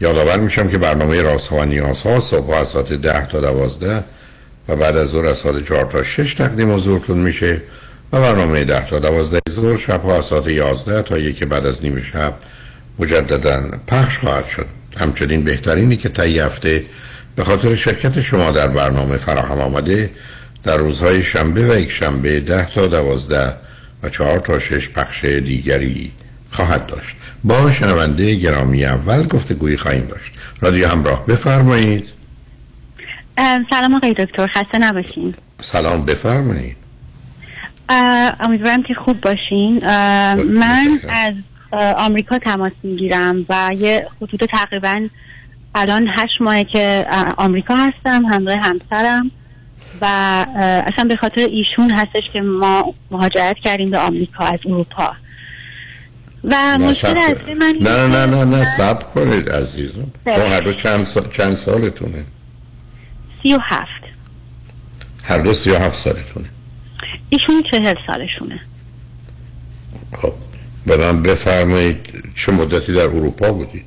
[0.00, 4.04] یادآور میشم که برنامه راست ها و نیاز ها صبح از ساعت 10 تا 12
[4.68, 7.62] و بعد از ظهر از ساعت 4 تا 6 تقدیم حضورتون میشه
[8.12, 11.84] و برنامه 10 تا 12 ظهر شب ها از ساعت 11 تا یک بعد از
[11.84, 12.34] نیم شب
[12.98, 14.66] مجددا پخش خواهد شد.
[14.96, 16.84] همچنین بهترینی که طی هفته
[17.36, 20.10] به خاطر شرکت شما در برنامه فراهم آمده
[20.64, 23.54] در روزهای شنبه و یک شنبه 10 تا 12
[24.02, 26.12] و 4 تا 6 پخش دیگری.
[26.50, 27.16] خواهد داشت.
[27.44, 30.32] با شنونده گرامی اول گفتگویی خواهیم داشت.
[30.60, 32.08] رادیو همراه بفرمایید.
[33.70, 35.34] سلام آقای دکتر خسته نباشین.
[35.60, 36.76] سلام بفرمایید.
[38.40, 39.78] امیدوارم که خوب باشین.
[40.44, 41.34] من از
[41.96, 45.08] آمریکا تماس می‌گیرم و یه خطوط تقریبا
[45.74, 49.30] الان هشت ماهه که آمریکا هستم همراه همسرم
[50.00, 50.06] و
[50.86, 55.12] اصلا به خاطر ایشون هستش که ما مهاجرت کردیم به آمریکا از اروپا.
[56.44, 60.10] و مشکل اصلی من نه نه نه نه سب کنید عزیزم.
[60.24, 62.24] شما هر دو چند, سال، چند سالتونه؟
[63.42, 64.02] سی و هفت.
[65.24, 66.46] هر دو سی و هفت سالتونه.
[67.28, 68.60] ایشون چهل سالشونه.
[70.12, 70.32] خب
[70.86, 73.84] به من بفرمایید چه مدتی در اروپا بودید؟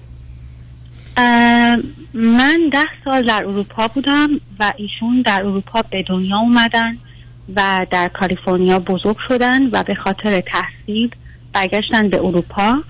[2.14, 4.30] من ده سال در اروپا بودم
[4.60, 6.98] و ایشون در اروپا به دنیا اومدن
[7.56, 11.10] و در کالیفرنیا بزرگ شدن و به خاطر تحصیل
[11.54, 12.84] برگشتن به اروپا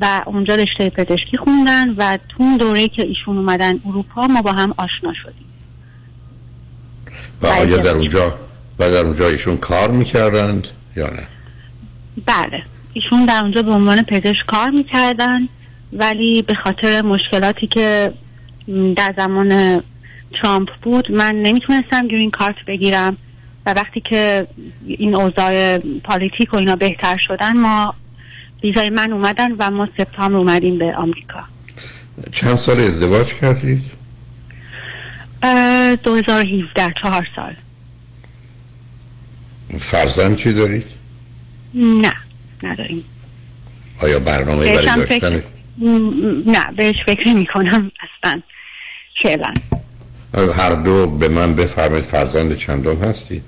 [0.00, 4.52] و اونجا رشته پزشکی خوندن و تو اون دوره که ایشون اومدن اروپا ما با
[4.52, 5.46] هم آشنا شدیم.
[7.42, 8.34] و آیا در اونجا
[8.78, 10.66] و در اونجا ایشون کار می‌کردند
[10.96, 11.26] یا نه؟
[12.26, 12.62] بله.
[12.92, 15.48] ایشون در اونجا به عنوان پزشک کار می‌کردن
[15.92, 18.12] ولی به خاطر مشکلاتی که
[18.96, 19.82] در زمان
[20.42, 23.16] ترامپ بود من نمی‌تونستم گرین کارت بگیرم.
[23.66, 24.46] و وقتی که
[24.86, 27.94] این اوضاع پالیتیک و اینا بهتر شدن ما
[28.62, 31.44] ویزای من اومدن و ما سپتامبر اومدیم به آمریکا.
[32.32, 33.82] چند سال ازدواج کردید؟
[35.42, 37.54] 2017 چهار سال.
[39.80, 40.86] فرزند چی دارید؟
[41.74, 42.12] نه
[42.62, 43.04] نداریم.
[44.02, 45.42] آیا برنامه برای داشتن؟ فکر...
[46.46, 47.92] نه بهش فکر می کنم
[48.24, 48.42] اصلا.
[49.22, 49.54] فعلا.
[50.52, 53.42] هر دو به من بفرمایید فرزند چندم هستید؟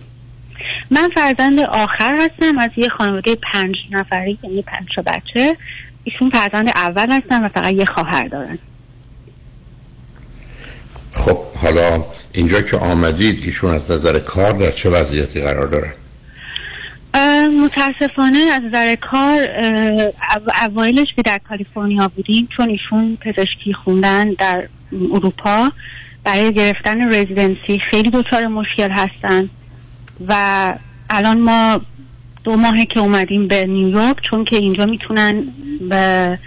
[0.91, 5.57] من فرزند آخر هستم از یه خانواده پنج نفری یعنی پنج بچه.
[6.05, 8.59] ایشون فرزند اول هستن و فقط یه خواهر دارن.
[11.13, 15.93] خب حالا اینجا که آمدید ایشون از نظر کار در چه وضعیتی قرار دارن؟
[17.65, 19.49] متاسفانه از نظر کار
[20.67, 24.69] اوایلش که در کالیفرنیا بودیم چون ایشون پزشکی خوندن در
[25.13, 25.73] اروپا
[26.25, 29.49] برای گرفتن رزیدنسی خیلی دچار مشکل هستن.
[30.29, 30.75] و
[31.11, 31.81] الان ما
[32.45, 35.45] دو ماهه که اومدیم به نیویورک چون که اینجا می‌تونن
[35.89, 36.39] به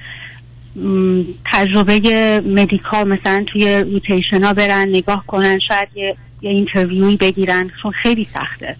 [1.45, 1.99] تجربه
[2.45, 8.27] مدیکال مثلا توی روتیشن ها برن نگاه کنن شاید یه, یه اینترویوی بگیرن چون خیلی
[8.33, 8.75] سخته.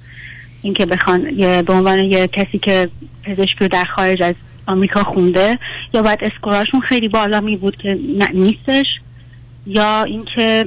[0.62, 2.90] اینکه بخوان یه به عنوان یه کسی که
[3.24, 4.36] پزشکی در خارج از
[4.68, 5.60] آمریکا خونده
[5.94, 8.00] یا باید اسکوراشون خیلی بالا می بود که
[8.34, 8.86] نیستش
[9.68, 10.66] یا اینکه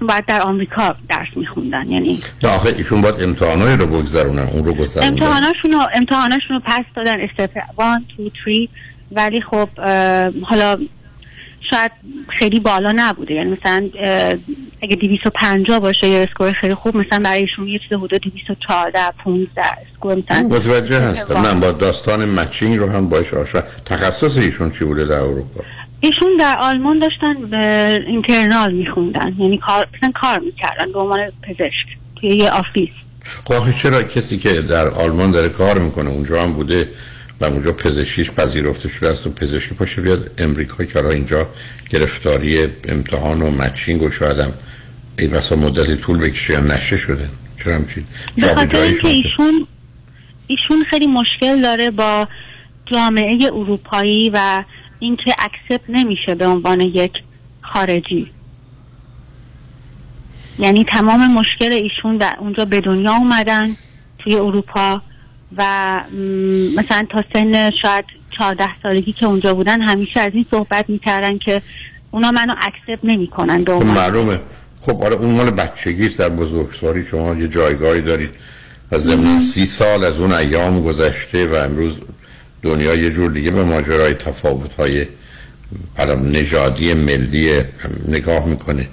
[0.00, 1.90] باید در آمریکا درس میخوندن.
[1.90, 5.22] یعنی آخه ایشون باید امتحانای رو بگذرونن اون رو گذروندن.
[5.22, 7.64] امتحاناشون رو امتحاناشون رو پس دادن استپ 1
[8.16, 8.68] 2 3
[9.12, 9.68] ولی خب
[10.42, 10.78] حالا
[11.70, 11.92] شاید
[12.38, 13.34] خیلی بالا نبوده.
[13.34, 13.88] یعنی مثلا
[14.82, 19.62] اگه 250 باشه یه اسکور خیلی خوب مثلا برای ایشون یه چیز حدود 214 15
[19.92, 20.48] score مثلا.
[20.48, 21.40] متوجه هستم.
[21.40, 23.62] من با داستان matching رو هم باش آشنا.
[23.86, 25.64] تخصص ایشون چی بوده در اروپا؟
[26.06, 29.34] ایشون در آلمان داشتن به internal میخوندن.
[29.38, 31.86] یعنی کار کار می‌کردن به عنوان پزشک
[32.16, 32.88] توی یه office.
[33.44, 36.88] خب چرا کسی که در آلمان داره کار می‌کنه اونجا هم بوده
[37.40, 41.48] و اونجا پزشکیش پذیرفته شده است و پزشکی پاشه بیاد امریکا که اینجا
[41.90, 44.52] گرفتاری امتحان و matching و شاید هم
[45.18, 47.28] ای بسا مدتی طول بکشه یا نشه شده.
[47.64, 48.04] چرا همچین
[48.36, 48.78] به
[49.08, 49.66] ایشون
[50.46, 52.28] ایشون خیلی مشکل داره با
[52.92, 54.64] جامعه اروپایی و
[54.98, 57.12] اینکه اکسپت نمیشه به عنوان یک
[57.62, 58.30] خارجی.
[60.58, 63.76] یعنی تمام مشکل ایشون در اونجا به دنیا اومدن
[64.18, 65.02] توی اروپا
[65.56, 65.64] و
[66.76, 68.04] مثلا تا سن شاید
[68.38, 71.62] 14 سالگی که اونجا بودن همیشه از این صحبت می‌کردن که
[72.10, 74.40] اونا منو اکسپت نمی‌کنن خب معلومه.
[74.80, 77.04] خب آره اون مال بچگی در بزرگسالی.
[77.04, 78.30] شما یه جایگاهی دارید
[78.90, 82.00] از زمین سی سال از اون ایام گذشته و امروز
[82.66, 85.06] دنیا یه جور دیگه به ماجرای تفاوت های
[86.24, 87.62] نژادی ملی
[88.08, 88.88] نگاه می‌کنه.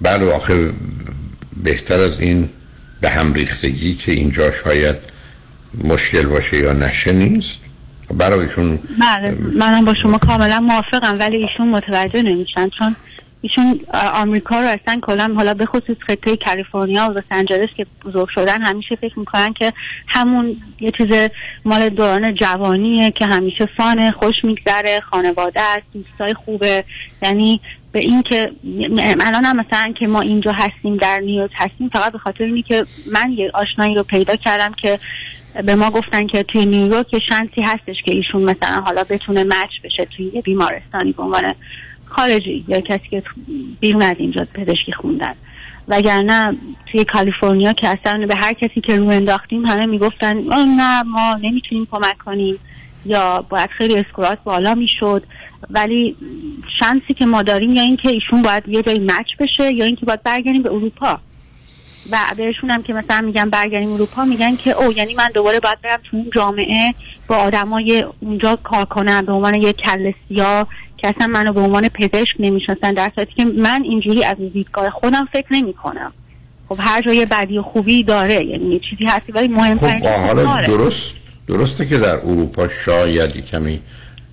[0.00, 0.70] بله آخه
[1.64, 2.48] بهتر از این
[3.00, 4.96] به هم ریختگی که اینجا شاید
[5.84, 7.60] مشکل باشه یا نشه نیست.
[8.18, 12.96] برایشون بله منم با شما کاملا موافقم ولی ایشون متوجه نمیشن چون
[13.44, 13.80] ایشون
[14.14, 18.62] آمریکا رو اصلا کلا حالا به خصوص خطه کالیفرنیا و لس آنجلس که بزرگ شدن
[18.62, 19.72] همیشه فکر می‌کنن که
[20.06, 21.30] همون یه چیز
[21.64, 26.84] مال دوران جوانیه که همیشه فانه خوش میگذره خانواده است دوستای خوبه.
[27.22, 27.60] یعنی
[27.92, 28.52] به این که
[29.20, 32.86] الان هم مثلا که ما اینجا هستیم در نیویورک هستیم فقط به خاطر اینی که
[33.12, 34.98] من یه آشنایی رو پیدا کردم که
[35.64, 40.04] به ما گفتن که توی نیویورک شانسی هستش که ایشون مثلا حالا بتونه مچ بشه
[40.16, 41.54] توی یه بیمارستانی به عنوان
[42.16, 43.22] خارجی یا کسی که
[43.80, 45.34] بیرون از اینجا پزشکی خوندن.
[45.88, 46.56] وگرنه
[46.92, 50.36] توی کالیفرنیا که اصلا به هر کسی که رو انداختیم همه می‌گفتن
[50.76, 52.58] نه ما نمی‌تونیم کمک کنیم.
[53.06, 55.22] یا باید خیلی اسکورات بالا می‌شد.
[55.70, 56.16] ولی
[56.80, 60.22] شانسی که ما داریم یا اینکه ایشون باید یه جایی مچ بشه یا اینکه باید
[60.22, 61.20] برگردیم به اروپا.
[62.10, 65.80] و بهشون هم که مثلا میگن برگردیم اروپا میگن که او یعنی من دوباره باید
[65.80, 66.94] برم تو اون جامعه
[67.28, 69.26] با آدمای اونجا کار کنم.
[69.26, 70.66] به عنوان یه کلسیا
[70.96, 75.28] که اصلا منو به عنوان پزشک نمی‌شناسن در صورتی که من اینجوری از دیدگاه خودم
[75.32, 76.12] فکر نمی کنم
[76.68, 80.60] خب هر جای بدی و خوبی داره یعنی یه چیزی هستی ولی مهمترین خب حالا
[80.66, 81.14] درست
[81.48, 83.80] درسته که در اروپا شاید کمی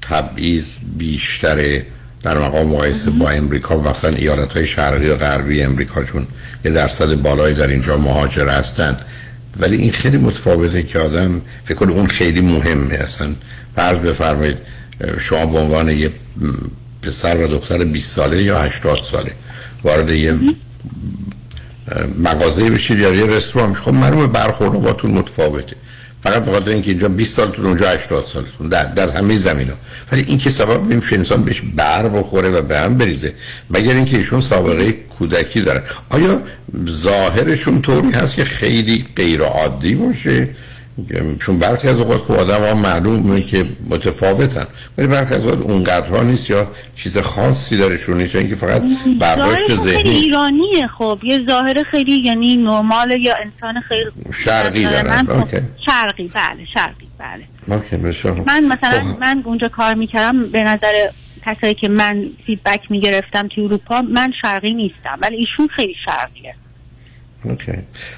[0.02, 1.86] تبعیض بیشتره.
[2.24, 6.28] در مقام مقایسه با امریکا و مثلا ایالت های شرقی و غربی امریکا چون
[6.66, 9.06] یه درصد بالایی در اینجا مهاجر هستند
[9.60, 12.94] ولی این خیلی متفاوته که آدم فکر کنه اون خیلی مهمه.
[12.94, 13.36] اصلا
[13.76, 14.58] فرض بفرمایید
[15.20, 16.12] شما به عنوان یه
[17.02, 19.32] پسر و دختر 20 ساله یا 80 ساله
[19.84, 20.36] وارد یه
[22.18, 25.76] مغازه بشید یا یه رستوران خب معلومه برخورد باتون متفاوته.
[26.24, 29.74] فقط بخاطر اینکه اینجا 20 سالتون اونجا 80 سالتون در, در همه زمینا
[30.12, 33.34] ولی این که سبب نمیشه انسان بهش بر بخوره و به هم بریزه
[33.70, 35.84] مگر اینکه ایشون سابقه کودکی داره.
[36.10, 36.42] آیا
[36.90, 40.50] ظاهرشون طوری هست که خیلی غیر عادی باشه؟
[41.40, 44.66] چون برخی از اوقات خب آدم ها معلومه که متفاوتن.
[44.98, 48.84] ولی برخی از اوقات اونقدرها نیست یا چیز خاصی دارشون نیست اینکه فقط
[49.20, 51.20] برداشت ذهنی خیلی ایرانیه خب.
[51.24, 55.26] یه ظاهر خیلی یعنی نرمال یا انسان خیلی شرقی دارن.
[55.26, 55.48] خب.
[55.86, 57.78] شرقی بله شرقی بله.
[57.78, 57.96] اوکی
[58.48, 59.20] من مثلا خب.
[59.20, 61.10] من اونجا کار می‌کردم به نظر
[61.46, 66.56] کسایی که من feedback می‌گرفتم تو اروپا من شرقی نیستم ولی ایشون خیلی شرقیه.
[67.44, 67.72] okay.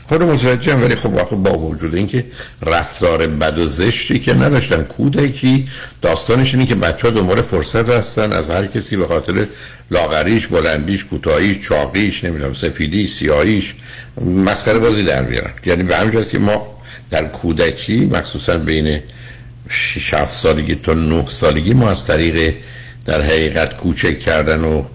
[0.08, 2.26] خود متوجهم ولی خب واقع با وجود اینکه
[2.62, 5.68] رفتار بد و زشتی که نداشتن کودکی
[6.02, 9.46] داستانش اینه که بچه ها دنبال فرصت هستن از هر کسی به خاطر
[9.92, 13.76] لاغریش بلندیش کوتاهیش چاقیش نمی‌دونم سفیدی سیاهیش
[14.22, 15.52] مسخره بازی در بیارن.
[15.66, 19.00] یعنی به همین که ما در کودکی مخصوصا بین
[19.70, 22.54] 6 7 سالگی تا 9 سالگی ما از طریق
[23.06, 24.86] در حقیقت کوچک کردن و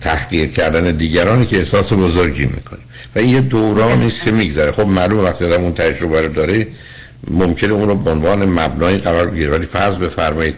[0.00, 2.84] تحقیر کردن دیگرانی که احساس بزرگی می‌کنیم
[3.16, 4.72] و این یه دورانی است که میگذره.
[4.72, 6.66] خب معلوم وقتی آدم اون تجربه رو داره
[7.30, 9.50] ممکنه اون رو به عنوان مبنای قرار بگیره.
[9.50, 10.54] ولی فرض بفرمایید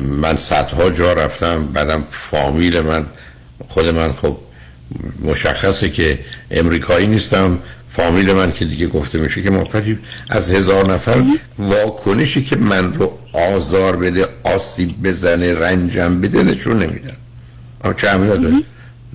[0.00, 3.06] من صدها جا رفتم بعدم فامیل من
[3.68, 4.36] خود من خب
[5.24, 6.18] مشخصه که
[6.50, 9.98] امریکایی نیستم فامیل من که دیگه گفته میشه که محتاجی
[10.30, 11.24] از هزار نفر
[11.58, 17.16] واکنشی که من رو آزار بده آسیب بزنه رنجم بده نشون نمیدن.
[17.96, 18.18] چه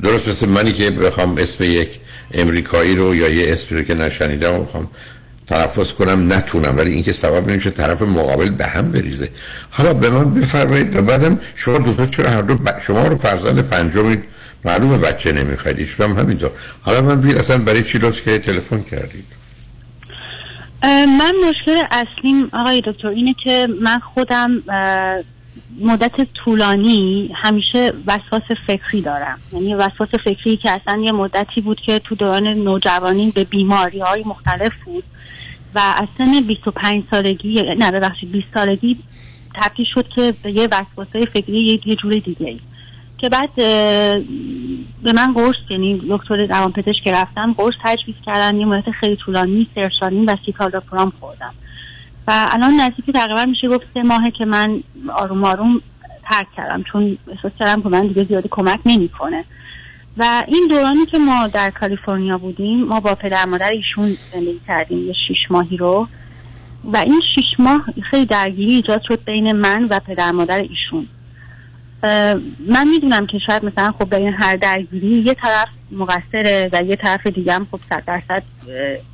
[0.03, 1.89] درست مثل منی که بخوام اسم یک
[2.33, 4.89] امریکایی رو یا یه اسمی رو که نشنیدم بخوام
[5.47, 6.77] تلفظ کنم نتونم.
[6.77, 9.29] ولی اینکه سبب نمیشه طرف مقابل به هم بریزه.
[9.69, 10.95] حالا به من بفرمایید.
[10.95, 14.23] و بعدم شما دو تا چرا هر دو شما رو فرزند پنجمید
[14.65, 18.81] معلومه بچه نمی‌خواید ایشون هم همینطور حالا من بیر اصلا برای چی لطف که تلفن
[18.81, 19.25] کردید
[21.19, 24.63] من مشکل اصلیم آقای دکتر اینه که من خودم
[25.79, 29.39] مدت طولانی همیشه وسواس فکری دارم.
[29.53, 34.23] یعنی وسواس فکری که اصلا یه مدتی بود که تو دوران نوجوانی به بیماری های
[34.23, 35.03] مختلف بود
[35.75, 38.97] و اصلا 25 سالگی نه ببخشید 20 سالگی
[39.55, 42.59] تبدیل شد که به یه وسواس فکری یه جور دیگه ای
[43.17, 43.55] که بعد
[45.03, 49.67] به من قرص یعنی دکتر روان پزشک رفتم قرص تجویز کردن یه مدت خیلی طولانی
[49.75, 51.53] سرشانین و سیکالداپرام خوردم.
[52.27, 55.81] و الان نزدیک تقریبا میشه گفت سه ماهه که من آروم آروم
[56.31, 59.45] ترک کردم چون احساس کردم که من دیگه زیادی کمک نمی‌کنه.
[60.17, 65.07] و این دورانی که ما در کالیفرنیا بودیم ما با پدر مادر ایشون زندگی کردیم
[65.07, 66.07] یه شیش ماهی رو.
[66.93, 71.07] و این شیش ماه خیلی درگیری ایجاد شد بین من و پدر مادر ایشون.
[72.67, 76.95] من می‌دونم که شاید مثلا خب در این هر درگیری یه طرف مقصره و یه
[76.95, 78.43] طرف دیگه هم خب صد درصد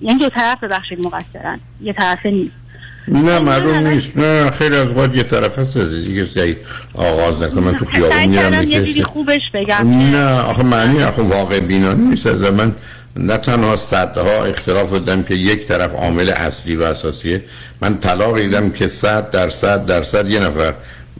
[0.01, 2.61] یعنی دو طرف ببخشید مقصرن یه طرف نیست.
[3.08, 4.17] نه معلوم نیست.
[4.17, 6.55] نه خیلی از وقت یه طرف هست از دیگه سعی
[6.93, 10.12] آغاز نکنم من تو خیابون میرم یه خوبش بگم.
[10.12, 12.27] نه آخه معنی آخه واقع بینانه نیست.
[12.27, 12.75] از من
[13.15, 17.43] نه تنها صدها اختلاف دادم که یک طرف عامل اصلی و اساسیه
[17.81, 20.74] من طلاق دیدم که صد درصد درصد یه نفر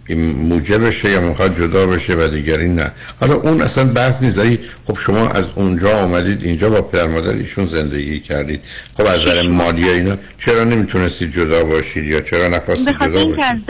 [0.10, 2.91] موجب بشه یا می‌خواد جدا بشه و دیگری نه.
[3.20, 4.41] حالا اون اصلا بحث نیست.
[4.88, 8.62] خب شما از اونجا آمدید اینجا با پدر مادر ایشون زندگی کردید.
[8.98, 13.65] خب از نظر مالی اینا چرا نمی‌تونستید جدا باشید یا چرا نخواستید جدا باشید؟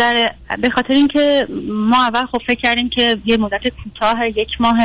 [0.62, 4.78] به خاطر اینکه ما اول خب فکر کردیم که یه مدت کوتاه یک ماه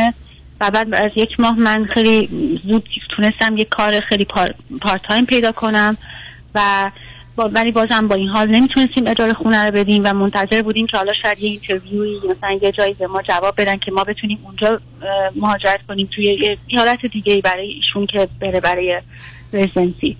[0.60, 2.28] و بعد از یک ماه من خیلی
[2.68, 5.96] زود تونستم یک کار خیلی پار, پارت تایم پیدا کنم
[6.54, 6.90] و
[7.38, 11.12] ولی بازم با این حال نمی‌تونستیم اجاره خونه رو بدیم و منتظر بودیم که حالا
[11.22, 14.80] شاید یه اینترویوی مثلا یه جایی به ما جواب بدن که ما بتونیم اونجا
[15.36, 19.02] مهاجرت کنیم توی یه حالت دیگه برای ایشون که بره برای
[19.52, 20.16] رزیدنسی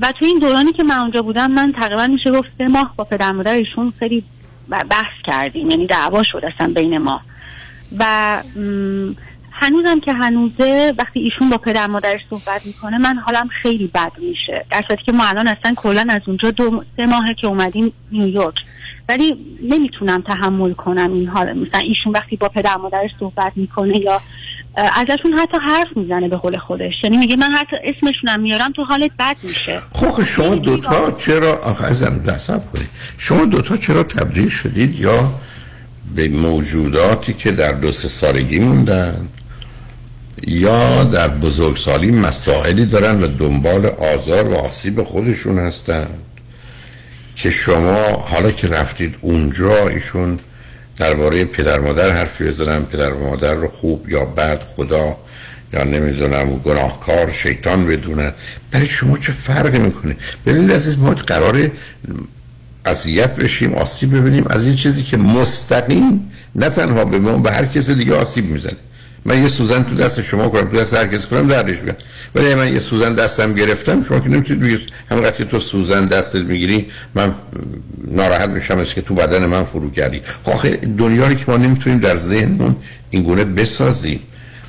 [0.00, 3.04] و توی این دورانی که من اونجا بودم من تقریبا میشه گفت سه ماه با
[3.04, 4.24] پدر مادر ایشون خیلی
[4.68, 7.20] بحث کردیم یعنی دعوا شد اصلا بین ما.
[7.98, 8.42] و
[9.58, 14.64] هنوزم که هنوزه وقتی ایشون با پدر مادرش صحبت می‌کنه من حالم خیلی بد میشه.
[14.70, 18.54] در صورتی که ما الان اصلا کلا از اونجا دو سه ماهه که اومدیم نیویورک
[19.08, 21.52] ولی نمی‌تونم تحمل کنم این حال.
[21.52, 24.20] مثلا ایشون وقتی با پدر مادرش صحبت می‌کنه یا
[24.76, 26.92] ازشون حتی حرف می‌زنه به قول خودش.
[27.04, 29.80] یعنی میگه من حتی اسمشونم میارم تو حالت بد میشه.
[29.92, 35.32] خب شما دوتا چرا آخه ازم دستم کنید شما دوتا چرا تبدیل شدید یا
[36.14, 39.28] به موجوداتی که در دو سه سالگی موندن؟
[40.42, 46.18] یا در بزرگسالی مسائلی دارن و دنبال آزار و آسیب خودشون هستند
[47.36, 50.38] که شما حالا که رفتید اونجا ایشون
[50.96, 55.16] درباره پدر مادر حرفی بزنن پدر مادر رو خوب یا بد خدا
[55.72, 58.32] یا نمی‌دونم گناهکار شیطان بدونن
[58.70, 60.16] برای شما چه فرقی می‌کنه؟
[60.46, 61.70] ببینید عزیز ما قرار
[62.84, 67.66] اذیت بشیم آسیب ببینیم از این چیزی که مستقیم نه تنها به ما به هر
[67.66, 68.76] کسی دیگه آسیب می‌زنه.
[69.26, 72.02] من یه سوزن تو دست شما کنم تو دست هر کس کنم دردش بیاد
[72.34, 74.80] ولی من یه سوزن دستم گرفتم شما که نمی‌تونید بگید
[75.10, 77.34] همونقدر تو سوزن دستت می‌گیری من
[78.04, 80.22] ناراحت میشم از که تو بدن من فرو کردی.
[80.44, 80.68] خب
[80.98, 82.76] دنیا که ما نمی‌تونیم در ذهنمون
[83.10, 84.20] این گونه بسازیم.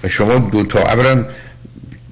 [0.03, 1.25] و شما دو تا اولا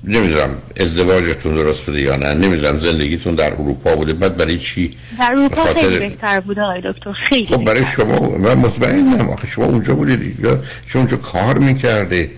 [0.07, 4.13] نمی‌دونم ازدواجتون درست بوده یا نه نمی‌دونم زندگیتون در اروپا بوده.
[4.13, 5.81] بعد برای چی؟ در اروپا خاطر...
[5.81, 9.29] خیلی بهتر بوده آقای دکتر خیلی خب برای شما من مطمئنم.
[9.29, 12.31] آخه شما اونجا بودید یا شما اونجا کار می‌کرده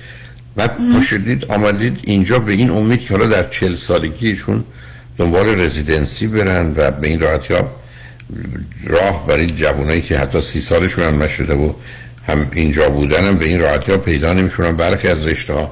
[0.55, 4.63] بعد پاشدید آمدید اینجا به این امید که حالا در چل سالگیشون
[5.17, 7.71] دنبال رزیدنسی برن و به این راحتی ها
[8.87, 11.73] راه برای جوانایی که حتی سی سالشون هم نشده و
[12.27, 14.75] هم اینجا بودن هم به این راحتی ها پیدا نمیشونن.
[14.75, 15.71] برخی از رشته ها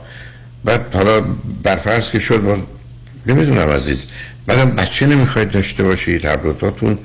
[0.66, 1.22] بعد حالا
[1.64, 2.60] برفرض که شد باز
[3.26, 4.06] نمی‌دونم عزیز.
[4.48, 6.98] بعدم بچه نمی‌خواید داشته باشید هر دوتاتون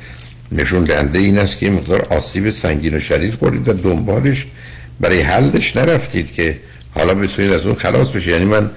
[0.53, 4.47] نشون دهنده این است که مقدار آسیب سنگین و شدید خوردید و دنبالش
[5.01, 6.59] برای حلش نرفتید که
[6.95, 8.29] حالا بتونید از اون خلاص بشید.
[8.29, 8.71] یعنی من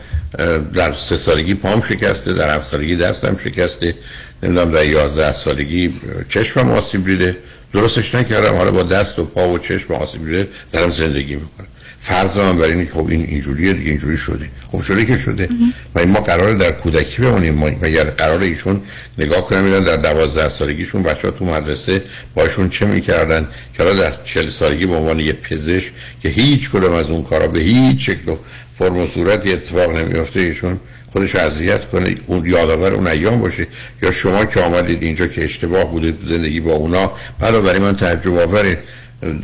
[0.73, 3.95] در سه سالگی پام شکسته در هفت سالگی دستم شکسته
[4.43, 5.93] نمی‌دونم در یازده سالگی
[6.29, 7.37] چشمم آسیب دیده.
[7.73, 11.67] درستش نکردم حالا با دست و پا و چشم آسیب دیده دارم زندگی می‌کنم.
[12.05, 14.49] فرض من برای اینکه خب این اینجوریه دیگه اینجوری شده.
[14.71, 15.49] خب شده که شده.
[15.95, 17.53] و ما قرار در کودکی بمونیم.
[17.53, 18.81] ما اگر قرار ایشون
[19.17, 22.03] نگاه کنم میرن در دوازده سالگیشون بچه تو مدرسه
[22.35, 25.91] باشون چه می‌کردن؟ که حالا در چل سالگی به عنوان یه پزشک
[26.21, 28.35] که هیچ کدوم از اون کارا به هیچ شکل و
[28.77, 30.79] فرم و صورتی اتفاق نمیافته ایشون
[31.11, 32.15] خودش اذیت کنه.
[32.27, 33.67] اون یادآور اون ایام باشه.
[34.01, 37.11] یا شما که آمدید اینجا که اشتباه بوده زندگی با اونا.
[37.39, 38.77] برای من تعجب آوره.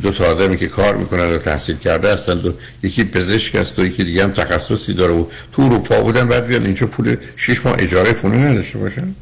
[0.02, 3.86] دو تا آدمی که کار می‌کنن و تحصیل کرده هستند و یکی پزشک است و
[3.86, 7.76] یکی دیگه هم تخصصی داره و تو اروپا بودن بعد بیان اینجا پول شش ماه
[7.80, 9.16] اجاره خونه نداشته باشن؟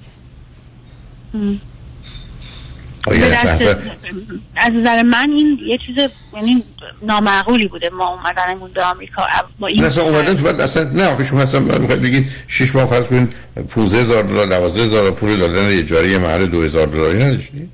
[4.55, 6.63] از نظر من این یه چیز یعنی
[7.01, 9.23] نامعقولی بوده ما اومدنمون به آمریکا.
[9.59, 12.85] با این اصلا اومدن تو بعد اصلا نه آخه شما اصلا می‌خواید بگید 6 ماه
[12.85, 13.33] فرض کنید
[13.69, 17.69] 15000 دلار 12000 پول دادن اجاره محل 2000 دلاری نداشتید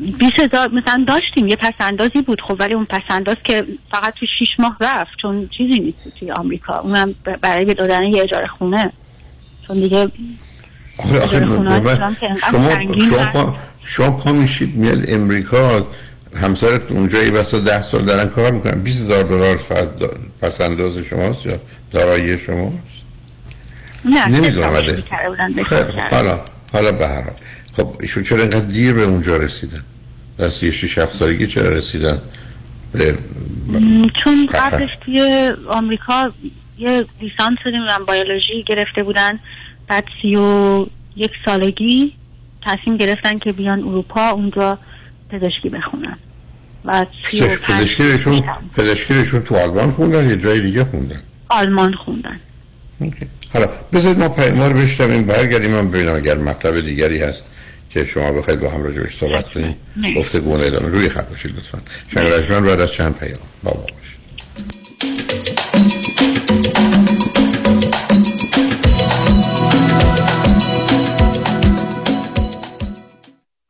[0.00, 4.48] بیس هزار مثلا داشتیم یه پسندازی بود خب ولی اون پسنداز که فقط تو شیش
[4.58, 6.78] ماه رفت چون چیزی نیست توی آمریکا.
[6.78, 8.92] اونم برای دادن یه اجاره خونه.
[9.66, 10.08] چون دیگه
[10.98, 15.86] آخه آخه شما شما شما پا میشید میاد امریکا
[16.42, 18.82] همسرت اونجا یه بسا ده سال دارن کار می‌کنن.
[18.82, 19.60] 20 هزار دلار
[20.40, 22.76] پس انداز شماست یا دارایی شماست؟
[24.04, 24.72] نه نمی‌دونم
[26.10, 26.40] حالا
[26.72, 27.34] حالا به هر حال.
[27.76, 29.84] خب ایشون چرا اینقدر دیر به اونجا رسیدن؟
[30.40, 32.18] در سی شیش هفت سالگی چرا رسیدن
[34.24, 36.32] چون قبلش توی آمریکا
[36.78, 39.38] یه لیسانس نمی‌دونم بیولوژی گرفته بودن.
[39.88, 42.12] بعد سی و یک سالگی
[42.66, 44.78] تصمیم گرفتن که بیان اروپا اونجا
[45.30, 46.18] پزشکی بخونن.
[46.84, 47.06] و
[47.68, 48.44] پزشکیشون
[48.76, 52.40] پزشکیشون تو آلمان خوندن یا جای دیگه خوندن؟ آلمان خوندن.
[53.54, 57.50] حالا بذارید ما پیما رو بشتم برگردیم من ببینم اگر مطلب دیگری هست.
[57.90, 59.76] که شما بخواید با هم راجبش صحبت کنید
[60.40, 61.78] گونه ادامه روی خط باشید لطفا.
[62.48, 64.09] شنگ بعد از چند پیام با ما باشید.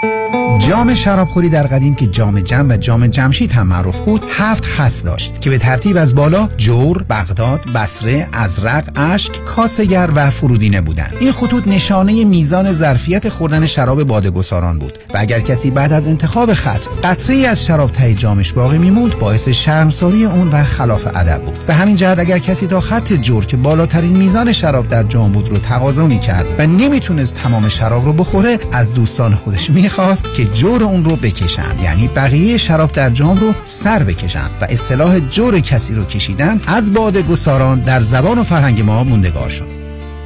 [0.00, 4.64] Música جام شرابخوری در قدیم که جام جم و جام جمشید هم معروف بود هفت
[4.64, 10.80] خط داشت که به ترتیب از بالا جور، بغداد، بصره، ازرق، اشک، کاسگر و فرودینه
[10.80, 11.14] بودند.
[11.20, 16.54] این خطوط نشانه میزان ظرفیت خوردن شراب بادگساران بود و اگر کسی بعد از انتخاب
[16.54, 21.42] خط قطره ای از شراب ته جامش باقی میموند باعث شرمساری اون و خلاف ادب
[21.44, 21.66] بود.
[21.66, 25.48] به همین جهت اگر کسی تا خط جور که بالاترین میزان شراب در جام بود
[25.48, 30.84] رو تقاضا کرد و نمی‌تونست تمام شراب رو بخوره از دوستان خودش می‌خواست که جور
[30.84, 31.80] اون رو بکشند.
[31.82, 36.94] یعنی بقیه شراب در جام رو سر بکشند و اصطلاح جور کسی رو کشیدن از
[36.94, 39.66] باده گساران در زبان و فرهنگ ما موندگار شد.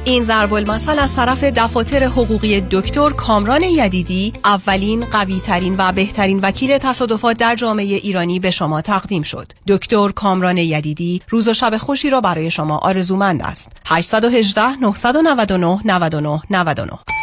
[0.05, 6.39] این ضرب المثل از طرف دفاتر حقوقی دکتر کامران یدیدی اولین قوی ترین و بهترین
[6.39, 9.51] وکیل تصادفات در جامعه ایرانی به شما تقدیم شد.
[9.67, 13.71] دکتر کامران یدیدی روز و شب خوشی را برای شما آرزومند است.
[13.85, 17.22] 818 999 99 99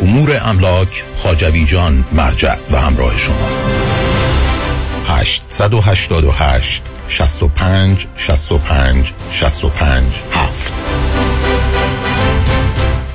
[0.00, 3.70] امور املاک خاجوی جان مرجع و همراه شماست.
[5.08, 10.72] 888 65 65 65 7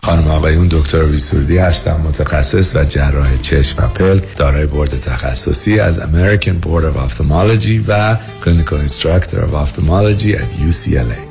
[0.04, 6.00] خانم آقایون دکتر ویسوردی هستم متخصص و جراح چشم و پلک دارای بورد تخصصی از
[6.00, 11.31] American Board of Ophthalmology و Clinical Instructor of Ophthalmology at UCLA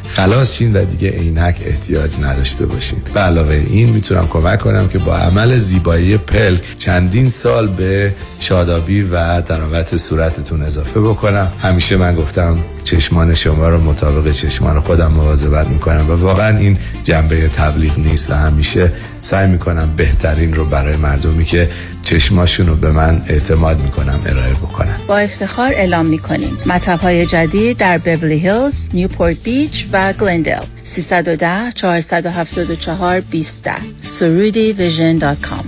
[0.15, 3.01] خلاص شین و دیگه عینک احتیاج نداشته باشین.
[3.13, 9.01] به علاوه این می‌تونم کمک کنم که با عمل زیبایی پلک چندین سال به شادابی
[9.01, 11.51] و تراوت صورتتون اضافه بکنم.
[11.61, 17.47] همیشه من گفتم چشمان شما رو مطابق چشمان خودم مواظبت می‌کنم و واقعا این جنبه
[17.47, 21.69] تبلیغ نیست و همیشه سعی می‌کنم بهترین رو برای مردمی که
[22.01, 26.57] چشماشون رو به من اعتماد می‌کنم ارائه بکنم با افتخار اعلام می‌کنیم.
[26.65, 33.69] مطب های جدید در بورلی هیلز، نیوپورت بیچ و گلندل 310 474 20
[34.01, 35.65] سرودی Vision dot com.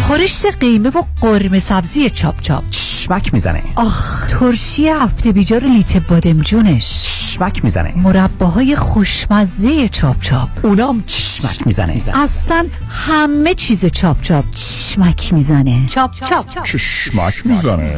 [0.00, 2.70] خورشت قیمه و قرمه سبزی چاپ چاپ.
[2.70, 3.62] چشمک می‌زنه.
[3.76, 7.21] آخ ترشی هفت بیجار لیته بادمجونش.
[7.32, 7.92] چشمک می‌زنه.
[7.96, 10.48] مرباهای خوشمزه چاپ چاپ.
[10.62, 12.02] اونام چشمک می‌زنه.
[12.14, 15.86] اصلا همه چیز چاپ چاپ چشمک می‌زنه.
[15.86, 16.64] چاپ چاپ.
[16.64, 17.96] چشمک می‌زنه.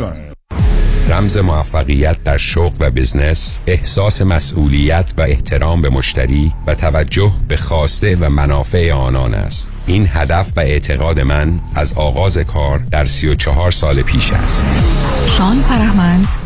[1.09, 7.57] رمز موفقیت در شغل و بزنس احساس مسئولیت و احترام به مشتری و توجه به
[7.57, 9.71] خواسته و منافع آنان است.
[9.87, 14.65] این هدف و اعتقاد من از آغاز کار در 34 سال پیش است.
[15.39, 16.27] شان فرهمند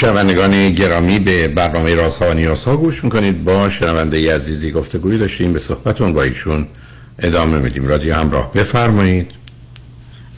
[0.00, 3.44] شنوندگان گرامی به برنامه رازها و نیازها گوش می‌کنید.
[3.44, 5.52] با شنونده عزیزی گفتگوی داشتیم.
[5.52, 6.68] به صحبتون با ایشون
[7.18, 7.88] ادامه میدیم.
[7.88, 9.30] رادیو همراه بفرمایید.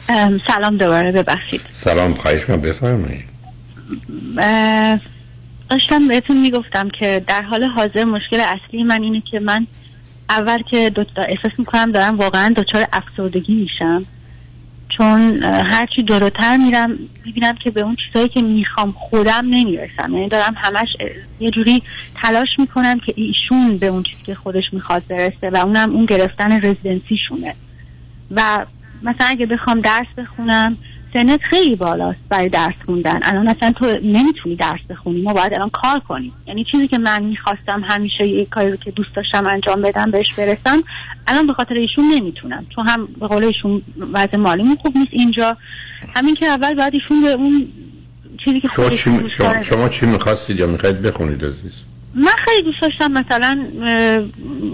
[0.08, 1.60] ام، سلام دوباره ببخشید.
[1.72, 3.24] سلام خواهش من بفرمایید.
[5.70, 9.66] داشتم بهتون می‌گفتم که در حال حاضر مشکل اصلی من اینه که من
[10.30, 14.06] اول که دو احساس می‌کنم دارم واقعا دچار افسردگی میشم.
[15.00, 20.12] چون هرچی جلوتر میرم می‌بینم که به اون چیزایی که می‌خوام خودم نمی‌رسم.
[20.12, 20.88] یعنی دارم همش
[21.40, 21.82] یه جوری
[22.22, 26.52] تلاش می‌کنم که ایشون به اون چیزی که خودش می‌خواد برسه و اونم اون گرفتن
[26.52, 27.54] رزیدنسیشونه.
[28.30, 28.66] و
[29.02, 30.76] مثلا اگه بخوام درس بخونم
[31.12, 33.20] سنت خیلی بالاست برای درس خوندن.
[33.22, 35.22] الان اصلا تو نمی‌تونی درس بخونی.
[35.22, 36.32] ما باید الان کار کنیم.
[36.46, 40.34] یعنی چیزی که من می‌خواستم همیشه یه کاری رو که دوست داشتم انجام بدم بهش
[40.34, 40.82] برسم
[41.26, 42.66] الان به خاطر ایشون نمی‌تونم.
[42.74, 45.56] چون هم به قول ایشون وضع مالیمون خوب نیست اینجا.
[46.14, 47.68] همین که اول باید ایشون به اون
[48.44, 51.72] چیزی که شما چی, شما, شما چی می‌خواستید یا می‌خواید بخونید عزیز؟
[52.14, 53.66] من خیلی دوست داشتم مثلا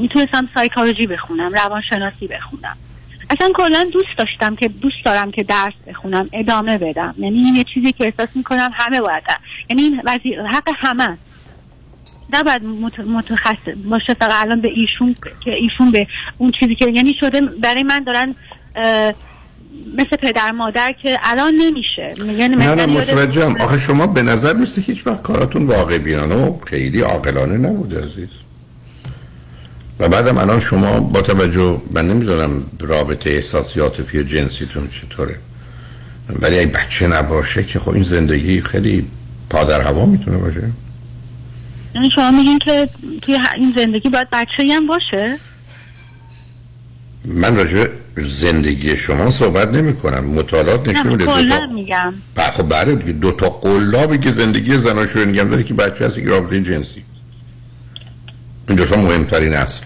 [0.01, 2.77] می‌تونستم سایکولوژی بخونم روانشناسی بخونم.
[3.31, 7.65] اصلا کلا دوست داشتم که دوست دارم که درس بخونم ادامه بدم یعنی این یه
[7.75, 9.23] چیزی که احساس می‌کنم همه باید
[9.71, 10.01] یعنی این.
[10.47, 11.19] حق همه.
[12.33, 16.07] نباید مت- متخصص باشه فقط الان به ایشون که ایشون به
[16.39, 18.35] اون چیزی که یعنی شده برای من دارن
[19.97, 24.83] مثل پدر مادر که الان نمیشه یعنی نه نه متوجهم آخه شما به نظر مثل
[24.83, 28.29] هیچ وقت کاراتون واقع بینانه و خیلی عاقلانه نبوده عزیز
[30.01, 35.39] و بعدم الان شما با توجه من نمی‌دونم رابطه احساسی عاطفی و جنسیتون چطوره.
[36.29, 39.07] ولی اگه بچه نباشه که خب این زندگی خیلی
[39.51, 40.71] پادر هوا می‌تونه باشه.
[41.95, 42.89] یعنی شما میگین که
[43.23, 45.39] توی این زندگی باید بچه هم باشه؟
[47.25, 52.15] من راجع زندگی شما صحبت نمی کنم مطالعات نشون میده دو تا میگم.
[52.53, 56.61] خب بله دو تا قلابی که زندگی زناشویی نگم داره که بچه هست که رابطه
[56.61, 57.05] جنسی.
[58.69, 59.85] این دو تا مهمترین اصل.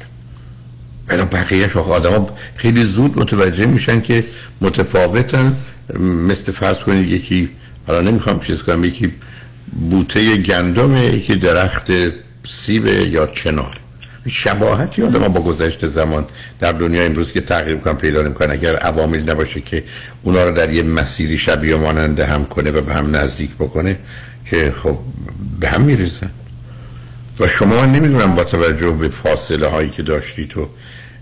[1.06, 4.24] بنا بقیه شاخ آدم خیلی زود متوجه میشن که
[4.60, 5.56] متفاوتن.
[6.00, 7.48] مثل فرض کنید یکی
[7.86, 9.12] حالا نمی‌خوام چیز کنم یکی
[9.90, 11.86] بوته گندم یکی درخت
[12.48, 13.76] سیب یا چنار.
[14.28, 16.26] شباهتی آدم با گذشت زمان
[16.60, 18.50] در دنیا امروز که تغییر کنن پیدا نمی‌کنن.
[18.50, 19.84] اگر عواملی نباشه که
[20.22, 23.98] اونا رو در یه مسیری شبیه ماننده هم کنه و به هم نزدیک بکنه
[24.50, 24.98] که خب
[25.60, 26.30] به هم میریزن.
[27.40, 30.68] و شما نمی‌دونم با توجه به فاصله هایی که داشتی تو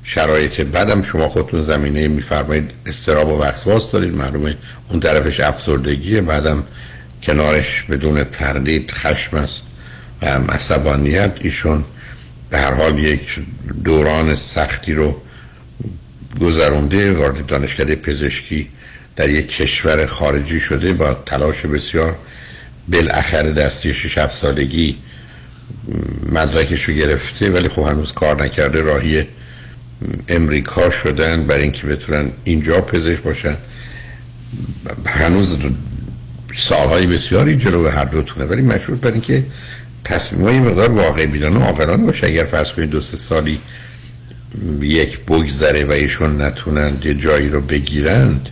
[0.04, 4.57] شرایط بعدم شما خودتون زمینه میفرمایید استراب و وسواس دارید معلومه
[4.88, 6.64] اون طرفش افسردگیه بعدم
[7.22, 9.62] کنارش بدون تردید خشم است
[10.22, 11.33] و عصبانیت.
[11.40, 11.85] ایشون
[12.50, 13.40] به هر حال یک
[13.85, 15.22] دوران سختی رو
[16.40, 18.68] گذرونده وارد دانشکده پزشکی
[19.16, 22.16] در یک کشور خارجی شده با تلاش بسیار
[22.88, 24.98] بالاخره در 36 7 سالگی
[26.33, 28.81] مدرکش رو گرفته ولی خب هنوز کار نکرده.
[28.81, 29.26] راهی
[30.28, 33.57] امریکا شدن برای اینکه بتونن اینجا پزشک باشن.
[35.07, 35.59] هنوز
[36.54, 39.44] سالهای بسیاری جلو هر دوتونه ولی مشروط بر اینکه
[40.04, 42.26] تصمیم های مقدار واقع بیدانه و عاقلانه باشه.
[42.26, 43.61] اگر فرض کنید دو سه سالی
[44.81, 48.48] یک بگذره و ایشون نتونند یه جایی رو بگیرند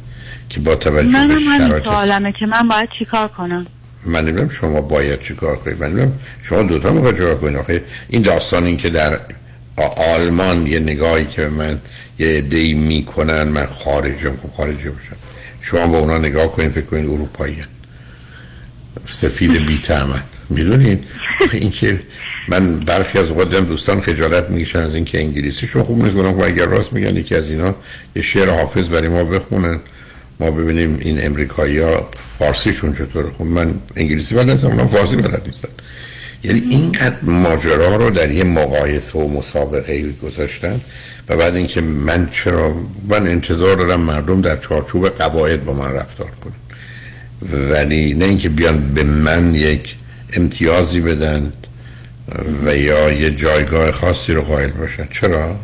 [0.49, 3.67] که با توجه به شرایط سوالمه که من باید چیکار کنم؟
[4.07, 5.81] من نمی‌دونم شما باید چی کار کنید.
[5.81, 9.21] من نمی‌دونم شما دوتا می‌خواید چیکار کنید؟ آخه این داستان این که در
[9.97, 11.81] آلمان یه نگاهی که من
[12.19, 15.17] یه عده‌ای می‌کنن من خارجم خب خارجی باشم.
[15.61, 17.57] شما با اونا نگاه کنید فکر کنید اروپایی
[19.07, 19.83] سفید بی
[20.51, 21.05] می‌دونید؟
[21.45, 22.01] آخه این که
[22.49, 25.67] من برخی از دیدم دوستان خجالت می‌کشن از اینکه انگلیسی.
[25.67, 27.75] شما خوب نیست گفتم خب اگر راست میگن یکی از اینا
[28.17, 29.81] یه شعر حافظ برای ما بخونن.
[30.41, 33.31] ما ببینیم این امریکایی ها فارسیشون چطوره.
[33.39, 35.69] خب من انگلیسی بلد نیستم اونا فارسی بلد نیستن
[36.45, 40.81] یعنی اینقدر ماجرا رو در یه مقایسه و مسابقه گذاشتن
[41.29, 42.75] و بعد اینکه من چرا
[43.09, 46.53] من انتظار دارم مردم در چارچوب قواعد با من رفتار کنن.
[47.71, 49.95] ولی نه اینکه بیان به من یک
[50.33, 51.53] امتیازی بدن
[52.65, 55.09] و یا یه جایگاه خاصی رو قائل باشن.
[55.11, 55.57] چرا؟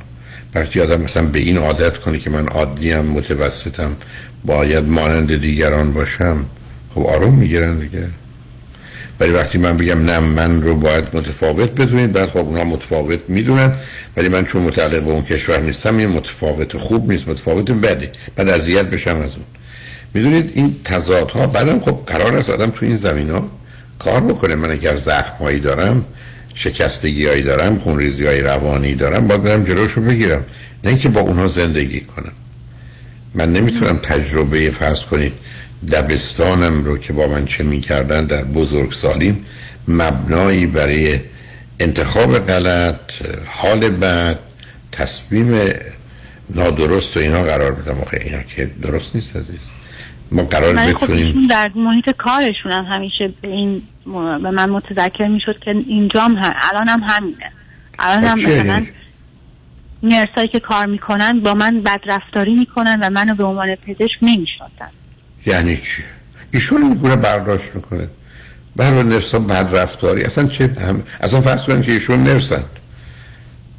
[0.54, 3.96] وقتی آدم مثلا به این عادت کنه که من عادیم متوسطم
[4.44, 6.44] باید مانند دیگران باشم.
[6.94, 8.08] خب آروم می‌گیرن دیگه.
[9.20, 13.72] ولی وقتی من بگم نه من رو باید متفاوت بدونید بعد خب اونا متفاوت می‌دونن.
[14.16, 18.12] ولی من چون متعلق به اون کشور نیستم این متفاوت خوب نیست متفاوت بده.
[18.36, 19.44] بعد اذیت بشم از اون.
[20.14, 23.50] می‌دونید این تضادها بعدم خب قرار است آدم تو این زمین ها
[23.98, 24.54] کار بکنه.
[24.54, 26.04] من اگر زخم هایی دارم
[26.54, 30.44] شکستگی هایی دارم خونریزی های روانی دارم باید برم جلوشو بگیرم.
[30.84, 32.32] نه اینکه با اونها زندگی کنم.
[33.34, 35.32] من نمی‌تونم تجربه فرض کنید
[35.92, 39.46] دبستانم رو که با من چه می‌کردن در بزرگسالیم
[39.88, 41.20] مبنایی برای
[41.80, 43.00] انتخاب غلط
[43.46, 44.38] حال بد
[44.92, 45.72] تصمیم
[46.50, 48.00] نادرست و اینا قرار بدم.
[48.00, 49.70] آخه اینا که درست نیست عزیز.
[50.32, 53.82] ما قرار خب بتونیم در محیط کارشون هم همیشه به این
[54.42, 57.52] به من متذکر می‌شد که اینجا هم, الان هم همینه.
[57.98, 58.86] الان هم خب مثلا؟
[60.02, 64.90] نرسایی که کار می‌کنن با من بدرفتاری می‌کنن و منو به عنوان پزشک نمی‌شناسن.
[65.46, 66.02] یعنی چی؟
[66.52, 68.08] ایشون میگونه برداشت می‌کنه.
[68.76, 71.02] برای نرسا بد رفتاری اصلا چه هم...
[71.20, 72.70] اصلا فرض کنید که ایشون نرسند.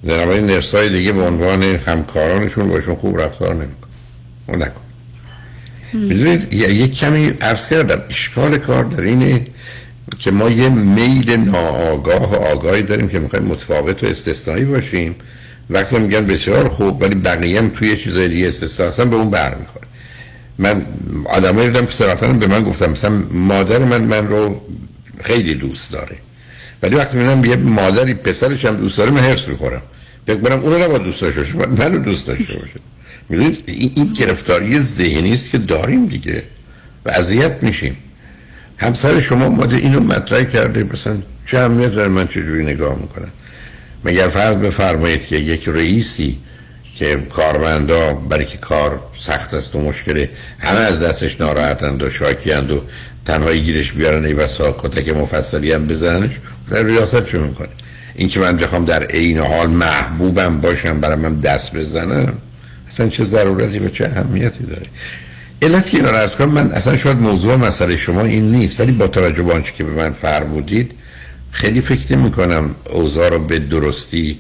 [0.06, 3.88] در نمای نرسای دیگه به عنوان همکارانشون باشون خوب رفتار نمیکن
[4.48, 4.82] اون نکن.
[5.94, 9.46] می‌دونید یک کمی عرض کردم اشکال کار در اینه
[10.20, 15.16] که ما یه میل ناآگاه و آگاهی داریم که می‌خوایم متفاوت و استثنایی باشیم.
[15.70, 19.88] وقتی میگن بسیار خوب ولی بقیه هم توی چیزای دیگه استثنا به اون برمیخوره.
[20.58, 20.86] من
[21.26, 24.62] آدمایی دیدم که صراحتاً به من گفتم مثلا مادر من من رو
[25.24, 26.16] خیلی دوست داره.
[26.84, 29.82] ولی وقتی می‌بینم یه مادری پسرش هم دوست داره من حرص می‌خورم.
[30.28, 32.80] فکر کنم اون رو نباید دوست داشته باشه منو دوست داشته باشه
[33.30, 36.44] می‌دونید این, این گرفتاری ذهنی است که داریم دیگه
[37.06, 37.98] و اذیت میشیم.
[38.78, 43.32] همسر شما ماده اینو مطرح کرده مثلا چه اهمیت داره من چجوری نگاه می‌کنم؟
[44.06, 46.38] مگر فرض بفرمایید که یک رئیسی
[47.00, 52.72] که کارمندا برای که کار سخت است و مشکله همه از دستش ناراحتند و شاکیند
[52.72, 52.82] و
[53.26, 56.32] تنهایی گیرش بیارن ای بسا کتک مفصلی هم بزننش
[56.72, 57.68] در ریاست چون می‌کنه
[58.16, 62.34] این که من بخوام در عین حال محبوبم باشم برای من دست بزنم
[62.90, 64.86] اصلا چه ضرورتی و چه اهمیتی داره؟
[65.62, 69.08] علت که اینا رو کنم من اصلا شاید موضوع مسئله شما این نیست ولی با
[69.08, 70.92] توجه به آنچه که به من فرمودید
[71.54, 74.40] خیلی فکر نمی کنم اوضاع رو به درستی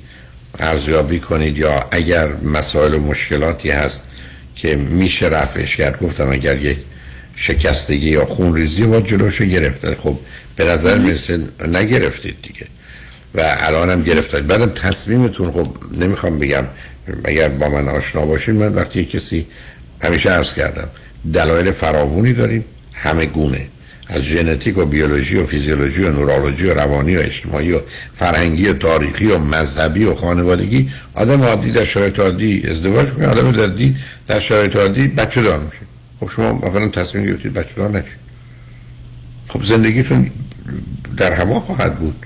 [0.59, 4.07] ارزیابی کنید یا اگر مسائل و مشکلاتی هست
[4.55, 6.77] که میشه رفعش کرد گفتم اگر یک
[7.35, 10.19] شکستگی یا خونریزی با جلوشو گرفته خب
[10.55, 12.67] به نظر می‌رسه نگرفتید دیگه
[13.35, 16.63] و الان هم گرفتید بعدم تصمیمتون خب نمی‌خوام بگم
[17.25, 19.47] اگر با من آشنا باشید من وقتی کسی
[20.01, 20.87] همیشه عرض کردم
[21.33, 23.67] دلایل فراوانی داریم همه گونه.
[24.07, 27.81] از ژنتیک و بیولوژی و فیزیولوژی و نورولوژی و روانی و اجتماعی و
[28.15, 33.59] فرهنگی و تاریخی و مذهبی و خانوادگی آدم عادی در شرایط عادی ازدواج کنه آدم
[33.59, 33.95] عادی
[34.27, 35.81] در شرایط عادی بچه دار میشه.
[36.19, 38.17] خب شما مثلا تصمیم گرفتید بچه دار نشید.
[39.47, 40.31] خب زندگیتون
[41.17, 42.25] در هوا خواهد بود.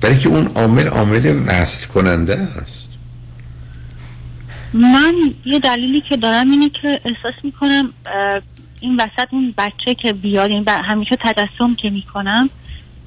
[0.00, 2.88] برای که اون عامل عامل وصل کننده است.
[4.74, 7.92] من یه دلیلی که دارم اینه که احساس می‌کنم
[8.82, 12.50] این وسط اون بچه که بیاد این همیشه تجسم که می‌کنم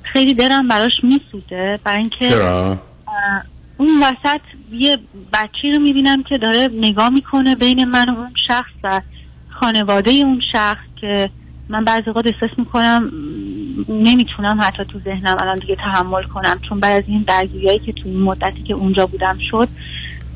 [0.04, 1.80] خیلی دلم براش میسوزه.
[1.84, 2.36] برای اینکه
[3.78, 4.98] اون وسط یه
[5.34, 9.02] بچه رو می‌بینم که داره نگاه می‌کنه بین من و اون شخص و
[9.50, 11.30] خانواده اون شخص که
[11.70, 13.12] من بعضی اوقات احساس می‌کنم
[13.90, 16.60] نمی‌تونم حتی تو ذهنم الان دیگه تحمل کنم.
[16.70, 19.68] چون بعد از این درگیریایی که تو این مدتی که اونجا بودم شد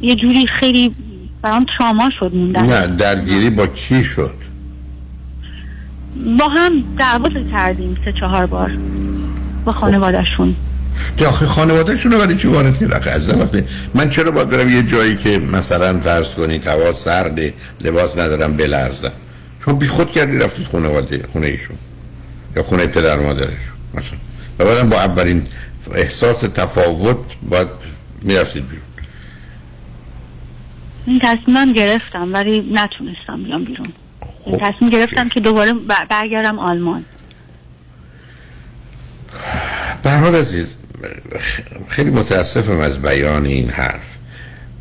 [0.02, 0.96] یه جوری خیلی
[1.42, 4.49] برام تراما شد موندن نه درگیری با کی شد؟
[6.40, 8.78] با هم دعوا کردیم سه چهار بار
[9.66, 10.56] با خانوادهشون.
[11.18, 14.84] که آخه خانوادهشون رو برای چی وارد کرد آخه وقتی من چرا باید برم یه
[14.84, 19.12] جایی که مثلا فرض کنید هوا سرده لباس ندارم بلرزم؟
[19.66, 21.76] چون بی خود کردی رفتید خانواده خونه ایشون.
[22.56, 24.18] یا خونه پدر مادرشون مثلا.
[24.60, 25.48] و بعدم با اولین
[25.96, 27.18] احساس تفاوت
[27.50, 27.68] باید
[28.22, 28.86] می‌رفتید بیرون.
[31.06, 33.88] این تصمیمم گرفتم ولی نتونستم بیام بیرون.
[34.46, 37.06] این تصمیم گرفتم که دوباره بر- برگردم آلمان.
[40.04, 40.76] به هر حال عزیز
[41.88, 44.18] خیلی متاسفم از بیان این حرف.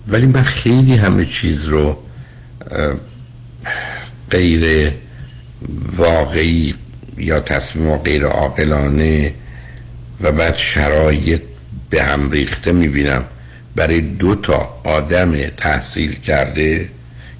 [0.08, 1.98] ولی من خیلی همه چیز رو
[4.30, 4.92] غیر
[5.96, 6.74] واقعی
[7.18, 9.34] یا تصمیم غیر عاقلانه
[10.20, 11.42] و بعد شرایط
[11.90, 13.24] به هم ریخته می‌بینم.
[13.76, 16.88] برای دو تا آدم تحصیل کرده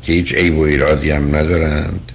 [0.02, 2.12] که هیچ عیب و ایرادی هم ندارند.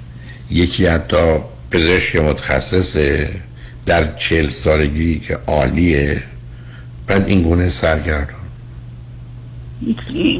[0.51, 1.39] یکی حتی
[1.71, 2.97] پزشک متخصص
[3.85, 6.23] در چهل سالگی که عالیه.
[7.07, 8.43] بعد این گونه سرگردان.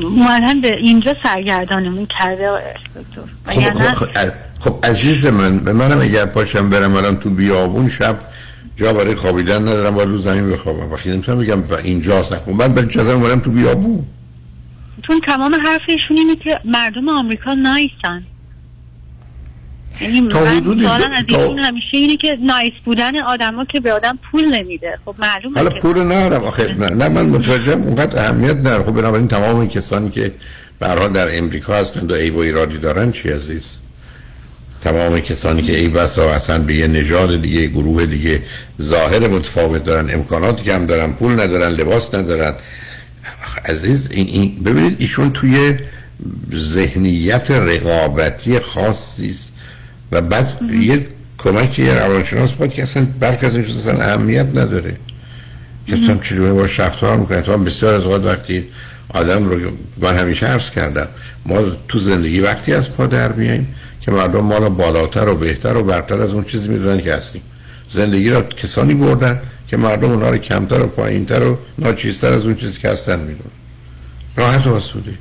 [0.02, 2.50] معلم به اینجا سرگردانمون کرده
[3.46, 4.08] خب, خب, خب,
[4.60, 8.20] خب عزیز من به منم اگر پاشم برم الان تو بیابون شب
[8.76, 10.92] جا برای خوابیدن ندارم باید رو زمین بخوابم.
[10.92, 13.04] وقتی نمی‌تونم بگم اینجا سخون من به چه
[13.40, 14.06] تو بیابون.
[15.08, 18.24] چون تمام حرفشون اینه که مردم آمریکا نایسن.
[20.02, 24.46] یعنی تا حدودی از ایشون همیشه اینه که نایس بودن آدما که به آدم پول
[24.46, 25.00] نمیده.
[25.06, 26.44] خب معلومه حالا پول ندارم.
[26.44, 28.84] آخه نه, نه من متوجهم اونقدر اهمیت نداره.
[28.84, 30.32] خب بنابراین تمام کسانی که
[30.80, 33.78] به در امریکا هستند و ایو و ایرادی دارن چی عزیز؟
[34.84, 38.42] تمام کسانی که ای بسا اصلا به یه نژاد دیگه گروه دیگه
[38.82, 42.54] ظاهر متفاوت دارن امکاناتی کم دارن پول ندارن لباس ندارن
[43.66, 45.78] عزیز این, این ببینید ایشون توی
[46.56, 49.54] ذهنیت رقابتی خاصی است.
[50.12, 51.08] و بعد یه
[51.38, 54.96] کمک یه روانشناس باید که اصلا برک از اصلا اهمیت نداره.
[55.88, 58.64] که اصلا چجوری با رفتار می‌کنه تو بسیار از اوقات وقتی
[59.10, 61.08] آدم رو من همیشه عرض کردم
[61.46, 63.68] ما تو زندگی وقتی از پا در بیایم
[64.02, 67.42] که مردم ما رو بالاتر و بهتر و برتر از اون چیزی می‌دونن که هستیم.
[67.90, 69.42] زندگی را کسانی بردن
[69.74, 73.52] که مردم اونها رو کمتر و پایینتر و ناچیزتر از اون چیزی که هستن می‌دونن.
[74.38, 75.14] راحت و آسوده.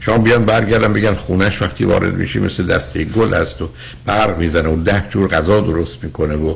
[0.00, 3.68] شما بیان برگردن بگن خونش وقتی وارد میشی مثل دسته گل است و
[4.06, 6.54] برق می‌زنه و ده جور غذا درست می‌کنه و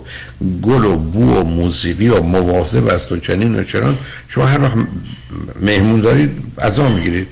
[0.62, 3.98] گل و بو و موسیقی و مواظب است و چنین و چنان.
[4.28, 4.76] شما هر وقت
[5.60, 7.28] مهمون دارید غذا می‌گیرید.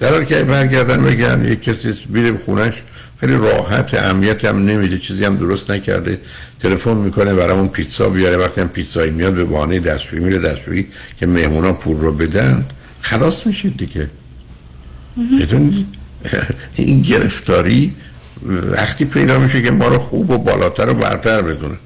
[0.00, 2.82] در حالی که برگردن بگن یک کسی بیره خونش
[3.24, 6.20] خیلی راحت اهمیت هم نمیده چیزی هم درست نکرده.
[6.60, 8.36] تلفن می‌کنه برامون پیتزا بیاره.
[8.36, 10.38] وقتی هم پیتزایی میاد به بهانه دستشویی میره.
[10.38, 10.86] دستشویی
[11.20, 12.64] که مهمونا پول رو بدن
[13.00, 14.10] خلاص میشید دیگه.
[15.40, 15.86] بدون
[16.76, 17.94] این گرفتاری
[18.46, 21.78] وقتی پیدا میشه که ما رو خوب و بالاتر و برتر بدونن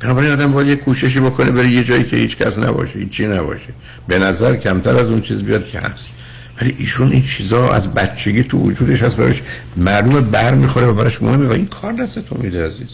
[0.00, 3.68] بنابراین آدم باید یه کوششی بکنه بره یه جایی که هیچ کس نباشه هیچی نباشه.
[4.08, 6.10] به نظر کمتر از اون چیز بیاد که هست.
[6.60, 9.42] ولی ایشون این چیزا از بچگی تو وجودش هست براش
[9.76, 12.88] معلومه بر می‌خوره و براش مهمه و این کار دست تو میده عزیز.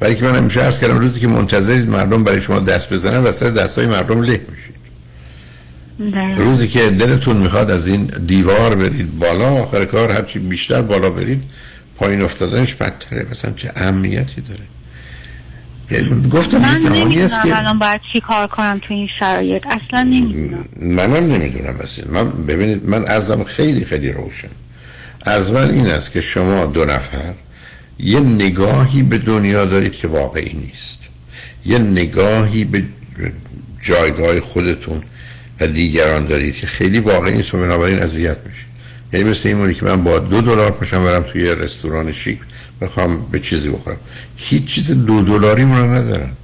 [0.00, 3.32] برای که من همیشه عرض کردم روزی که منتظرید مردم برای شما دست بزنن و
[3.32, 4.72] سر دستای مردم له میشید.
[6.36, 11.42] روزی که دلتون می‌خواد از این دیوار برید بالا آخر کار هرچی بیشتر بالا برید
[11.96, 13.26] پایین افتادنش بدتره.
[13.30, 14.71] مثلا چه اهمیتی داره؟
[16.30, 19.66] گفتم من نمی‌دونم که الان باید چی کار کنم تو این شرایط.
[19.66, 20.64] اصلا نمی‌دونم.
[20.80, 24.48] منم نمی‌دونم اصلا من ببینید من ارزم خیلی خیلی روشن.
[25.22, 27.32] از من این است که شما دو نفر
[27.98, 30.98] یه نگاهی به دنیا دارید که واقعی نیست.
[31.66, 32.82] یه نگاهی به
[33.80, 35.02] جایگاه خودتون
[35.60, 38.62] و دیگران دارید که خیلی واقعی نیست و بنابراین اذیت میشه
[39.12, 42.38] یعنی مثل این که من با دو دلار پاشم برم توی رستوران شیک
[42.82, 43.96] بخوام به چیزی بخورم.
[44.36, 46.36] هیچ چیز دو دلاری رو ندارم.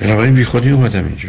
[0.00, 1.28] بنابراین بی خودی اومدم اینجا.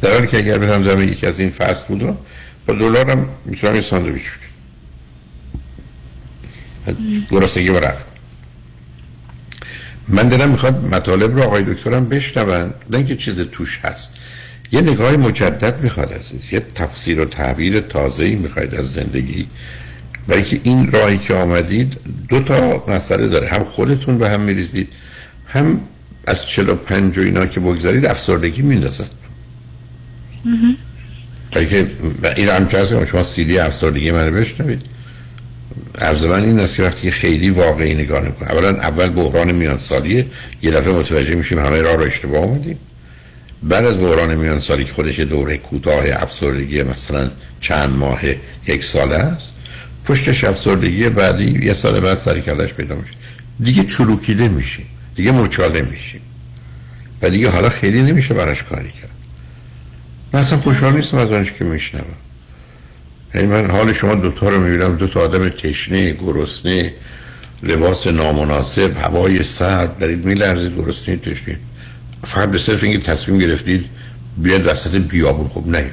[0.00, 2.18] در حالی که اگر برم دارم یکی از این فست بودا
[2.66, 4.22] با دلارم می‌تونم یه ساندویچ
[6.86, 6.96] بدم
[7.30, 8.04] گرسنگی و رفت.
[10.08, 14.10] من دلم می‌خواد مطالب رو آقای دکترم بشنون نه اینکه چیز توش هست.
[14.72, 16.52] یه نگاه مجدد می‌خواد عزیز.
[16.52, 19.46] یه تفسیر و تعبیر تازه‌ای می‌خواید از زندگی
[20.28, 21.96] برای که این راهی که آمدید
[22.28, 23.48] دو تا مسئله داره.
[23.48, 24.88] هم خودتون به هم میریزید
[25.46, 25.80] هم
[26.26, 29.10] از 45 و اینا که بگذارید افسردگی میندازد.
[31.52, 31.90] برای که
[32.36, 34.82] این هم چه شما سیدی افسردگی منو بشنوید.
[36.00, 40.26] عرض من این است که وقتی خیلی واقعی نگاه نکنه اولا اول بحران میان سالیه
[40.62, 42.78] یه دفعه متوجه میشیم همه راه رو اشتباه آمدیم
[43.62, 48.20] بعد از بحران میان سالی که خودش دوره کوتاه افسردگی مثلا چند ماه
[48.66, 49.52] یک ساله است.
[50.06, 53.14] پشتش افسردگی بعدی یه سال بعد سری کلش پیدا میشه.
[53.60, 56.20] دیگه چروکیده میشی دیگه مچاله میشی
[57.22, 59.10] و دیگه حالا خیلی نمیشه براش کاری کرد.
[60.32, 62.04] من اصلا خوشحال نیستم از آنچه که میشنوم.
[63.34, 66.92] یعنی من حال شما دوتا رو می‌بینم دو تا آدم تشنه گرسنه
[67.62, 71.58] لباس نامناسب هوای سرد دارید میلرزید گرسنه تشنه.
[72.24, 73.86] فقط به صرف اینکه تصمیم گرفتید
[74.36, 75.48] بیاد وسط بیابون.
[75.48, 75.90] خوب نه.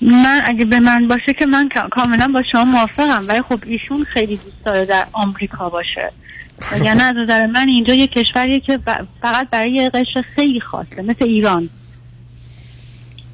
[0.00, 4.36] من اگه به من باشه که من کاملا با شما موافقم ولی خب ایشون خیلی
[4.36, 6.12] دوست داره در آمریکا باشه.
[6.84, 8.78] یعنی از نظر من اینجا یه کشوریه که
[9.22, 11.68] فقط برای یه قشر خیلی خاصه مثل ایران.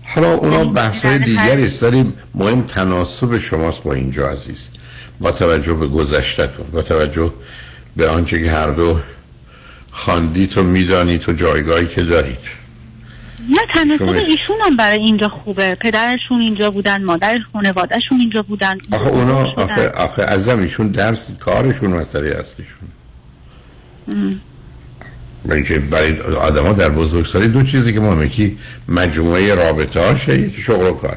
[0.05, 4.71] حالا اونا بحث های دیگری داریم مهم تناسب شماست با اینجا عزیز.
[5.21, 7.33] با توجه به گذشتتون با توجه
[7.97, 9.01] به آنچه که هر دو
[9.91, 12.62] خاندی تو میدانی تو جایگاهی که دارید.
[13.51, 15.75] نه تناسب شما- ایشون هم برای اینجا خوبه.
[15.75, 18.79] پدرشون اینجا بودن مادر خانوادهشون اینجا بودن.
[18.93, 19.53] آخه اونا.
[19.57, 22.89] آخه آخه عزیزم ایشون درس کارشون مسئله اصلیشون.
[25.45, 28.53] برای اینکه برای آدما در بزرگسالی دو چیزی که مهمه که
[28.89, 31.17] مجموعه رابطه هاشه یکی شغل و کارش.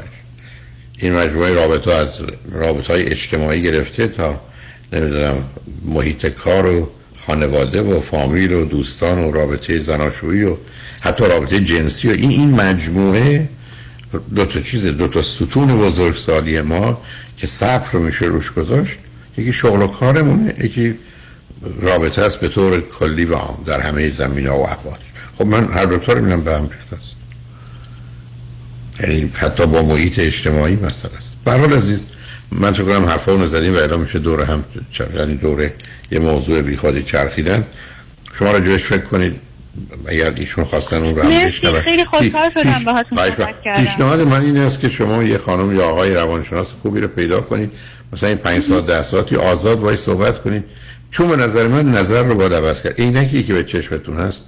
[0.98, 2.22] این مجموعه رابطه از
[2.52, 4.42] رابطه های اجتماعی گرفته تا
[4.94, 5.44] نمی‌دونم
[5.86, 6.90] محیط کار و
[7.28, 10.58] خانواده و فامیل و دوستان و رابطه زناشویی و
[11.02, 13.50] حتی رابطه جنسی و این این مجموعه
[14.36, 17.02] دو تا چیز دو تا ستون بزرگسالی ما
[17.38, 18.98] که صبر رو میشه روش گذاشت.
[19.38, 20.96] یکی شغل و کارمونه یکی
[21.82, 24.98] رابطه است به طور کلی و عام در همه زمین ها و احوال.
[25.38, 27.16] خب من هر دو تا رو به هم ریخته است.
[29.00, 31.34] یعنی حتی با محیط اجتماعی مسئله است.
[31.46, 32.06] به حال عزیز
[32.52, 34.64] من فکر کنم حرفا رو زدیم و الان میشه دوره هم
[35.16, 35.74] یعنی دوره
[36.12, 37.66] یه موضوع بیخودی چرخیدن
[38.34, 39.36] شما راجبش فکر کنید
[40.06, 41.82] اگر ایشون خواستن اون رو هم بشنون.
[41.82, 43.62] خیلی خوشحال شدم باهاتون صحبت.
[43.62, 43.84] کردم.
[43.84, 47.72] پیشنهاد من این است که شما یه خانم یا آقای روانشناس خوبی رو پیدا کنید
[48.14, 50.64] مثلا این پنج ساعت ده ساعتی آزاد باید صحبت کنید
[51.12, 54.46] چون به نظر من نظر رو باید عوض کرد عینکی که به چشمتون هست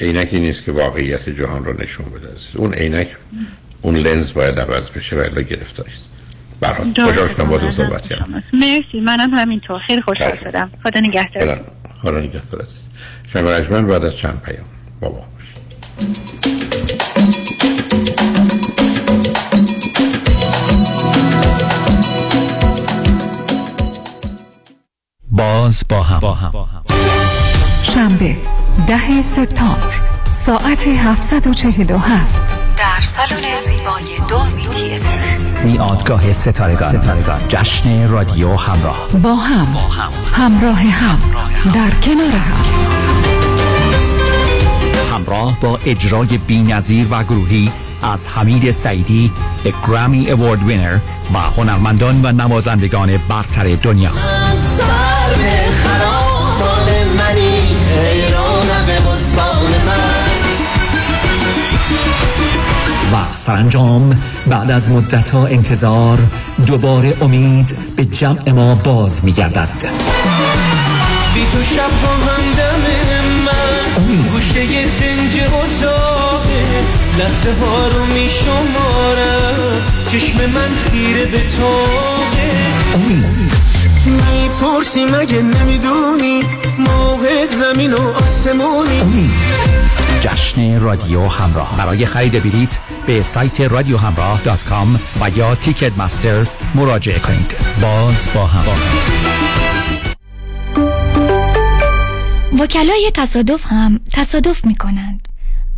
[0.00, 2.28] عینکی نیست که واقعیت جهان رو نشون بده.
[2.54, 3.08] اون عینک
[3.82, 5.42] اون لنز باید عوض بشه و الا
[6.60, 8.42] برای خوشحال شدم با تو صحبت کردم.
[8.52, 9.78] مرسی منم همینطور.
[9.86, 10.50] خیلی خوشحال خیلی.
[10.50, 10.70] شدم.
[10.82, 11.44] خدا نگهدار.
[11.44, 11.64] خدا
[12.02, 12.88] خدا نگهدار عزیز.
[13.32, 14.66] شنگ رجمن بعد از چند پیام.
[15.00, 15.20] بابا
[25.30, 26.66] باز با هم.
[27.82, 28.36] شنبه
[28.86, 29.94] ده سپتامبر
[30.32, 35.18] ساعت 747 در سالن زیبای دولمی تیتر
[35.64, 39.08] میادگاه ستارگان جشن رادیو همراه.
[39.22, 39.76] با هم
[40.32, 41.18] همراه هم
[41.74, 42.64] در کنار هم.
[45.14, 47.72] همراه با اجرای بینظیر و گروهی
[48.02, 49.32] از حمید سعیدی
[49.86, 50.98] گرامی اوارد وینر
[51.34, 54.12] و هنرمندان و نوازندگان برتر دنیا.
[63.46, 66.18] سرانجام بعد از مدتها انتظار
[66.66, 69.68] دوباره امید به جمع ما باز میگردد.
[71.34, 72.82] بی تو شب با همدم
[73.44, 76.64] من گوشه دنج اتاقه
[77.18, 79.82] لحظه ها رو می شمارم
[80.12, 82.50] چشم من خیره به تاقه.
[84.06, 86.40] می‌پرسی مگه نمی‌دونی
[86.78, 89.30] موقع زمین و آسمونی؟
[90.20, 91.76] جشن رادیو همراه.
[91.78, 98.28] برای خرید بلیت به سایت رادیو همراه dot com و یا Ticketmaster مراجعه کنید باز
[98.34, 98.64] با هم
[102.60, 105.28] وکلای تصادف هم تصادف می کنند.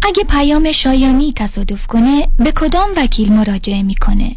[0.03, 4.37] اگه پیام شایانی تصادف کنه به کدام وکیل مراجعه می‌کنه؟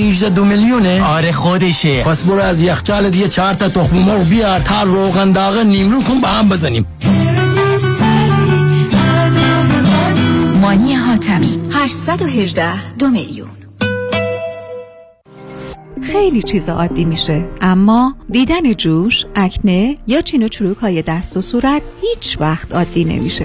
[0.00, 2.02] 818 دو میلیونه؟ آره خودشه.
[2.02, 6.20] پس برو از یخچالت یه چهار تا تخم مرغ بیار تا روغن داغ نیمرو کن
[6.20, 6.86] با هم بزنیم.
[10.60, 13.48] مانی حاتمی 818 دو میلیون.
[16.12, 21.40] خیلی چیزا عادی میشه اما دیدن جوش، اکنه یا چین و چروک های دست و
[21.40, 23.44] صورت هیچ وقت عادی نمیشه.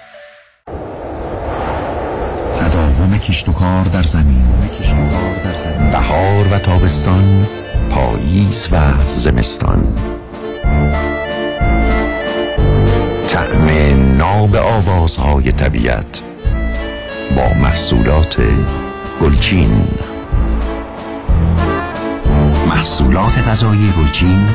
[3.21, 4.43] کشت و کار در زمین.
[5.91, 7.47] بهار و تابستان
[7.89, 8.77] پاییز و
[9.13, 9.83] زمستان.
[13.29, 13.67] طعم
[14.17, 16.21] ناب آوازهای طبیعت
[17.35, 18.37] با محصولات
[19.21, 19.87] گلچین.
[22.69, 24.47] محصولات غذایی گلچین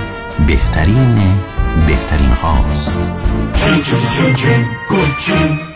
[0.46, 1.18] بهترین
[1.86, 3.00] بهترین هاست.
[3.56, 5.75] چین چین چین چین گلچین.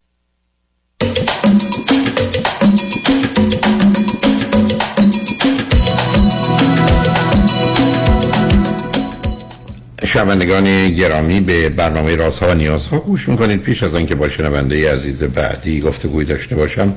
[10.13, 13.61] شنوندگان گرامی به برنامه رازها و نیازها گوش می‌کنید.
[13.61, 16.93] پیش از آنکه با شنونده عزیز بعدی گفتگوی داشته باشم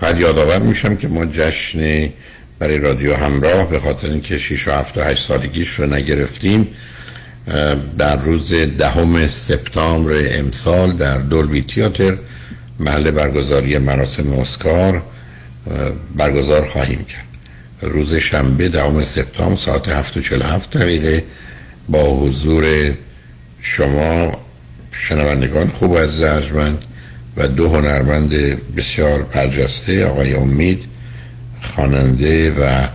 [0.00, 2.08] فقط یادآور میشم که ما جشن
[2.58, 6.68] برای رادیو همراه به خاطر اینکه 6 و 7 و 8 سالگیش رو نگرفتیم
[7.98, 12.16] در روز دهم سپتامبر امسال در دولبی تیاتر
[12.80, 15.02] محل برگزاری مراسم اسکار
[16.16, 17.24] برگزار خواهیم کرد.
[17.82, 21.24] روز شنبه دهم سپتامبر ساعت 7:47 دقیقه
[21.88, 22.94] با حضور
[23.60, 24.32] شما
[24.92, 26.84] شنوندگان خوب از ارجمند
[27.36, 28.30] و دو هنرمند
[28.76, 30.84] بسیار برجسته آقای امید
[31.62, 32.86] خواننده و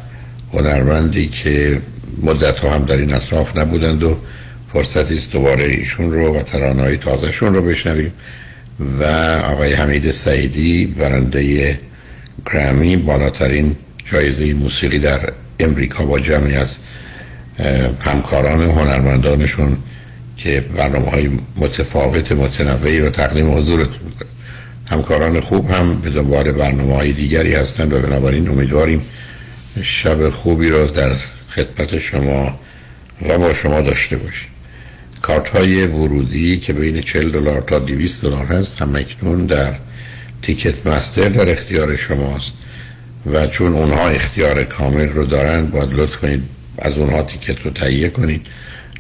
[0.53, 1.81] هنرمندی که
[2.21, 4.17] مدت ها هم در این اطراف نبودند و
[4.73, 8.13] فرصتی است دوباره ایشون رو و ترانه‌های تازهشون رو بشنویم
[8.99, 9.03] و
[9.45, 11.77] آقای حمید سعیدی برنده
[12.53, 13.75] گرمی بالاترین
[14.05, 16.77] جایزه موسیقی در امریکا با جمعی از
[17.99, 19.77] همکاران هنرمندانشون
[20.37, 24.27] که برنامه های متفاوت متنوعی رو تقدیم حضورتون می‌کنه
[24.89, 29.01] همکاران خوب هم به دنبال برنامه های دیگری هستند و بنابراین امیدواریم
[29.81, 31.15] شب خوبی رو در
[31.49, 32.59] خدمت شما
[33.29, 34.49] و با شما داشته باشیم.
[35.21, 39.73] کارت های ورودی که بین 40 دلار تا 200 دلار هست هم اکنون در
[40.41, 42.53] تیکت مستر در اختیار شماست
[43.33, 46.43] و چون اونها اختیار کامل رو دارن باید لطف کنید
[46.77, 48.45] از اونها تیکت رو تهیه کنید.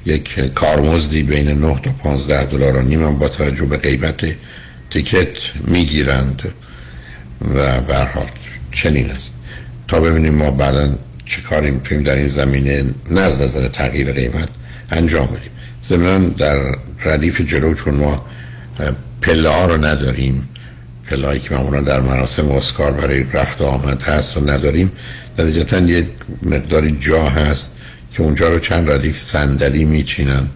[0.05, 4.25] یک کارمزدی بین 9 تا 15 دلار و نیم با توجه به قیمت
[4.89, 5.27] تیکت
[5.67, 6.41] می‌گیرند
[7.55, 8.07] و به
[8.71, 9.33] چنین است.
[9.87, 10.89] تا ببینیم ما بعدا
[11.25, 14.49] چه کاری می‌تونیم در این زمینه نه از نظر تغییر قیمت
[14.91, 15.51] انجام بدیم.
[15.85, 18.25] ضمنا در ردیف جلو چون ما
[19.21, 20.49] پله ها رو نداریم
[21.09, 24.91] پلهایی که معمولا در مراسم اسکار برای رفت آمد هست و نداریم
[25.39, 26.05] نتیجتا یک
[26.43, 27.75] مقداری جا هست
[28.13, 30.47] که اونجا رو چند ردیف صندلی میچینن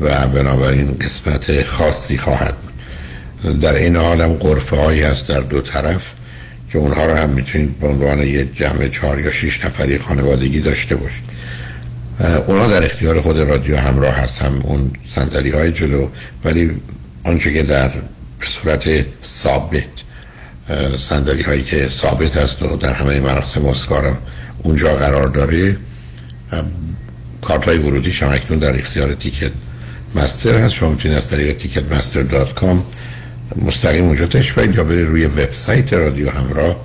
[0.00, 3.60] و بنابراین قسمت خاصی خواهد بود.
[3.60, 6.02] در این حال هم قرفه هایی هست در دو طرف
[6.72, 10.96] که اونها رو هم می‌تونید به عنوان یه جمع چهار یا شیش نفری خانوادگی داشته
[10.96, 11.22] باشید.
[12.46, 16.08] اونا در اختیار خود رادیو همراه هست هم اون صندلی های جلو
[16.44, 16.70] ولی
[17.24, 17.90] آنچه که در
[18.40, 18.88] صورت
[19.24, 19.84] ثابت
[20.96, 24.18] صندلی هایی که ثابت هست و در همه مراسم اسکارم
[24.62, 25.76] اونجا قرار داره.
[27.42, 30.74] کارت های ورودی هم اکنون در اختیار Ticketmaster هست.
[30.74, 32.84] شما می‌تونید از طریق Ticketmaster dot com
[33.56, 36.76] مستقیم اونجا تشریف برید یا برید روی وبسایت رادیو همراه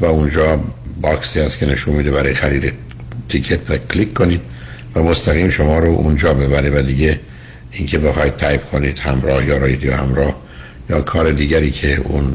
[0.00, 0.60] و اونجا
[1.00, 2.72] box ی هست که نشون میده برای خرید
[3.28, 4.40] ticket و کلیک کنید
[4.94, 7.20] و مستقیم شما رو اونجا ببره و دیگه
[7.72, 10.34] اینکه بخواید تایپ کنید همراه یا رادیو همراه
[10.90, 12.34] یا کار دیگری که اون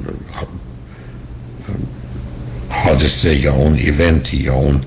[2.84, 4.82] حادثه یا اون event ی یا اون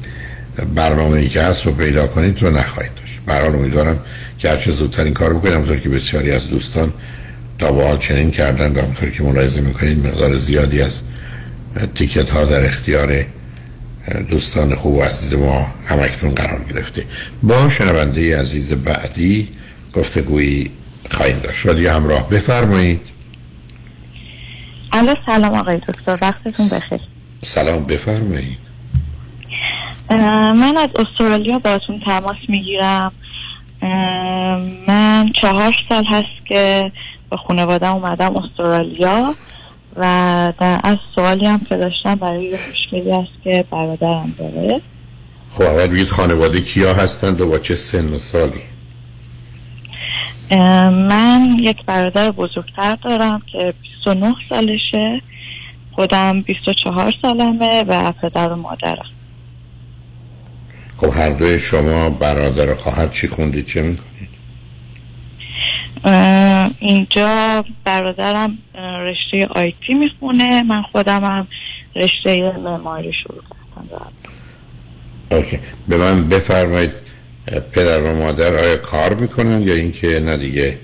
[0.75, 3.21] برنامه که هست رو پیدا کنید رو نخواهید داشت.
[3.27, 3.99] برحال امیدوارم
[4.39, 6.93] که هرچه زودتر این کار بکنید همونطور که بسیاری از دوستان
[7.59, 11.03] تا به حال چنین کردن و همونطور که ملاحظه می‌کنید مقدار زیادی از
[11.95, 13.25] تیکت ها در اختیار
[14.31, 17.05] دوستان خوب و عزیز ما همکنون قرار گرفته.
[17.43, 19.49] با شنونده عزیز بعدی
[19.93, 20.71] گفتگویی
[21.11, 21.67] خواهیم داشت.
[21.67, 23.01] رادیو همراه بفرمایید.
[24.93, 26.19] الو سلام آقای دکتر.
[26.23, 27.01] وقتتون بخیر.
[27.47, 28.59] سلام بفرمایید.
[30.11, 33.13] من از استرالیا باتون تماس می‌گیرم.
[34.89, 36.93] من چهار سال هست که
[37.31, 39.35] با خانواده اومدم استرالیا
[39.97, 44.81] و در از سوالی هم که داشتم برای یه مشکلی هست که برادرم داره.
[45.51, 48.63] خب اول بگید خانواده کیا هستند و با چه سن و سالی؟
[50.91, 55.23] من یک برادر بزرگتر دارم که 29 سالشه.
[55.97, 59.11] خودم 24 سالمه و پدر و مادرم.
[60.97, 64.29] خب هر دوی شما برادر خواهر چی خوندید؟ چه می‌کنید؟
[66.79, 70.63] اینجا برادرم رشته آیتی می‌خونه.
[70.63, 71.47] من خودم هم
[71.97, 73.43] رشته معماری شروع
[73.77, 74.13] کردم.
[75.31, 75.59] اوکی.
[75.89, 76.93] به من بفرمایید
[77.73, 80.79] پدر و مادر آیا کار می‌کنن یا اینکه نه دیگه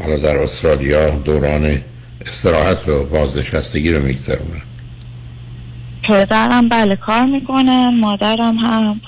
[0.00, 1.80] حالا در استرالیا دوران
[2.26, 4.62] استراحت رو بازنشستگی رو میگذرونن.
[6.08, 9.00] پدرم بله کار می‌کنن مادرم هم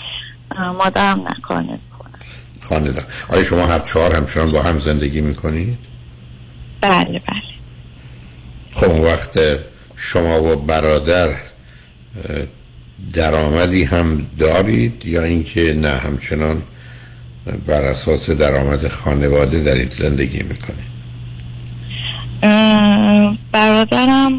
[0.78, 1.78] مادرم نمی‌کنن
[2.60, 2.92] خانه
[3.28, 5.78] آیا شما هر چهار همچنان با هم زندگی می‌کنید؟
[6.80, 7.42] بله بله.
[8.72, 9.38] خب وقت
[9.96, 11.30] شما و برادر
[13.12, 16.62] درآمدی هم دارید یا اینکه نه همچنان
[17.66, 20.91] بر اساس درآمد خانواده دارید زندگی می‌کنید؟
[23.53, 24.32] برادرم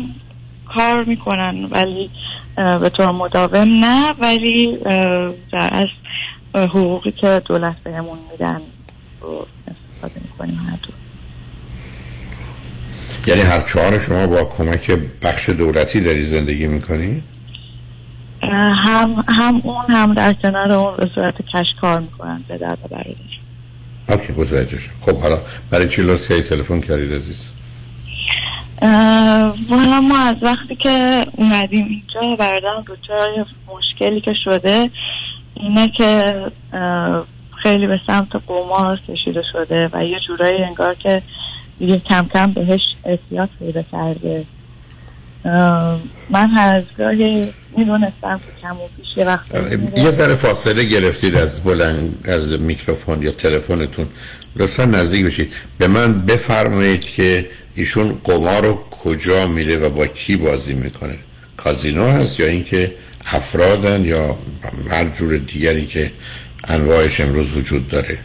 [0.74, 2.10] کار می‌کنن ولی
[2.56, 4.78] به طور مداوم نه ولی
[5.52, 5.88] در از
[6.56, 8.62] حقوقی که دولت بهمون میدن
[9.22, 10.90] رو استفاده می‌کنیم هر دو.
[13.28, 14.92] یعنی هر چهار شما با کمک
[15.22, 17.24] بخش دولتی داری زندگی می‌کنی؟
[18.86, 23.14] هم هم اون هم در کنار اون به صورت کش کار می‌کنن به درد برادر.
[24.10, 27.50] اوکی متوجه خب حالا برای چی لطفی تلفن کردید عزیز؟
[29.70, 34.90] والا ما از وقتی که اومدیم اینجا برادرم دوچار مشکلی که شده
[35.54, 36.36] اینه که
[37.64, 41.22] خیلی به سمت قمار کشیده شده و یه جورایی انگار که
[41.80, 44.46] دیگه کم کم بهش احتیاط پیدا کرده.
[46.30, 49.46] من هر گاهی می‌دونستم که کم و پیش یه وقت
[49.98, 54.08] یه ذره فاصله گرفتید از بلند از میکروفون یا تلفنتون.
[54.56, 55.54] لطفا نزدیک بشید.
[55.78, 61.16] به من بفرمایید که ایشون قمار رو کجا میره و با کی بازی می‌کنه.
[61.58, 62.92] کازینو هست یا اینکه
[63.26, 64.38] افرادن یا
[64.92, 66.12] هر جور دیگری که
[66.68, 68.18] انواعش امروز وجود داره؟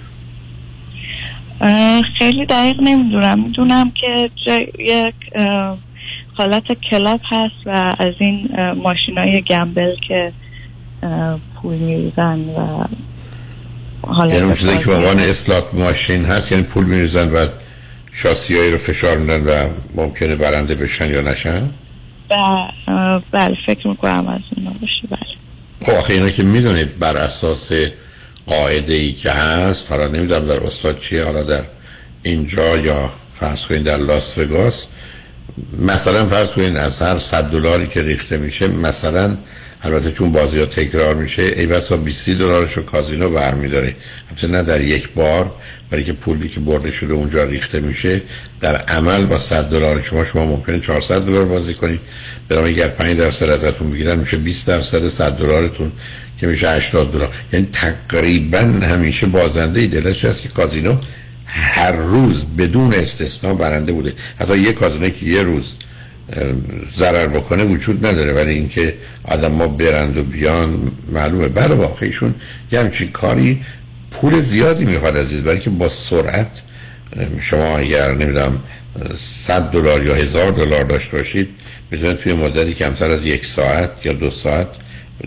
[2.18, 3.44] خیلی دقیق نمی‌دونم.
[3.44, 3.92] می‌دونم
[4.44, 5.14] که یک
[6.34, 10.32] حالت کلاب هست و از این ماشین های گمبل که
[11.54, 12.84] پول میریزن و
[14.12, 17.46] حالت یعنی چیزی که به عنوان اسلات ماشین هست یعنی پول میریزن و
[18.12, 21.62] شاسی رو فشار میدن و ممکنه برنده بشن یا نشن؟
[23.32, 25.18] بله فکر می‌کنم از اونا باشه بله.
[25.86, 27.70] خب آخه اینا که می‌دونید بر اساس
[28.46, 31.62] قاعده ای که هست حالا نمی‌دونم در استاد چیه حالا در
[32.22, 34.86] اینجا یا فرض کنید در لاس وگاس
[35.78, 39.36] مثلا فرض کنید از هر 100 دلاری که ریخته میشه مثلا
[39.82, 43.96] البته چون بازی ها تکرار میشه ای بسا 20 دلارش رو کازینو برمیداره.
[44.28, 45.52] البته نه در یک بار
[45.90, 48.22] برای که پولی که برده شده اونجا ریخته میشه
[48.60, 52.00] در عمل با 100 دلار شما شما ممکنه 400 دلار بازی کنید.
[52.48, 55.92] برای اگر 5 درصد ازتون بگیرن میشه 20 درصد 100 دلارتون
[56.40, 57.34] که میشه 80 دلار.
[57.52, 60.96] یعنی تقریبا همیشه بازنده دلش هست که کازینو
[61.46, 64.12] هر روز بدون استثنا برنده بوده.
[64.40, 65.74] حتی یه کازینو که یه روز
[66.96, 71.48] ضرر بکنه وجود نداره ولی اینکه آدم ما برند و بیان معلومه.
[71.48, 72.34] بله واقعیشون
[72.72, 73.60] یه همچین کاری
[74.10, 76.50] پول زیادی می‌خواد عزیز برای که با سرعت
[77.40, 78.60] شما اگر نمی‌دونم
[79.16, 81.48] 100 دلار یا هزار دلار داشته باشید
[81.90, 84.68] می‌تونه توی مدتی کمتر از یک ساعت یا دو ساعت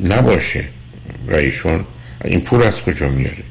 [0.03, 0.65] نباشه.
[1.27, 1.85] و ایشون
[2.25, 3.43] این پول از کجا میاره؟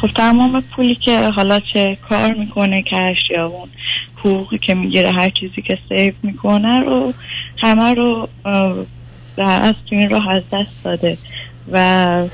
[0.00, 3.68] خب تمام پولی که حالا چه کار می‌کنه کش یا اون
[4.16, 7.12] حقوقی که می‌گیره هر چیزی که سیو می‌کنه رو
[7.58, 8.28] همه رو
[9.36, 11.18] در از تو این راه از دست داده.
[11.72, 12.28] و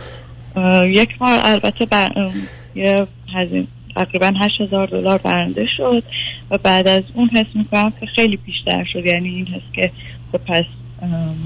[0.84, 2.30] یک بار البته بر
[2.74, 6.02] یه هزین تقریبا هشت هزار دلار برنده شد
[6.50, 9.06] و بعد از اون حس می‌کنم که خیلی بیشتر شد.
[9.06, 9.90] یعنی این حس که
[10.32, 10.64] خب پس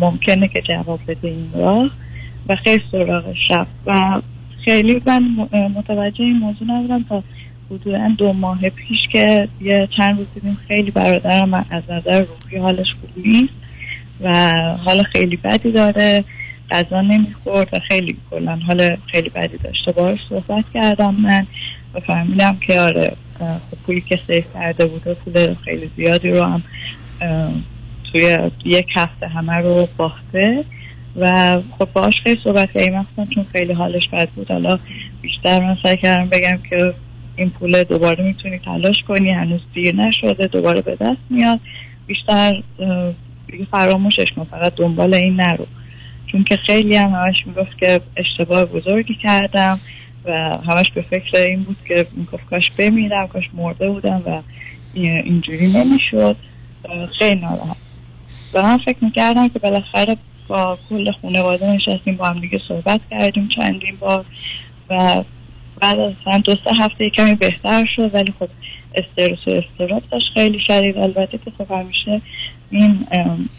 [0.00, 1.90] ممکنه که جواب بده این راه
[2.48, 4.20] و خیلی سراغ شب و
[4.64, 7.22] خیلی من متوجه این موضوع نبودم تا
[7.70, 12.86] حدودا دو ماه پیش که یه چند روز دیدیم خیلی برادرم از نظر روحی حالش
[13.00, 13.54] خوب نیست
[14.20, 14.52] و
[14.84, 16.24] حال خیلی بدی داره
[16.70, 21.46] غذا نمی‌خورد و خیلی کلا حال خیلی بدی داشته باش صحبت کردم من
[21.94, 26.62] و فهمیدم که آره خب پولی که سیف کرده بوده پول خیلی زیادی رو هم
[28.12, 30.64] توی یک هفته همه رو باخته
[31.16, 34.78] و خب باش خیلی صحبت کردیم چون خیلی حالش بد بود حالا
[35.22, 36.94] بیشتر من سعی کردم بگم که
[37.36, 41.60] این پول دوباره می‌تونی تلاش کنی هنوز دیر نشده دوباره به دست میاد.
[42.06, 42.62] بیشتر
[43.70, 45.66] فراموشش کن فقط دنبال این نرو.
[46.26, 49.80] چون که خیلی هم همش می‌گفت که اشتباه بزرگی کردم
[50.24, 54.42] و همش به فکر این بود که می‌گفت کاش بمیرم کاش مرده بودم و
[54.94, 56.36] اینجوری نمی‌شد.
[57.18, 57.76] خیلی ناراحت.
[58.54, 60.16] و من فکر می‌کردم که بالاخره
[60.48, 64.24] با کل خانواده نشستیم با هم دیگه صحبت کردیم چندین بار
[64.90, 65.22] و
[65.80, 68.48] بعد از دو سه هفته کمی بهتر شد ولی خب
[68.94, 70.98] استرس و استراب داشت خیلی شدید.
[70.98, 72.20] البته که خب همیشه
[72.70, 73.06] این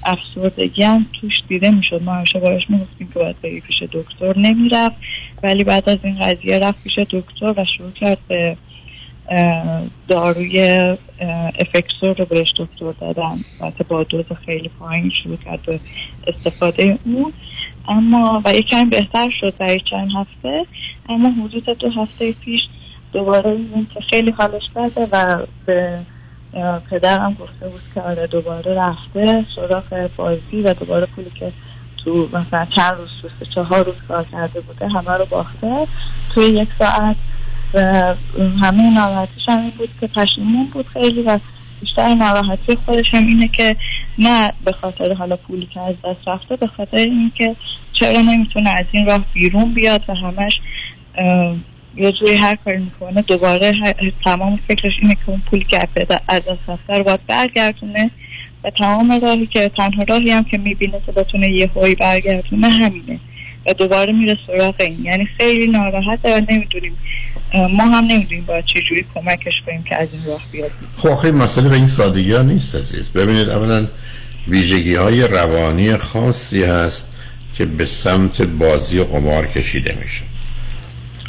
[0.06, 2.02] افسردگی هم توش دیده می‌شد.
[2.04, 4.38] ما همیشه باش می‌گفتیم که باید بری پیش دکتر.
[4.38, 4.96] نمی‌رفت
[5.44, 8.58] ولی بعد از این قضیه رفت پیش دکتر و شروع کرد به
[10.08, 10.84] داروی
[11.60, 13.40] افکسور رو بهش دکتر دادن.
[13.60, 15.80] و با دوز خیلی پایین شروع کرد به
[16.28, 17.34] استفاده اون.
[17.88, 20.66] اما و یک کمی بهتر شد برای چند هفته
[21.10, 22.62] اما حدود دو هفته پیش
[23.14, 26.00] دوباره این که خیلی حالش بده و به
[26.90, 31.52] پدرم گفته بود که آره دوباره رفته سراغ بازی و دوباره پولی که
[31.98, 35.88] تو مثلا چند روز روز چهار روز کار کرده بوده همه رو باخته.
[36.34, 37.16] توی یک ساعت
[37.74, 38.14] و
[38.62, 41.40] همه ناراحتیش هم این بود که پشیمون بود خیلی و
[41.82, 43.76] بیشتر ناراحتی خودش هم اینه که
[44.20, 47.56] نه به خاطر حالا پولی که از دست رفته به خاطر اینکه
[47.94, 50.60] چرا نمی‌تونه از این راه بیرون بیاد و همش
[51.96, 53.74] یه جوری هر کاری می‌کنه دوباره
[54.26, 55.80] تمام فکرش اینه که اون پولی که
[56.30, 58.12] از دست رفته رو باید برگردونه
[58.64, 63.20] و تمام راهی که تنها راهی هم که می‌بینه که بتونه یه هایی برگردونه همینه.
[63.68, 65.06] و دوباره میره سراغ این.
[65.06, 66.98] یعنی خیلی ناراحته و نمی‌دونیم
[67.54, 70.72] ما هم نمی‌دونیم باید چجوری کمکش کنیم که از این راه بیاد.
[70.98, 73.10] خب آخه مسئله به این سادگی ها نیست عزیز.
[73.10, 73.88] ببینید اولا
[74.48, 77.14] ویژگی های روانی خاصی هست
[77.58, 80.22] که به سمت بازی و قمار کشیده میشه.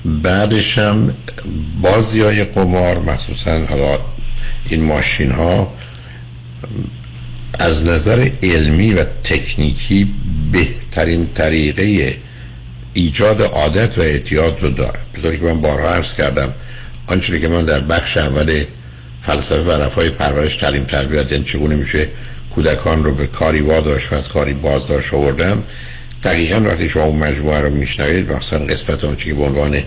[0.04, 1.14] بعدش هم
[1.82, 3.98] بازی های قمار مخصوصا حالا
[4.70, 5.72] این ماشین ها
[7.58, 10.14] از نظر علمی و تکنیکی
[10.52, 12.16] بهترین طریقه
[12.94, 14.98] ایجاد عادت و اعتیاد رو داره.
[15.22, 16.54] به که من بارها عرض کردم
[17.06, 18.64] آنچه که من در بخش اول
[19.22, 22.08] فلسفه و رفای پرورش تعلیم تربیت یعنی چگونه میشه
[22.54, 25.62] کودکان رو به کاری واداشت و از کاری بازداشت آوردم
[26.22, 29.82] دقیقا وقتی شما اون مجموعه رو میشنوید مثلا قسمت اون که به عنوان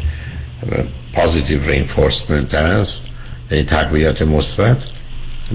[1.13, 3.05] پازیتیو رینفورسمنت هست
[3.51, 4.77] یعنی تقویت مثبت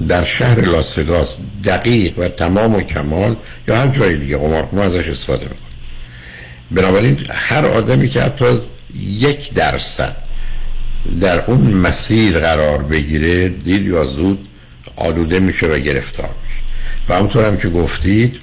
[0.07, 3.35] در شهر لاسگاس دقیق و تمام و کمال
[3.67, 5.66] یا هر جای دیگه قمارخونه ازش استفاده می‌کنه
[6.71, 8.45] بنابراین هر آدمی که حتی
[8.99, 10.15] یک درصد
[11.21, 14.47] در اون مسیر قرار بگیره دید یا زود
[14.95, 16.61] آلوده میشه و گرفتار میشه.
[17.09, 18.39] و همونطور هم که گفتید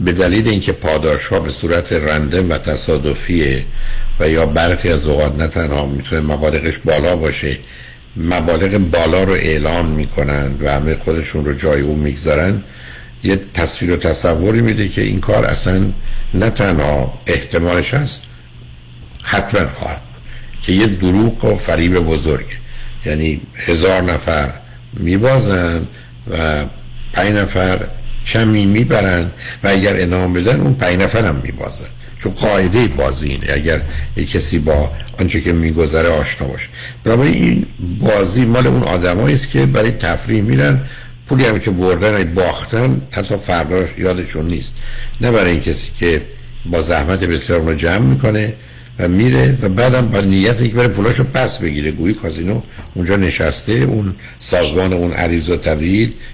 [0.00, 3.64] به دلیل اینکه پاداش ها به صورت رندم و تصادفیه
[4.20, 7.58] و یا برخی از اوقات نه تنها می‌تونه مبالغش بالا باشه
[8.16, 12.62] مبالغ بالا رو اعلان می‌کنن و همه خودشون رو جای اون می‌گذارن
[13.24, 15.84] یه تصویر و تصوری میده که این کار اصلا
[16.34, 18.22] نه تنها احتمالش هست
[19.22, 20.02] حتما خواهد
[20.62, 22.56] که یه دروغ و فریب بزرگه
[23.06, 24.52] یعنی هزار نفر
[24.92, 25.86] میبازن
[26.30, 26.64] و
[27.12, 27.86] پنج نفر
[28.26, 29.30] کمی می‌برن
[29.64, 31.84] و اگر انعام بدن اون پنج نفر هم میبازن.
[32.18, 33.80] چون قاعده بازی اینه اگر
[34.16, 36.68] یک کسی با آنچه که میگذره آشنا باشه.
[37.04, 37.66] برای این
[38.00, 40.80] بازی مال اون آدمایی است که برای تفریح میرن
[41.28, 44.76] پولی هم که بردن باختن حتی فرداش یادشون نیست.
[45.20, 46.22] نه برای این کسی که
[46.66, 48.52] با زحمت بسیار اونو جمع می‌کنه
[48.98, 51.90] و میره و بعدم با نیت که بره پولاشو پس بگیره.
[51.90, 52.60] گویی کازینو
[52.94, 55.58] اونجا نشسته اون سازمان اون عریض و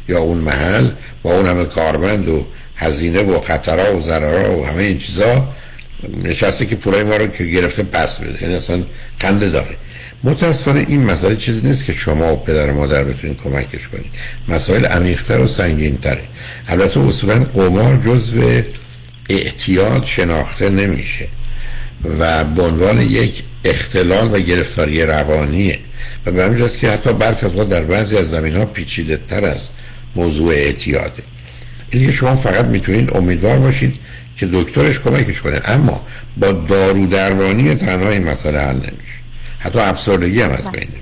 [0.09, 0.91] یا اون محل
[1.22, 5.49] با اون همه کارمند و هزینه و خطرها و ضررها و همه این چیزا
[6.24, 8.43] نشسته که پولای ما رو که گرفته پس بده.
[8.43, 8.82] یعنی اصلا
[9.20, 9.76] خنده داره.
[10.24, 14.12] متاسفانه این مسئله چیزی نیست که شما و پدر و مادر بتونید کمکش کنید.
[14.48, 16.22] مسائل عمیق‌تر و سنگین‌تره.
[16.68, 18.62] البته اصولا قمار جزو
[19.28, 21.28] اعتیاد شناخته نمیشه
[22.18, 25.78] و به عنوان یک اختلال و گرفتاری روانیه.
[26.26, 29.72] و به همین که حتی برک از در بعضی از زمین ها پیچیده تر است
[30.16, 31.22] موضوع اعتیاده.
[31.90, 33.94] اینه که شما فقط می‌تونید امیدوار باشید
[34.36, 35.60] که دکترش کمکش کنه.
[35.64, 36.06] اما
[36.36, 39.19] با دارو درمانی تنها این مسئله حل نمیشه.
[39.61, 41.00] حتی افسردگی هم از بین نمیره.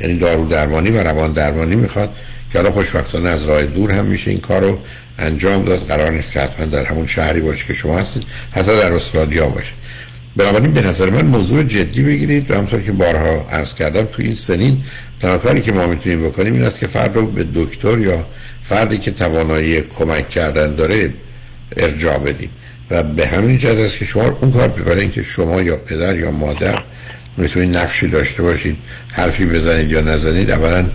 [0.00, 2.14] یعنی دارو درمانی و روان درمانی می‌خواد
[2.52, 4.78] که حالا خوشبختانه از راه دور هم میشه این کار رو
[5.18, 5.86] انجام داد.
[5.86, 8.24] قرار نیست که حتما در همون شهری باشه که شما هستید
[8.56, 9.72] حتی در استرالیا باشه.
[10.36, 14.34] بنابراین به نظر من موضوع جدی بگیرید و همطور که بارها عرض کردم تو این
[14.34, 14.82] سنین
[15.20, 18.26] تنها کاری که ما می‌تونیم بکنیم این است که فرد رو به دکتر یا
[18.62, 21.12] فردی که توانایی کمک کردن داره
[21.76, 22.50] ارجاع بدیم.
[22.90, 26.30] و به همین جهت است که شما اون کار ببرین که شما یا پدر یا
[26.30, 26.82] مادر
[27.38, 28.76] می‌تونید نقشی داشته باشید
[29.14, 30.90] حرفی بزنید یا نزنید اولا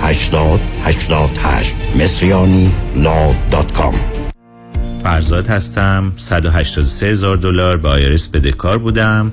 [0.00, 3.94] 80 88 مصریانی Law dot com.
[5.02, 6.12] فرزاد هستم.
[6.16, 9.32] 183 هزار دلار به IRS بدهکار بودم.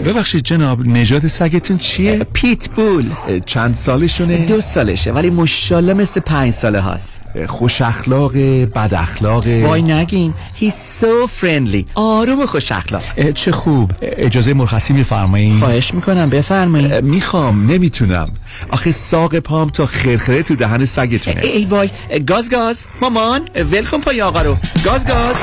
[0.00, 3.10] ببخشید جناب نژاد سگتون چیه؟ پیت بول
[3.46, 7.20] چند سالشونه؟ دو سالشه ولی مشالله مثل پنج ساله هاست.
[7.46, 9.46] خوش اخلاق بد اخلاق.
[9.46, 11.84] وای نگین He's so friendly.
[11.94, 13.30] آروم و خوش اخلاق.
[13.34, 13.90] چه خوب.
[14.02, 18.28] اجازه مرخصی میفرمایید خواهش می‌کنم بفرمایید می‌خوام نمی‌تونم.
[18.70, 21.40] آخه ساق پام تا خرخره تو دهن سگتونه.
[21.42, 21.90] ای وای.
[22.26, 22.84] گاز گاز.
[23.00, 23.40] مامان
[23.72, 24.56] ولکن پای آقا رو.
[24.84, 25.42] گاز گاز.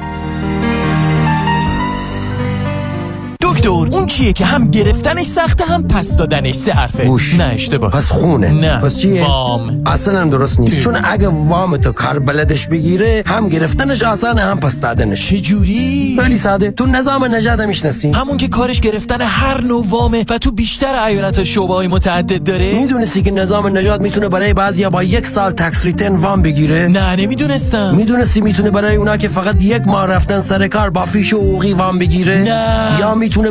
[3.63, 7.05] دکتر اون چیه که هم گرفتنش سخته هم پس دادنش سه حرفه.
[7.05, 7.91] گوش نه اشتباه.
[7.91, 8.51] پس خونه.
[8.51, 8.77] نه.
[8.77, 9.83] پس چیه؟ وام.
[9.85, 10.79] اصلا هم درست نیست.
[10.79, 15.29] چون اگه وام تو کار بلدش بگیره هم گرفتنش آسانه هم پس دادنش.
[15.29, 16.71] چجوری؟ خیلی ساده.
[16.71, 18.11] تو نظام نجات می‌شناسی.
[18.11, 22.43] همون که کارش گرفتن هر نوع وامه و تو بیشتر ایالت ها شعبه های متعدد
[22.43, 26.87] داره؟ می‌دونستی که نظام نجات می‌تونه برای بعضیا با یک سال tax return وام بگیره؟
[26.87, 27.95] نه نمی‌دونستم.
[27.95, 31.73] می‌دونستی می‌تونه برای اونا که فقط یک ماه رفتن سر کار با فیش و حقوقی
[31.73, 32.99] وام بگیره؟ نه.
[32.99, 33.50] یا می‌تونه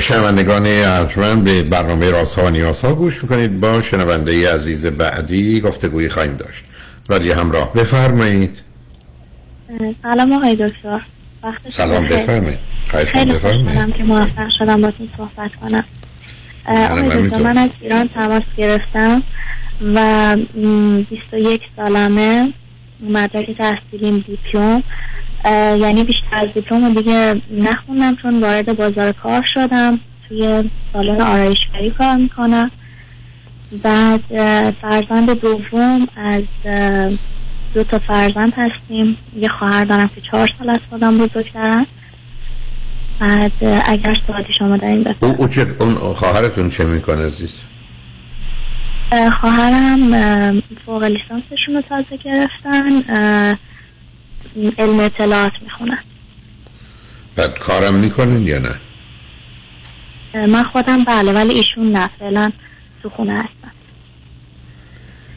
[0.00, 3.60] شنوندگان ارجمند به برنامه رازها و نیازها گوش می‌کنید.
[3.60, 6.64] با شنونده عزیز بعدی گفتگوی خواهیم داشت.
[7.08, 8.58] رادیو همراه بفرمایید.
[10.02, 11.00] سلام آقای دکتر.
[11.72, 12.58] سلام بفرمایید.
[12.88, 15.84] خیلی خوشحالم که موفق شدم باتون صحبت کنم.
[16.66, 17.38] آقای دکتر.
[17.38, 19.22] من از ایران تماس گرفتم.
[19.94, 22.52] و م، 21 سالمه
[23.00, 24.82] مدرک تحصیلیم دیپلم.
[25.80, 30.00] یعنی بیشتر از دیپلم دیگه نخوندم چون وارد بازار کار شدم.
[30.28, 32.70] توی سالن آرایشگری کار می‌کنم.
[33.82, 34.20] بعد
[34.72, 36.42] فرزند دوم از
[37.74, 39.16] دو تا فرزند هستیم.
[39.40, 41.86] یه خواهر دارم که چهار سال از خودم بزرگترن.
[43.20, 43.52] بعد
[43.86, 45.40] اگر سوالی شما دارین بفرمایید.
[45.40, 47.58] او, او چه اون خواهرتون چه می‌کنه عزیز؟
[49.10, 50.52] خواهرم اه،
[50.86, 53.02] فوق لیسانسشون رو تازه گرفتن
[54.78, 55.98] علم اطلاعات می‌خونن.
[57.36, 58.74] بعد کارم می‌کنن یا نه؟
[60.46, 62.52] من خودم بله ولی ایشون نه فعلا
[63.02, 63.72] تو خونه هستن.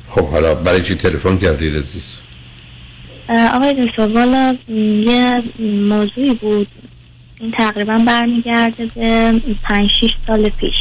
[0.06, 2.18] خب حالا برای چی تلفن کردید عزیز؟
[3.54, 5.44] آقای دکتر والا یه
[5.90, 6.68] موضوعی بود.
[7.40, 10.76] این تقریبا برمیگرده به پنج شیش سال پیش.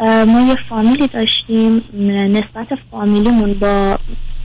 [0.00, 1.82] ما یه فامیلی داشتیم
[2.30, 3.98] نسبت فامیلیمون با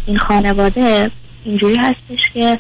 [0.05, 1.11] این خانواده
[1.45, 2.59] اینجوری هستش که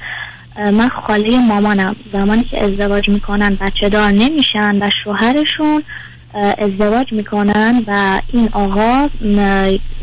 [0.55, 1.95] من خاله مامانم.
[2.13, 5.83] زمانی که ازدواج می‌کنن بچه دار نمیشن و شوهرشون
[6.57, 9.09] ازدواج می‌کنن و این آقا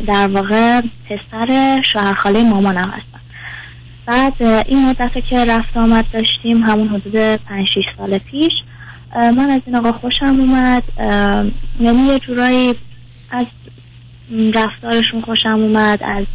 [0.07, 3.19] در واقع پسر شوهر خاله مامانم هستن.
[4.05, 8.51] بعد این مدت که رفت آمد داشتیم همون حدود پنج شیش سال پیش
[9.17, 10.83] من از این آقا خوشم اومد.
[11.79, 12.75] یعنی یه جورایی
[13.31, 13.45] از
[14.53, 16.25] رفتارشون خوشم اومد از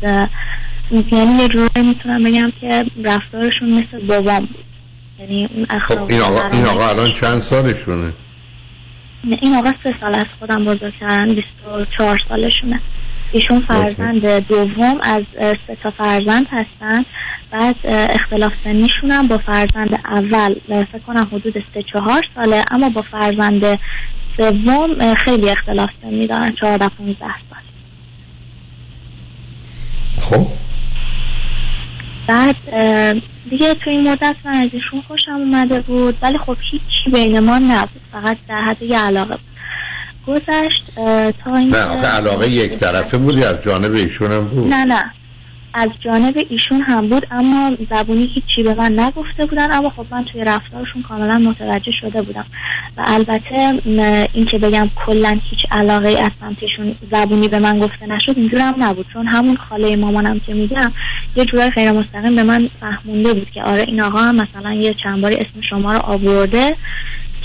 [0.90, 4.64] یعنی یه جورایی می‌تونم بگم که رفتارشون مثل بابام بود.
[5.18, 6.88] یعنی اون خب اخلاق این آقا, این آقا.
[6.88, 8.12] الان چند سالشونه؟
[9.24, 12.80] این آقا سه سال از خودم بزرگترن 24 سالشونه.
[13.32, 15.22] ایشون فرزند دوم از
[15.66, 17.04] سه تا فرزند هستن.
[17.52, 23.02] بعد اختلاف سنیشون هم با فرزند اول فکر کنم حدود سه چهار ساله اما با
[23.02, 23.78] فرزند
[24.36, 27.58] سوم خیلی اختلاف سنی دارن 14 15 سال
[30.20, 30.46] خب.
[32.26, 32.56] بعد
[33.50, 37.58] دیگه تو این مدت من از ایشون خوشم اومده بود ولی خب هیچی بین ما
[37.58, 39.52] نبود فقط در حد یه علاقه بود.
[40.26, 40.84] گذشت
[41.44, 44.72] تا اینکه نه آخه علاقه یک طرفه بودی از جانب ایشون هم بود.
[44.72, 45.12] نه نه.
[45.74, 50.24] از جانب ایشون هم بود اما زبونی هیچی به من نگفته بودن اما خب من
[50.24, 52.44] توی رفتارشون کاملا متوجه شده بودم.
[52.96, 58.06] و البته م، این که بگم کلا هیچ علاقه از سمتشون زبونی به من گفته
[58.06, 59.06] نشد هم نبود.
[59.12, 60.92] چون همون خاله مامانم که میگم
[61.36, 64.94] یه جورای غیر مستقیم به من فهمونده بود که آره این آقا هم مثلا یه
[64.94, 66.76] چند باری اسم شما رو آورده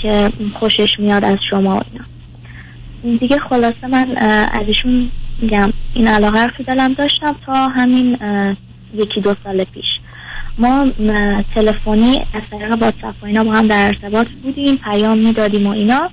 [0.02, 3.18] که خوشش میاد از شما و اینا.
[3.18, 4.16] دیگه خلاصه من
[4.52, 8.18] از ایشون میگم این علاقه رو دلم داشتم تا همین
[8.94, 9.84] یکی دو سال پیش.
[10.58, 10.86] ما
[11.54, 16.10] تلفنی از طریق واتساپ و اینا با هم در ارتباط بودیم پیام می‌دادیم و اینا.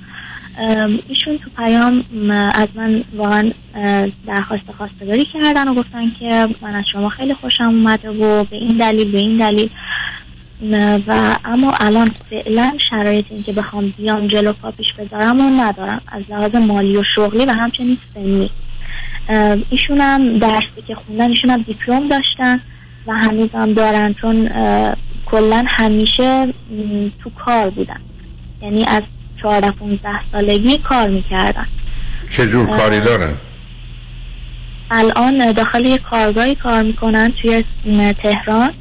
[1.07, 2.03] ایشون تو پیام
[2.53, 3.51] از من واقعا
[4.27, 8.77] درخواست خواستگاری کردن و گفتن که من از شما خیلی خوشم اومده و به این
[8.77, 9.69] دلیل به این دلیل.
[11.07, 16.01] و اما الان فعلا شرایط این که بخوام بیام جلو پا پیش بذارم و ندارم.
[16.07, 18.49] از لحاظ مالی و شغلی و همچنین سنی.
[19.69, 22.61] ایشون هم درسی که خوندن ایشون هم دیپلم داشتن
[23.07, 24.49] و هنوز هم دارن چون
[25.25, 26.53] کلا همیشه
[27.23, 27.99] تو کار بودن.
[28.61, 29.03] یعنی از
[29.41, 31.67] 14 15 سالگی کار می‌کردن.
[32.29, 33.33] چه جور کاری دارن؟
[34.91, 37.63] الان داخل یک کارگاهی کار می‌کنن توی
[38.23, 38.73] تهران.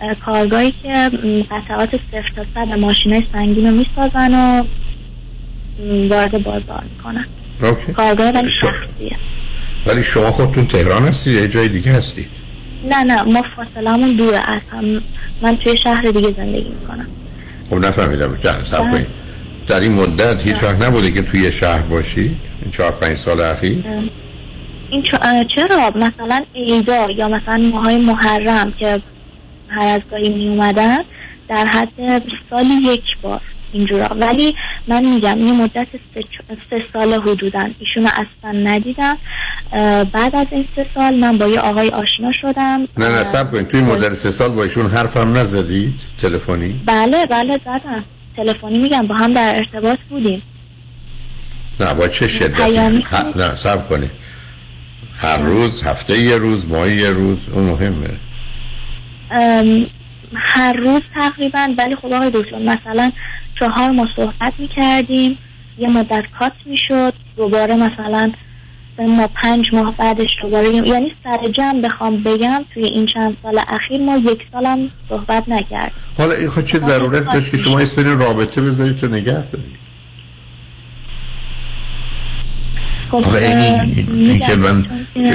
[0.00, 1.10] اه، کارگاهی که
[1.50, 4.64] قطعات صفر تا صد ماشین های سنگین رو می‌سازن و
[6.08, 7.26] وارد بازار می‌کنن.
[7.62, 7.92] اوکی.
[7.92, 9.16] کارگاه ولی شخصیه
[9.88, 12.28] ولی شما خودتون تهران هستید یا یه جای دیگه هستید؟
[12.84, 15.02] نه نه ما فاصلمون دوره از هم
[15.42, 17.06] من توی شهر دیگه زندگی می‌کنم.
[17.70, 18.38] خب نفهمیدم.
[18.64, 18.90] سب بله.
[18.90, 19.06] کنید.
[19.66, 23.84] در این مدت هیچ وقت نبوده که توی شهر باشید این چهار پنج سال اخیر؟
[24.90, 25.02] این
[25.54, 29.00] چرا؟ مثلا عیدا یا مثلا ماهای محرم که
[29.68, 30.98] هر از گاهی می اومدن
[31.48, 33.40] در حد سالی یک بار.
[33.72, 34.06] اینجورا.
[34.06, 34.54] ولی
[34.88, 36.24] من میگم یه مدت سه,
[36.70, 39.16] سه سال حدودا ایشونو اصلا ندیدم.
[40.12, 42.88] بعد از این سه سال من با یه آقای آشنا شدم.
[42.98, 43.68] نه نه سب کنید.
[43.68, 48.04] توی مدت سه سال با ایشون حرفم نزدید تلفنی؟ بله بله زدم
[48.36, 50.42] تلفنی میگم با هم در ارتباط بودیم.
[51.80, 54.10] نه با چه ه- نه سب کنید.
[55.16, 58.08] هر روز هفته یه روز ماه یه روز اون مهمه.
[59.30, 59.86] ام،
[60.34, 63.12] هر روز تقریبا ولی خب آقای دکتر مثلا
[63.60, 65.38] چهار ماه صحبت می‌کردیم
[65.78, 68.32] یه مدت کات می‌شد دوباره مثلا
[68.96, 73.60] سه ماه پنج ماه بعدش دوباره یعنی سر جمع بخوام بگم توی این چند سال
[73.68, 78.18] اخیر ما یک سالم صحبت نکردیم حالا این خود چه ضرورت داشت که شما اسم
[78.18, 79.78] رابطه بذارید تو نگه دارید؟
[83.10, 84.86] خب، این, این, که من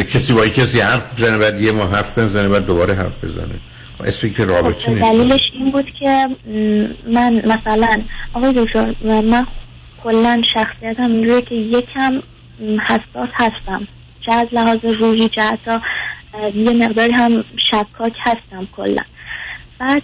[0.03, 3.45] کسی با کسی حرف بزنه بعد یه ماه حرف بزنه بعد دوباره حرف بزنه.
[3.45, 5.01] خب اسمی که رابطه خب، نیست.
[5.01, 6.27] دلیلش این بود که
[7.07, 8.01] من مثلا
[8.33, 9.47] آقای دکتر من
[10.03, 12.21] کلا شخصیتم اینجوریه که یکم
[12.87, 13.87] حساس هستم.
[14.25, 15.79] چه از لحاظ روحی چه حتی
[16.55, 19.01] یه مقداری هم شکاک هستم کلا.
[19.79, 20.03] بعد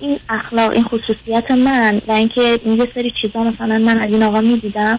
[0.00, 4.40] این اخلاق این خصوصیت من و اینکه یه سری چیزا مثلا من از این آقا
[4.40, 4.98] می‌دیدم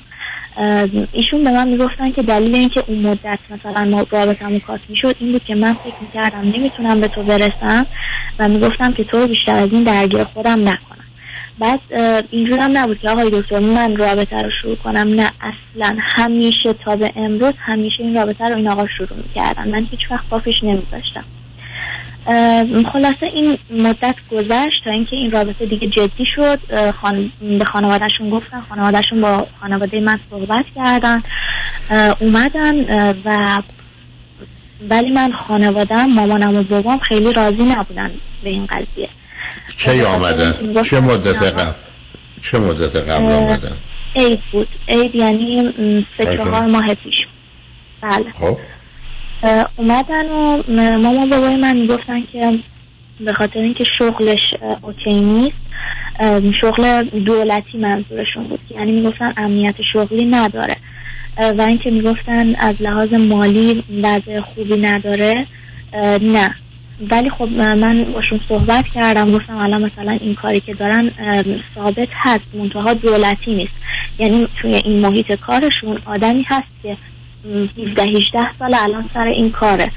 [1.11, 5.31] ایشون به من می‌گفتن که دلیل اینکه اون مدت مثلا ما رابطمون کات می‌شد این
[5.31, 7.85] بود که من فکر می‌کردم نمی‌تونم به تو برسم.
[8.39, 11.03] و می‌گفتم که تو بیشتر از این درگیر خودم نکنم.
[11.59, 15.07] بعد اه، اینجور هم نبود که آقای دکتر من رابطه رو شروع کنم.
[15.07, 19.67] نه اصلا همیشه تا به امروز همیشه این رابطه رو این آقا شروع می‌کردن.
[19.67, 21.23] من هیچ وقت پافش نمیذاشتم.
[22.93, 26.59] خلاصه این مدت گذشت تا اینکه این رابطه دیگه جدی شد.
[27.01, 27.31] خان...
[27.59, 28.61] به خانوادهشون گفتن.
[28.69, 31.23] خانوادهشون با خانواده من صحبت کردن.
[32.19, 32.85] اومدن
[33.25, 33.61] و
[34.89, 38.11] ولی من خانوادم مامانم و بابام خیلی راضی نبودن
[38.43, 39.09] به این قضیه.
[39.77, 41.71] کی آمدن؟ چه مدت قبل؟
[42.41, 43.71] چه مدت قبل آمدن؟
[44.15, 44.67] عید بود.
[44.87, 45.73] عید یعنی
[46.17, 46.37] سه.
[46.37, 47.15] چهار ماه پیش.
[48.01, 48.31] بله.
[48.33, 48.57] خب.
[49.75, 50.63] اومدن و
[50.97, 52.59] مامان بابای من می‌گفتن که
[53.19, 55.57] به خاطر اینکه شغلش اوکی نیست
[56.61, 58.59] شغل دولتی منظورشون بود.
[58.69, 60.77] یعنی می‌گفتن امنیت شغلی نداره.
[61.37, 65.47] و اینکه می‌گفتن از لحاظ مالی وضع خوبی نداره
[66.21, 66.55] نه.
[67.11, 71.11] ولی خب من باشون صحبت کردم گفتم الان مثلا این کاری که دارن
[71.75, 73.73] ثابت هست منتها دولتی نیست.
[74.19, 76.97] یعنی توی این محیط کارشون آدمی هست که
[77.45, 79.91] م، 17 18 سال الان سر این کاره.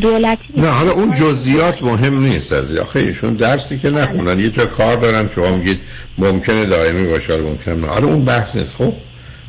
[0.00, 4.66] دولتی نه حالا اون جزئیات مهم نیست از آخه ایشون درسی که نخونن یه جا
[4.66, 5.80] کار دارن شما میگید
[6.18, 7.86] ممکنه دائمی باشه ممکنه نه.
[7.86, 8.74] حالا اون بحث نیست.
[8.74, 8.92] خب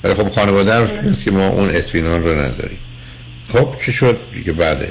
[0.03, 2.79] ولی خب خانواده هم که ما اون اطمینان رو نداریم.
[3.53, 4.89] خب چی شد؟ دیگه بعدش.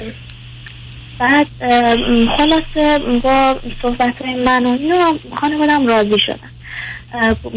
[1.19, 1.47] بعد
[2.37, 4.77] خلاصه با صحبت های من و
[5.35, 6.49] خانوادم راضی شدن.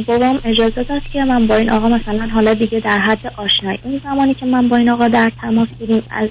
[0.06, 4.00] بابام اجازه داد که من با این آقا مثلا حالا دیگه در حد آشنایی اون
[4.04, 6.28] زمانی که من با این آقا در تماس بودیم از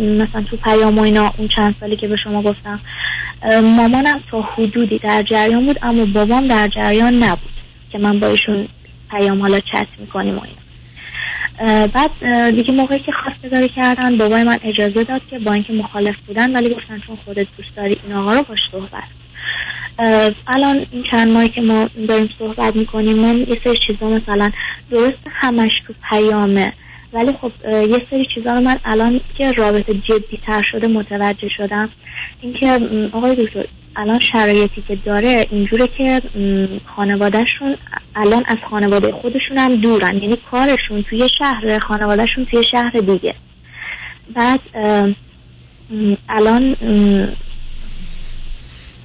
[0.00, 2.80] مثلا تو پیام و اینا اون چند سالی که به شما گفتم
[3.62, 7.50] مامانم تا حدودی در جریان بود اما بابام در جریان نبود
[7.92, 8.68] که من با ایشون
[9.10, 10.57] پیام حالا چت می‌کنیم و اینا.
[11.66, 12.10] بعد
[12.50, 16.74] دیگه موقعی که خواستگاری کردن بابای من اجازه داد که با اینکه مخالف بودن ولی
[16.74, 19.08] گفتن چون خودت دوست داری این آقا رو باش صحبت
[20.46, 24.50] الان این چند ماهی که ما داریم صحبت می‌کنیم من یه سری چیزا مثلا
[24.90, 26.72] درست همش تو پیامه
[27.12, 31.88] ولی خب یه سری چیزا رو من الان که رابطه جدی تر شده متوجه شدم.
[32.40, 32.80] اینکه
[33.12, 33.64] آقای دکتر
[33.98, 36.22] الان شرایطی که داره اینجوره که
[36.96, 37.76] خانوادهشون
[38.16, 40.16] الان از خانواده خودشون هم دورن.
[40.16, 43.34] یعنی کارشون توی شهر خانوادهشون توی شهر دیگه.
[44.34, 44.60] بعد
[46.28, 46.76] الان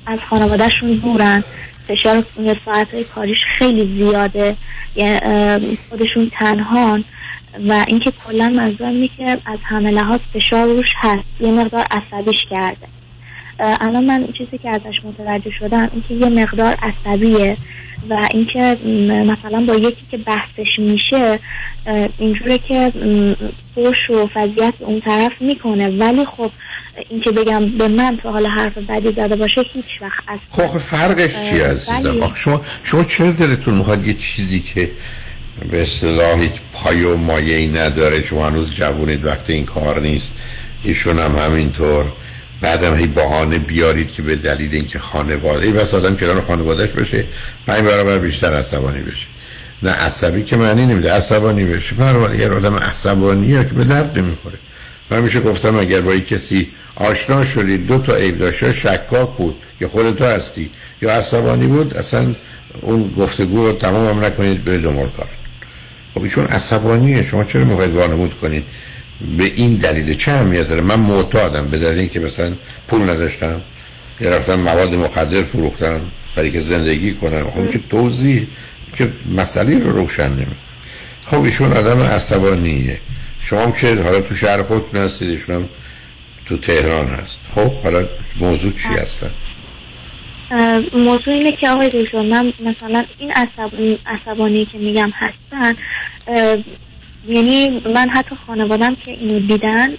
[0.05, 1.43] از خانوادهشون دورن.
[1.87, 2.23] فشار
[2.65, 4.55] ساعت های کاریش خیلی زیاده.
[4.95, 7.03] یعنی خودشون تنهان.
[7.69, 11.23] و اینکه کلا منظورم اینه که از همه لحاظ فشار روش هست.
[11.39, 12.87] یه مقدار عصبیش کرده.
[13.59, 17.57] الان من چیزی که ازش متوجه شدم اینکه یه مقدار عصبیه
[18.09, 18.77] و اینکه
[19.27, 21.39] مثلا با یکی که بحثش میشه
[22.17, 22.91] اینجوره که
[23.75, 25.87] فوش و فضیت اون طرف می‌کنه.
[25.87, 26.51] ولی خب
[27.09, 30.79] اینکه بگم به من تو حال حرف بدی زده باشه هیچ وقت از خب آخه
[30.79, 34.91] فرقش اه، عزیزم؟ شما شما چرا دلتون می‌خواد یه چیزی که
[35.71, 40.35] به اصطلاح هیچ پای و مایه ای نداره؟ شما هنوز جوونید وقتی این کار نیست.
[40.83, 42.05] ایشون هم همینطور.
[42.63, 47.23] بعدم هی بهانه بیارید که به دلیل اینکه خانواده ای بس آدم کنار خانوادهش بشه.
[47.67, 49.27] پنج برابر بیشتر عصبانی بشه.
[49.83, 51.95] نه عصبی که معنی نمیده عصبانی بشه.
[51.95, 54.57] برای یه آدم عصبانیه که به درد نمی‌خوره.
[55.09, 59.87] من میشه گفتم اگر با کسی آشنا شدید دو تا عیب داشته شکاک بود که
[59.87, 60.69] خود تو هستی
[61.01, 62.35] یا عصبانی بود اصلا
[62.81, 65.27] اون گفتگو رو تمام هم نکنید به دنبال کار.
[66.13, 68.63] خب ایشون عصبانیه شما چرا می‌خواید وانمود کنید؟
[69.37, 72.53] به این دلیل چه اهمیت داره؟ من معتادم به دلیل اینکه مثلا
[72.87, 73.61] پول نداشتم
[74.21, 76.01] یا رفتم مواد مخدر فروختم
[76.35, 77.49] برای که زندگی کنم.
[77.49, 78.47] خب که توضیح
[78.97, 80.55] که مسئله رو روشن نمی
[81.25, 82.99] خب ایشون آدم عصبانیه.
[83.41, 85.69] شما که حالا تو شهر خودتون هستید ایشون هم
[86.45, 87.39] تو تهران هست.
[87.49, 88.07] خب حالا
[88.39, 89.31] موضوع چی هستن؟
[90.93, 93.75] موضوع اینه که آقای دکتر من مثلا این عصب...
[93.77, 95.75] این عصبانی که میگم هستن
[97.27, 99.89] یعنی من حتی خانوادم که اینو دیدن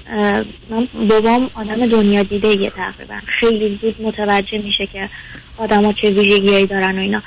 [0.71, 3.15] من بابام آدم دنیا دیده یه تقریبا.
[3.41, 5.09] خیلی زود متوجه میشه که
[5.59, 7.23] آدما چه ویژگیهایی دارن و اینا.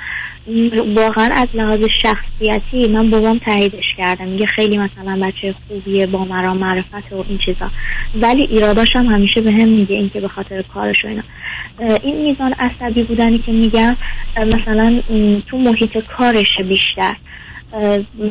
[0.94, 6.56] واقعا از لحاظ شخصیتی من بابام تاییدش کردم میگه خیلی مثلا بچه خوبیه با مرام
[6.56, 7.70] معرفت و این چیزا.
[8.14, 11.22] ولی ایراداش هم همیشه به هم میگه اینکه به خاطر کارش و اینا.
[12.02, 13.96] این میزان عصبی بودنی که میگم
[14.36, 15.02] مثلا
[15.46, 17.16] تو محیط کارش بیشتر.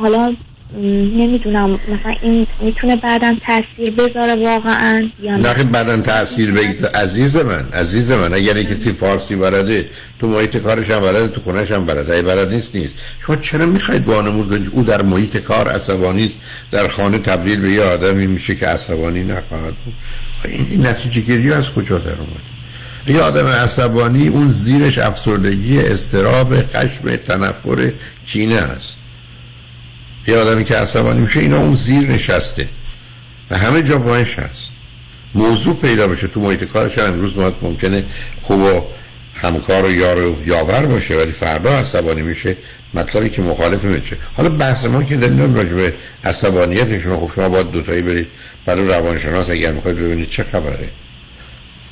[0.01, 0.35] حالا
[0.73, 7.69] نمی‌دونم مثلا این می‌تونه بعدا تاثیر بذاره واقعا یا نه؟ بعدا تاثیر بگذار عزیز من
[7.73, 9.89] عزیز من اگر کسی فارسی بلده
[10.19, 12.95] تو محیط کارش هم بلده تو خونش هم بلده اگه بلد نیست نیست.
[13.19, 16.39] شما چرا می‌خواید وانمود کنید؟ او در محیط کار عصبانی است
[16.71, 19.93] در خانه تبدیل به یه آدمی میشه که عصبانی نخواهد بود.
[20.45, 22.57] این نتیجه گیری از کجا در اومد؟
[23.07, 27.91] یه آدم عصبانی اون زیرش افسردگی استراب خشم تنفر
[28.25, 28.96] کینه است.
[30.27, 32.69] یه آدمی که عصبانی میشه اینا اون زیر نشسته.
[33.51, 34.71] و همه جا باش هست.
[35.35, 38.03] موضوع پیدا بشه تو محیط کارش هم امروز ما ممکنه
[38.41, 38.81] خوب و
[39.33, 42.57] همکار و یار و یاور باشه ولی فردا عصبانی میشه
[42.93, 44.17] مطلبی که مخالف میشه.
[44.37, 45.93] حالا بحث ما که داریم راجع به
[46.23, 48.27] عصبانیتشون خب شما باید دوتایی برید
[48.65, 50.89] برای روانشناس اگر می‌خواید ببینید چه خبره.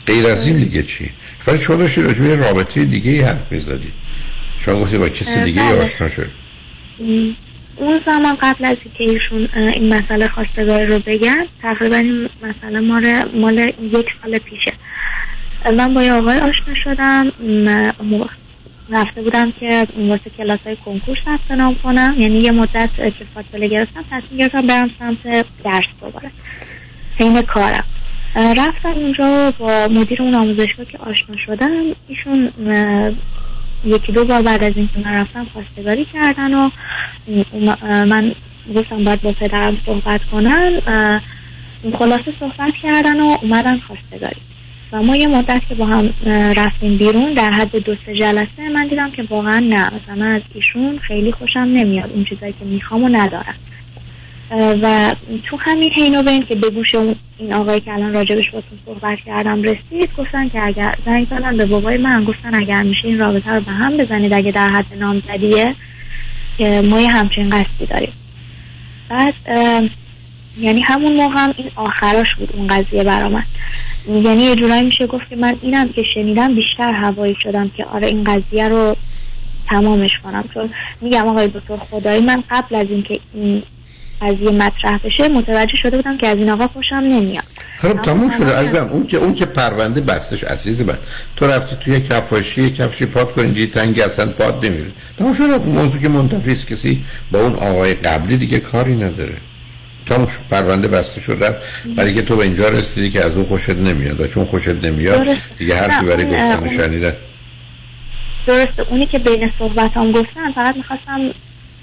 [0.08, 1.10] غیر از این دیگه چی؟
[1.48, 3.94] ولی شما داشتی راجع به رابطه دیگه ای حرف می‌زدید
[4.60, 5.82] شما گفتید با کسی دیگه ای بله.
[5.82, 6.30] آشنا شد.
[7.78, 13.24] اون زمان قبل از اینکه ایشون این مسئله خواستگاری رو بگن تقریبا این مسئله مال
[13.34, 14.74] مال یک سال پیشه.
[15.78, 17.32] من با یه آقای آشنا شدم
[18.90, 22.16] رفته بودم که واسه کلاس های کنکور ثبت نام کنم.
[22.18, 26.32] یعنی یه مدت که فاصله گرفتم تصمیم گرفتم برم سمت درس دوباره.
[27.20, 27.84] حین کارم.
[28.36, 31.72] رفتم اونجا با مدیر اون آموزشگاه که آشنا شدم
[32.08, 32.52] ایشون
[33.86, 36.70] یکی دو بار بعد از اینکه من رفتم خواستگاری کردن و
[37.82, 38.36] من
[38.76, 40.82] گفتم باید با پدرم صحبت کنن.
[42.00, 44.42] خلاصه صحبت کردن و اومدن خواستگاری.
[44.92, 46.14] و ما یه مدت که با هم
[46.58, 51.00] رفتیم بیرون در حد دو سه جلسه من دیدم که واقعا نه مثلا از ایشون
[51.00, 52.12] خیلی خوشم نمیاد.
[52.12, 53.56] اون چیزایی که می‌خوام و ندارم.
[54.52, 56.96] و تو همین حین و بین که به گوش
[57.38, 61.66] این آقایی که الان راجبش باتون صحبت کردم رسید گفتن که اگر زنگ زدن به
[61.66, 65.76] بابای من گفتن اگر میشه این رابطه رو به هم بزنید اگه در حد نامزدیه
[66.58, 68.14] که ما یه همچین قصدی داریم.
[69.10, 69.34] بعد
[70.60, 73.42] یعنی همون موقع هم این آخراش بود اون قضیه برا
[74.08, 78.08] یعنی یه جورایی میشه گفت که من اینم که شنیدم بیشتر هوایی شدم که آره
[78.08, 78.96] این قضیه رو
[79.70, 80.44] تمامش کنم.
[80.54, 80.70] چون
[81.02, 83.64] میگم آقای دکتر خدایی من قبل از اینکه این
[84.22, 87.44] قضیه مطرح بشه متوجه شده بودم که از این آقا خوشم نمیاد.
[87.78, 88.56] خب تموم شده.
[88.56, 90.98] عزیزم اون که اون که پرونده بستش عزیز من
[91.36, 95.58] تو رفتی توی کفاشی کفشی پات کنی دیگه تنگی اصلا پات نمیره تموم شده.
[95.58, 99.38] موضوع که منتفی کسی با اون آقای قبلی دیگه کاری نداره.
[100.06, 100.40] تموم شد.
[100.50, 101.56] پرونده بسته شده
[101.98, 105.28] برای که تو به اینجا رسیدی که از اون خوشت نمیاد و چون خوشت نمیاد.
[105.58, 107.14] دیگه حرفی برای گفتن شنیدن.
[108.48, 108.86] درسته.
[108.90, 111.20] اونی که بین صحبت هم گفتن فقط می‌خواستم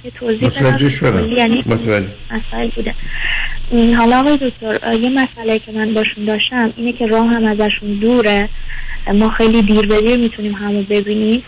[0.04, 0.66] یه توضیح بدم.
[0.66, 1.32] متوجه شدم.
[1.32, 2.06] یعنی متوجه.
[2.30, 2.94] مسائل بوده.
[3.96, 8.48] حالا آقای دکتر یه مسئله که من باشون داشتم اینه که راه هم ازشون دوره.
[9.14, 11.42] ما خیلی دیر به دیر می‌تونیم همو ببینیم.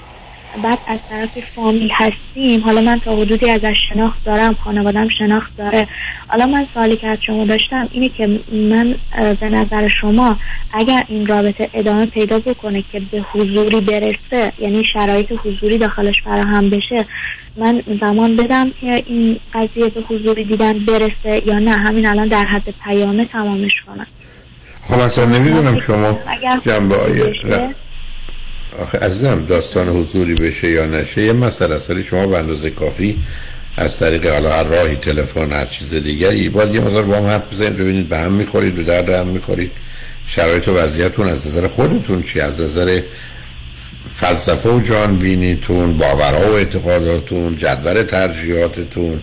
[0.62, 2.60] بعد از طرف فامیل هستیم.
[2.60, 5.88] حالا من تا حدودی ازش شناخت دارم خانوادم شناخت داره.
[6.28, 8.94] حالا من سوالی که از شما داشتم اینه که من
[9.40, 10.36] به نظر شما
[10.72, 16.70] اگر این رابطه ادامه پیدا بکنه که به حضوری برسه یعنی شرایط حضوری داخلش فراهم
[16.70, 17.06] بشه
[17.56, 22.44] من زمان بدم که این قضیه به حضوری دیدن برسه یا نه؟ همین الان در
[22.44, 24.06] حد پیامه تمامش کنم.
[24.88, 26.18] خب اصلا نمی‌دونم شما
[26.62, 26.96] جنبه
[28.78, 32.02] آخه عزیزم داستان حضوری بشه یا نشه یه مسئله است.
[32.02, 33.18] شما به اندازه کافی
[33.76, 37.52] از طریق حالا هر راهی تلفن هر چیز دیگری باید یه مقدار با هم حرف
[37.52, 39.70] بزنید ببینید به هم می‌خورید به درد هم می‌خورید.
[40.26, 43.00] شرایط و وضعیتتون از نظر خودتون چی؟ از نظر
[44.14, 49.22] فلسفه و جان بینیتون باورها و اعتقاداتون جدول ترجیحاتتون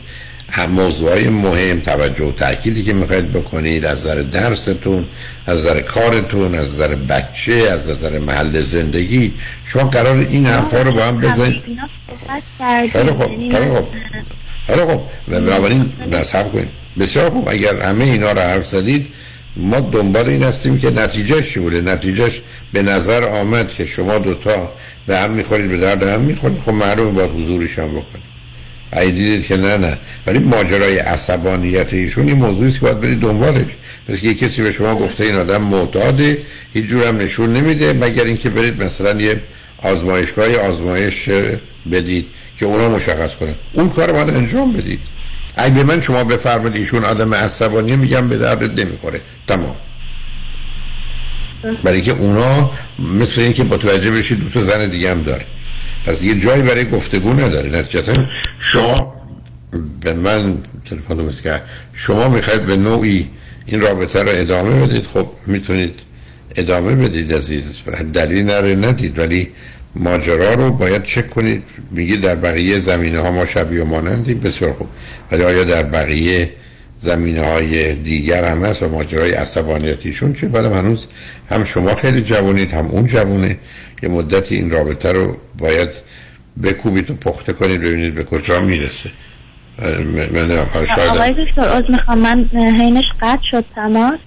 [0.52, 5.06] هم موضوعای مهم توجه و تأکیدی که می‌خواید بکنید از نظر درستون
[5.48, 9.34] از نظر کارتون از نظر بچه از نظر محل زندگی.
[9.66, 11.64] شما قرار این حرفا رو با هم بزنید.
[11.68, 12.90] اینا صحبت کردیم.
[12.92, 13.88] خیلی خوب یعنی خیلی خوب.
[14.68, 15.02] خیلی خوب.
[15.28, 16.70] و بنابراین نصب کنید.
[17.00, 17.50] بسیار خوب.
[17.50, 19.08] اگر همه اینا رو حرف زدید
[19.56, 22.42] ما دنبال این هستیم که نتیجهش چی بوده؟ نتیجهش
[22.74, 24.72] به نظر آمد که شما دوتا
[25.08, 26.62] به هم می‌خورید به درد هم می‌خورید.
[26.62, 28.21] خب معلومه باید حضورش هم بکنید.
[28.92, 29.98] اگه دیدید که نه نه.
[30.28, 33.72] ولی ماجرای عصبانیت ایشون این موضوعی که باید برید دنبالش.
[34.10, 36.38] مثل که کسی به شما گفته این آدم معتاده
[36.74, 39.42] هیچ جور هم نشون نمیده مگر اینکه برید مثلا یه
[39.82, 41.30] آزمایشگاه آزمایش
[41.92, 42.26] بدید
[42.60, 43.56] که اونا مشخص کنن.
[43.74, 45.00] اون کار باید انجام بدید.
[45.56, 49.22] اگه به من شما بفرمایید ایشون آدم عصبانی میگم به درد نمی‌خوره.
[49.48, 49.76] تمام.
[51.84, 52.72] برای که اونا
[53.20, 55.46] مثل اینکه متوجه بشید دو تا زن دیگه هم داره.
[56.06, 57.70] پس یه جایی برای گفتگو نداره.
[57.80, 58.14] نتیجتا
[58.60, 59.14] شما
[60.02, 60.58] به من
[60.90, 61.62] تلفن رو که
[61.94, 63.30] شما می‌خواید به نوعی
[63.66, 65.06] این رابطه رو ادامه بدید.
[65.06, 65.94] خب می‌تونید
[66.56, 67.80] ادامه بدید عزیز.
[68.14, 69.48] دلیل نره ندید ولی
[69.96, 71.64] ماجرا رو باید چک کنید.
[71.92, 74.40] میگید در بقیه زمینه ها ما شبیه و مانندیم.
[74.40, 74.88] بسیار خوب.
[75.32, 76.50] ولی آیا در بقیه
[77.00, 81.08] زمینه های دیگر هم هست و ماجرای عصبانیتیشون چه؟ بعد هنوز
[81.50, 83.58] هم شما خیلی جوانید هم اون جوانه
[84.04, 85.90] یه مدتی این رابطه رو باید
[86.64, 89.10] بکوبید و پخته کنید ببینید به کجا می‌رسه.
[90.32, 90.52] من
[91.10, 92.18] آقای دکتر از می‌خوام.
[92.18, 94.20] من حینش قطع شد تماس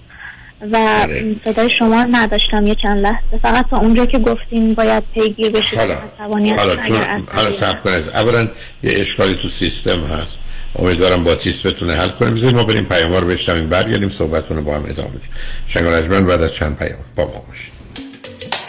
[0.61, 1.35] و بله.
[1.45, 3.39] صدای شما نداشتم یه چند لحظه.
[3.41, 5.97] فقط تا اونجا که گفتین باید پیگیر بشید حالا
[6.57, 6.97] حالا چون
[7.33, 8.09] حالا صبر کنید.
[8.09, 8.49] اولا
[8.83, 10.41] یه اشکالی تو سیستم هست.
[10.79, 13.69] امیدوارم با تیس بتونه حل کنیم بذارید ما بریم پیام رو بشنویم.
[13.69, 15.29] برگردیم صحبتون رو با هم ادامه بدیم.
[15.67, 16.99] شنگ بعد از چند پیام.
[17.15, 17.74] با ما باشید.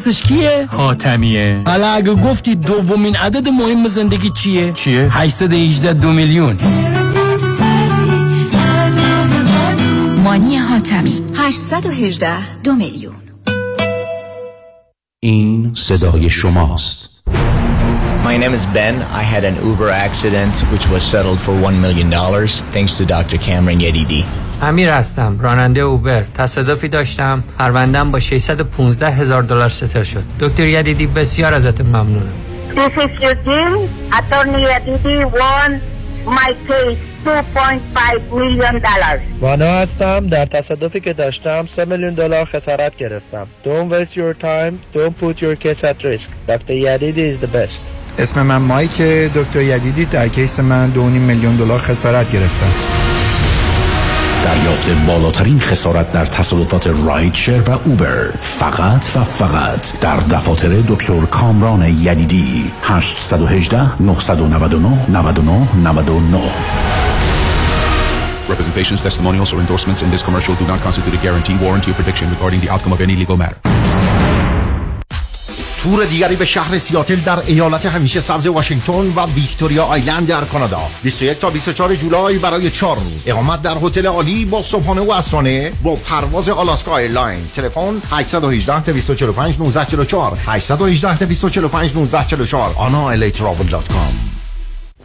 [0.00, 6.56] متخصصش کیه؟ حاتمیه حالا اگه گفتی دومین عدد مهم زندگی چیه؟ چیه؟ 818 دو میلیون.
[10.24, 11.22] مانی حاتمی.
[11.34, 13.14] 818 دو میلیون.
[15.22, 17.10] این صدای شماست.
[18.24, 18.96] My name is Ben.
[19.20, 22.10] I had an Uber accident which was settled for $1 million
[22.74, 23.38] thanks to Dr.
[23.38, 24.49] Cameron Yedidi.
[24.62, 26.22] امیر هستم راننده اوبر.
[26.34, 27.44] تصادفی داشتم.
[27.58, 30.22] پروندم با 615 هزار دلار ستر شد.
[30.40, 32.32] دکتر یدیدی بسیار ازت ممنونم.
[32.74, 33.88] This is Eugene.
[34.18, 35.70] Attorney Aditi won
[36.38, 38.82] my case $2.5 million.
[39.40, 40.26] وانا هستم.
[40.26, 43.46] در تصادفی که داشتم 3 میلیون دلار خسارت گرفتم.
[43.64, 44.96] Don't waste your time.
[44.96, 46.28] Don't put your case at risk.
[46.48, 46.74] Dr.
[46.74, 47.80] Yadidi is the best.
[48.18, 49.02] اسم من مایک
[49.34, 53.09] دکتر یدیدی در کیس من دو میلیون دلار خسارت گرفتم.
[54.44, 61.20] دریافت بالاترین خسارت در تصادفات رایت شیر و اوبر فقط و فقط در دفاتر دکتر
[61.20, 66.38] کامران یدیدی 818 999 99 99
[68.48, 72.28] Representations, testimonials, or endorsements in this commercial do not constitute a guarantee, warranty, or prediction
[72.30, 73.89] regarding the outcome of any legal matter.
[75.82, 80.80] تور دیگری به شهر سیاتل در ایالت همیشه سبز واشنگتن و ویکتوریا آیلند در کانادا.
[81.02, 83.22] 21 تا 24 جولای برای 4 روز.
[83.26, 87.38] اقامت در هتل عالی با صبحانه و عصرانه با پرواز Alaska Airline.
[87.56, 94.29] تلفن 818 245 1944 818 245 1944 anailatravel.com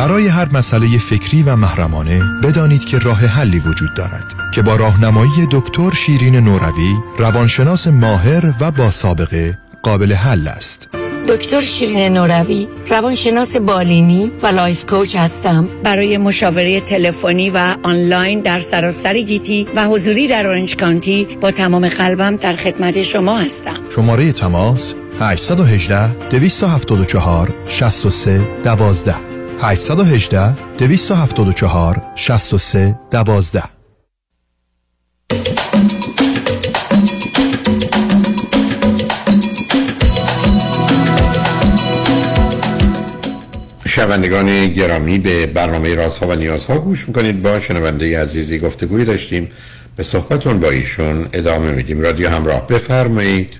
[0.00, 5.48] برای هر مسئله فکری و محرمانه بدانید که راه حلی وجود دارد که با راهنمایی
[5.52, 10.88] دکتر شیرین نوروی روانشناس ماهر و با سابقه قابل حل است.
[11.28, 15.68] دکتر شیرین نوروی روانشناس بالینی و life coach هستم.
[15.82, 21.88] برای مشاوره تلفنی و آنلاین در سراسر گیتی و حضوری در اورنج کانتی با تمام
[21.88, 23.76] قلبم در خدمت شما هستم.
[23.94, 29.29] شماره تماس 818 274 63 12
[29.62, 33.62] 818 274 63 12
[43.86, 47.42] شنوندگان گرامی به برنامه رازها و نیازها گوش می‌کنید.
[47.42, 49.48] با شنونده عزیزی گفتگوی داشتیم.
[49.96, 52.00] به صحبتون با ایشون ادامه میدیم.
[52.00, 53.54] رادیو همراه بفرمایید.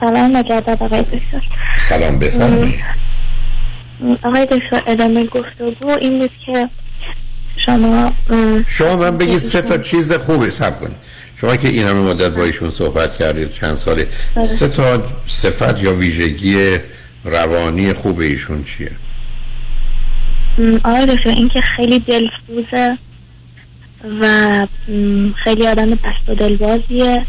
[0.00, 1.42] سلام مجدد آقای دکتر.
[1.80, 3.11] سلام بفرمایید.
[4.22, 6.68] آقای دکتر ادامه گفتگو این بود که
[7.56, 8.12] شما
[8.66, 10.96] شما من بگید سه تا چیز خوبه سب کنید.
[11.36, 14.08] شما که این همه مدت با ایشون صحبت کردید چند ساله.
[14.44, 16.78] سه تا صفت یا ویژگی
[17.24, 18.90] روانی خوب ایشون چیه؟
[20.84, 22.98] آقای دکتر این که خیلی دلسوزه
[24.20, 24.66] و
[25.44, 27.26] خیلی آدم دست و دلبازیه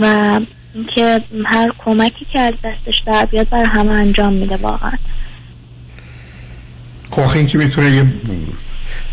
[0.00, 0.40] و
[0.74, 4.92] اینکه هر کمکی که از دستش در بیاد برای همه انجام میده واقعا.
[7.10, 8.06] خب این که می‌تونه یه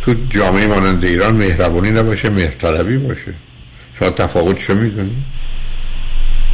[0.01, 3.33] تو جامعه مانند ایران مهربانی نباشه مهرطلبی باشه.
[3.99, 5.23] شما تفاوتشو می‌دونی؟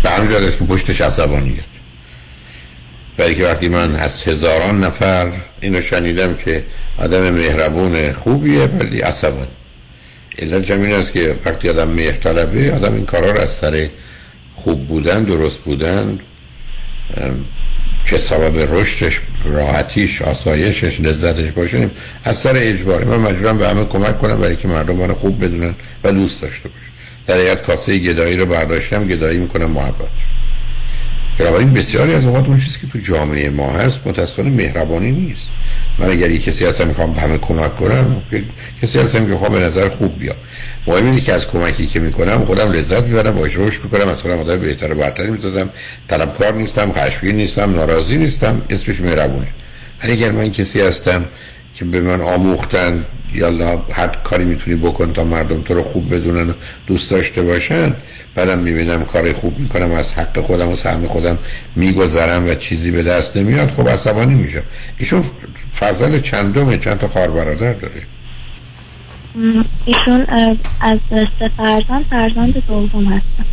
[0.03, 1.63] به همین است که پشتش عصبانیت
[3.17, 5.31] برای که وقتی من از هزاران نفر
[5.61, 6.63] اینو شنیدم که
[6.97, 9.47] آدم مهربون خوبیه ولی عصبانی
[10.39, 13.89] علت این است که وقتی آدم مهرطلبه آدم این کارا رو از سر
[14.55, 16.19] خوب بودن درست بودن
[18.11, 21.89] که سبب رشدش راحتیش آسایشش لذتش باشه
[22.23, 25.75] از سر اجباره من مجبورم به همه کمک کنم برای که مردم من خوب بدونن
[26.03, 26.81] و دوست داشته باشن.
[27.27, 30.07] در حقیقت کاسه گدایی رو برداشتم گدایی می‌کنم محبت.
[31.39, 35.49] بنابراین بسیاری از اوقات اون چیزی که تو جامعه ما هست متاسفانه مهربانی نیست.
[35.99, 38.21] من اگر یک کسی هستم می‌خوام به همه کمک کنم
[38.81, 40.35] کسی هستم که خواهم به نظر خوب بیا
[40.87, 44.39] مهم اینه که از کمکی که می‌کنم خودم لذت می‌برم باش رشد می‌کنم از خودم
[44.39, 45.69] آدم بهتر و برتری می‌سازم.
[46.07, 49.47] طلبکار نیستم خشمگین نیستم ناراضی نیستم اسمش مهربونه.
[50.03, 51.25] ولی اگر من کسی هستم
[51.75, 56.49] که به من آموختن یالا هر کاری می‌تونی بکن تا مردم تو رو خوب بدونن
[56.49, 56.53] و
[56.87, 57.95] دوست داشته باشن
[58.35, 61.37] بعدم می‌بینم کار خوب می‌کنم از حق خودم و سهم خودم
[61.75, 64.63] میگذرم و چیزی به دست نمیاد خب عصبانی میشم.
[64.97, 65.23] ایشون
[65.79, 68.01] فضل چندمه چند تا خواهر برادر داره.
[69.85, 70.25] ایشون
[70.81, 73.45] از سه فرزند فرزند دوم هستن.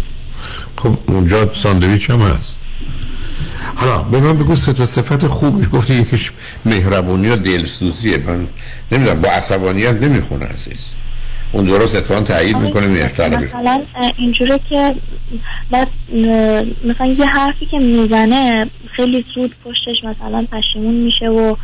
[0.76, 2.60] خب اونجا ساندویچ هم هست.
[3.76, 5.68] حالا به من بگو سه تا صفت خوبش.
[5.72, 6.32] گفتی یکیش
[6.64, 8.18] مهربونی و دلسوزیه.
[8.18, 8.48] من
[8.92, 10.84] نمی‌دونم با عصبانیت نمی‌خونه عزیز.
[11.52, 14.94] اون درست اتفاقا تایید می‌کنه مهرطلبی مثلا اه، اینجوره که
[15.72, 15.86] بس
[16.84, 21.56] مثلا یه حرفی که می‌زنه خیلی زود پشتش مثلا پشیمون میشه و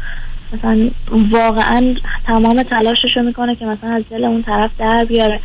[0.58, 0.90] مثلا
[1.30, 1.94] واقعا
[2.26, 5.40] تمام تلاششو می‌کنه که مثلا از دل اون طرف در بیاره.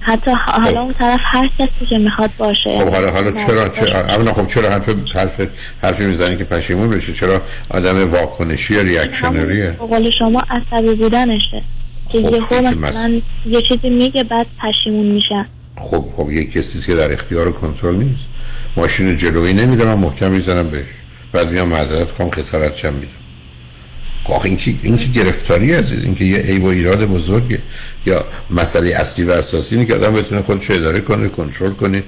[0.00, 2.78] حتی حالا اون طرف هر کسی که می‌خواد باشه.
[2.78, 5.40] خب حالا حالا چرا چرا اولا خب چرا حرف حرف
[5.82, 11.62] حرفی می‌زنی که پشیمون بشه چرا آدم واکنشی یا ریاکشنریه به قول شما عصبی بودنشه.
[12.08, 15.46] که خب، یهو خیلی مثلا یه چیزی میگه بعد پشیمون میشه.
[15.76, 18.24] خب خب یک کسی که در اختیار و کنترل نیست.
[18.76, 20.86] ماشین جلویی نمیدم من محکم می‌زنم بهش.
[21.32, 23.21] بعد میام معذرت خواهم خسارت چم میدم.
[24.24, 27.58] خب آخه این که این که گرفتاری عزیز این که یه عیب و ایراد بزرگه.
[28.06, 32.02] یا مسئله اصلی و اساسی اینه که آدم بتونه خودش اداره کنه کنترل کنه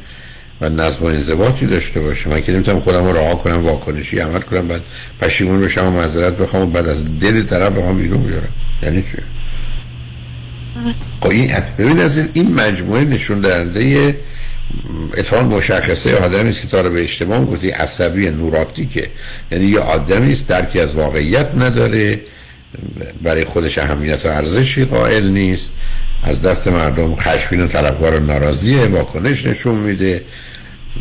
[0.60, 2.30] و نظم و انضباطی داشته باشه.
[2.30, 4.82] من که نمی‌تونم خودم رو رها کنم واکنشی عمل کنم بعد
[5.20, 8.52] پشیمون بشم و معذرت بخوام و بعد از دل طرف بخوام بیرون بیارم.
[8.82, 9.18] یعنی چی؟
[11.20, 14.16] خب این ببین عزیز این مجموعه نشون دهنده
[15.16, 19.06] اتفاقا مشخصه آدمی است که تا به اجتماع گفتی عصبی نوراتیکه.
[19.52, 22.20] یعنی یه آدمی است درکی از واقعیت نداره
[23.22, 25.72] برای خودش اهمیت و ارزشی قائل نیست.
[26.22, 30.22] از دست مردم خشمگین و طلبکار و ناراضیه واکنش نشون میده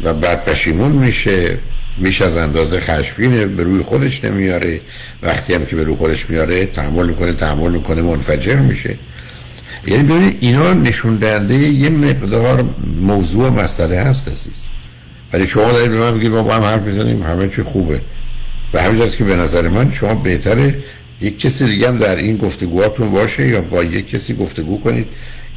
[0.04, 1.58] و بعد پشیمون میشه.
[1.98, 4.82] بیش از اندازه خشمگینه به روی خودش نمیاره.
[5.24, 8.98] وقتی هم که به روی خودش میاره تحمل می‌کنه تحمل می‌کنه منفجر میشه.
[9.88, 12.65] یعنی ببینید اینا نشون دهنده یه مقدار
[13.01, 14.64] موضوع مسئله هست عزیز.
[15.34, 18.01] ولی شما دارید به من میگید ما با هم حرف بزنیم همه چی خوبه.
[18.73, 20.84] و همین که به نظر من شما بهتره
[21.22, 25.07] یک کسی دیگه هم در این گفتگوهاتون باشه یا با یک کسی گفتگو کنید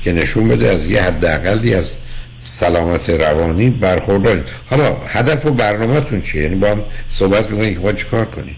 [0.03, 1.97] که نشون بده از یه حداقلی از
[2.41, 7.97] سلامت روانی برخوردارید حالا هدف و برنامهتون چیه؟ یعنی با هم صحبت می‌کنید که باید
[7.97, 8.57] چیکار کنید؟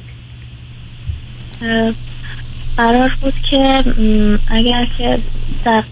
[2.78, 3.84] قرار بود که
[4.48, 5.18] اگر که
[5.64, 5.82] در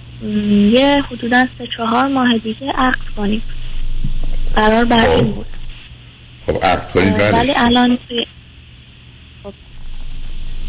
[0.71, 3.43] یه حدودا سه چهار ماه دیگه عقد کنیم.
[4.57, 5.47] قرار بر این بود.
[6.47, 8.27] خب عقد کنید بعدش ولی؟ الان توی
[9.43, 9.53] خب.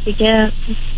[0.06, 0.52] دیگه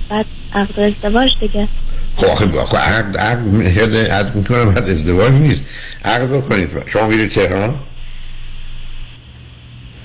[0.10, 1.68] بعد عقد ازدواج دیگه.
[2.16, 5.66] خب آخه آخه عقد عقد عقد عقد می‌کنم بعد ازدواج نیست.
[6.06, 6.70] عقد بکنید.
[6.86, 7.76] شما میرید تهران؟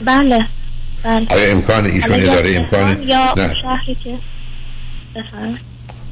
[0.01, 0.47] بله.
[1.03, 1.27] بله.
[1.31, 3.55] آیا امکان ایشون حالا یا داره؟ امکان یا نه.
[3.63, 4.19] شهری که.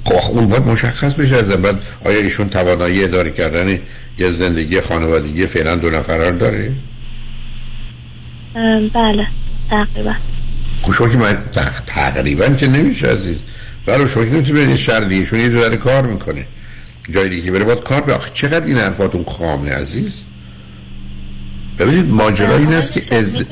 [0.05, 3.79] خب اون باید مشخص بشه از بعد آیا ایشون توانایی اداره کردن
[4.19, 6.73] یه زندگی خانوادگی فعلا دو نفره رو داره؟
[8.95, 9.27] بله
[9.70, 10.15] تقریبا.
[10.83, 11.39] خب شما که من
[11.87, 13.37] تقریبا که نمیشه عزیز.
[13.87, 16.47] برای شما که نمی‌تونی برید شهر دیگه ایشون یه داره کار می‌کنه.
[17.11, 20.23] جای دیگه بره باید کار به چقدر این حرفاتون خامه عزیز؟
[21.79, 23.45] ببینید ماجرا این است که از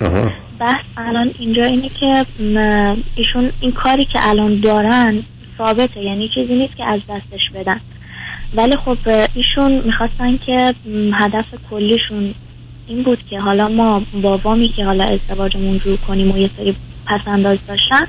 [0.00, 0.32] آها.
[0.62, 2.24] بحث الان اینجا اینه که
[3.16, 5.22] ایشون این کاری که الان دارن
[5.58, 7.80] ثابته یعنی چیزی نیست که از دستش بدن.
[8.54, 8.98] ولی خب
[9.34, 10.74] ایشون می‌خواستن که
[11.12, 12.34] هدف کلیشون
[12.86, 16.76] این بود که حالا ما با وامی که حالا ازدواجمون جور کنیم و یه سری
[17.06, 18.06] پسنداز داشتن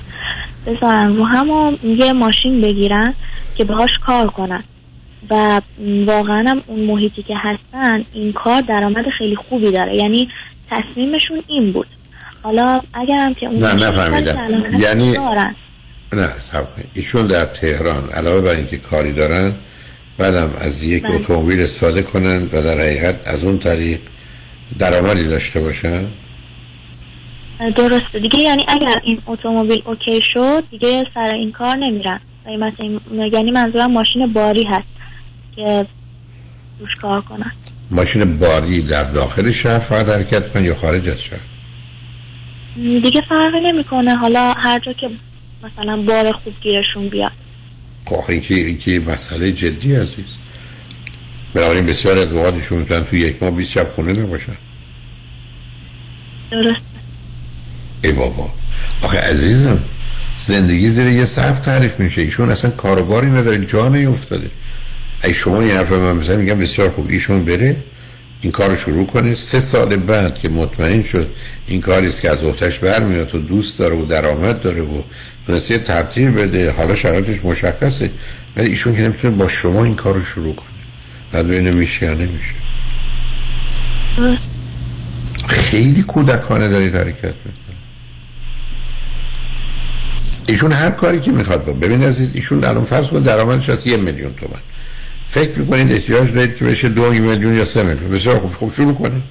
[0.67, 3.13] بذارن رو هم یه ماشین بگیرن
[3.55, 4.63] که باهاش کار کنن.
[5.29, 5.61] و
[6.05, 9.97] واقعا هم اون محیطی که هستن این کار درآمد خیلی خوبی داره.
[9.97, 10.29] یعنی
[10.71, 11.87] تصمیمشون این بود.
[12.43, 14.37] حالا اگرم که اون نه، نفهمیدم.
[14.79, 15.55] یعنی- دارن
[16.13, 16.87] نه صبر کنید.
[16.93, 19.53] ایشون در تهران علاوه بر اینکه کاری دارن
[20.17, 21.15] بعدم از یک بله.
[21.15, 23.99] اتومبیل استفاده کنن و در حقیقت از اون طریق
[24.79, 26.05] درآمدی داشته باشن
[27.75, 32.99] درسته دیگه یعنی اگر این اتومبیل اوکی شد دیگه سر این کار نمیرن و مثلا
[33.27, 34.87] یعنی منظورم ماشین باری هست
[35.55, 35.85] که
[36.79, 37.51] روش کار کنن
[37.91, 41.39] ماشین باری در داخل شهر فقط حرکت کن یا خارج از شهر
[42.75, 44.15] دیگه فرقی نمی‌کنه.
[44.15, 45.09] حالا هر جا که
[45.63, 47.31] مثلا بار خوب گیرشون بیاد.
[48.05, 50.25] خب آخه اینکه اینکه مسئله جدی عزیز.
[51.53, 54.57] بنابراین بسیار از اوقاتشون می‌تونن توی یک ماه 20 شب خونه نباشن.
[56.51, 56.81] درست
[58.03, 58.51] ای بابا.
[59.01, 59.79] آخه عزیزم
[60.37, 62.21] زندگی زیر یه سقف تعریف میشه.
[62.21, 64.51] ایشون اصلا کاروباری نداره جا نیفتاده.
[65.23, 67.09] ای شما یه حرف من میگم بسیار خوب.
[67.09, 67.75] ایشون بره
[68.43, 71.29] این کار رو شروع کنه سه سال بعد که مطمئن شد
[71.67, 75.01] این کاری است که از اوتش برمیاد و دوست داره و درآمد داره و
[75.47, 78.11] تونسته ترتیب بده حالا شرایطش مشخصه.
[78.55, 80.67] ولی ایشون که نمی‌تونه با شما این کار رو شروع کنه.
[81.31, 82.53] بعد ببینه میشه یا نمیشه.
[85.47, 87.75] خیلی کودکانه دارید حرکت می‌کنه
[90.47, 93.97] ایشون هر کاری که می‌خواد با ببین عزیز ایشون الان فرض کن درآمدش از یه
[93.97, 94.59] میلیون تومن.
[95.33, 98.11] فکر می‌کنید احتیاج دارید که بشه دو میلیون یا سه میلیون.
[98.11, 98.51] بسیار خوب.
[98.51, 99.23] خوب شروع کنید.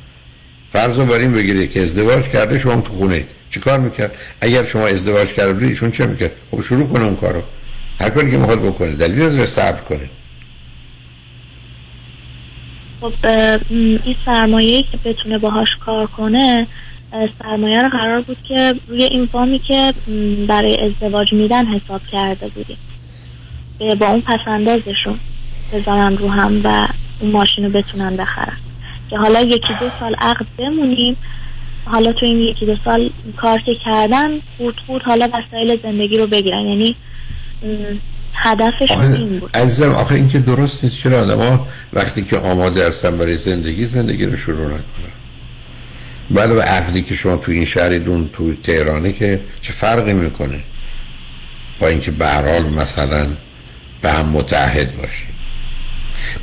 [0.72, 3.24] فرض رو بر این بگیرید که ازدواج کرده شما تو خونه.
[3.50, 7.42] چیکار می‌کرد؟ اگر شما ازدواج کرده ایشون چه می‌کرد؟ خب شروع کنه اون کارو.
[8.00, 8.92] هر کاری که می‌خواد بکنه.
[8.92, 10.10] دلیل نداره صبر کنه.
[13.00, 13.12] خب
[13.70, 16.66] این سرمایه که بتونه باهاش کار کنه
[17.42, 19.94] سرمایه رو قرار بود که روی این وامی که
[20.48, 22.78] برای ازدواج میدن حساب کرده بودیم.
[24.00, 25.18] با اون پسندازشون
[25.72, 26.88] بذارن رو هم و
[27.20, 28.56] اون ماشین رو بتونن بخرن.
[29.10, 31.16] که حالا یکی دو سال عقد بمونیم.
[31.84, 36.26] حالا تو این یکی دو سال کار که کردن خود خود حالا وسایل زندگی رو
[36.26, 36.66] بگیرن.
[36.66, 36.96] یعنی
[37.62, 37.66] م،
[38.34, 39.56] هدفشون این بود.
[39.56, 43.86] عزیزم آخه این که درست نیست چرا آدم ها وقتی که آماده هستن برای زندگی
[43.86, 44.82] زندگی رو شروع نکنن.
[46.30, 50.60] بله و عقدی که شما تو این شهریدون تو تهرانه که چه فرقی می‌کنه؟
[51.80, 53.26] با اینکه به حال مثلا
[54.02, 55.31] به هم متحد باشید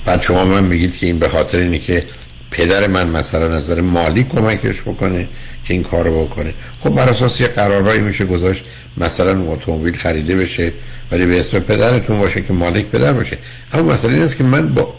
[0.06, 2.06] بعد شما من میگید که این به خاطر اینه که
[2.52, 5.28] پدر من مثلا نظر مالی کمکش بکنه
[5.66, 6.54] که این کارو بکنه.
[6.80, 8.66] خب بر اساس یه قرارهایی میشه گذاشت
[8.98, 10.74] مثلا اتومبیل خریده بشه
[11.12, 13.38] ولی به اسم پدرتون باشه که مالک پدر باشه.
[13.74, 14.94] اما مسئله این است که من با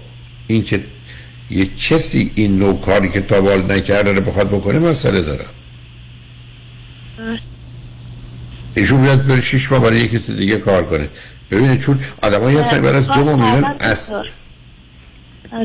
[0.47, 0.81] اینکه
[1.51, 5.51] یه کسی این نوع کاری که تا بال نکرده رو بخواد بکنه مسئله دارم.
[8.75, 11.09] ایشون بیاد بره شیش ماه برای یه کسی دیگه کار کنه.
[11.51, 14.13] ببینید چون آدمایی هستن بعد از دو ماه میرن از.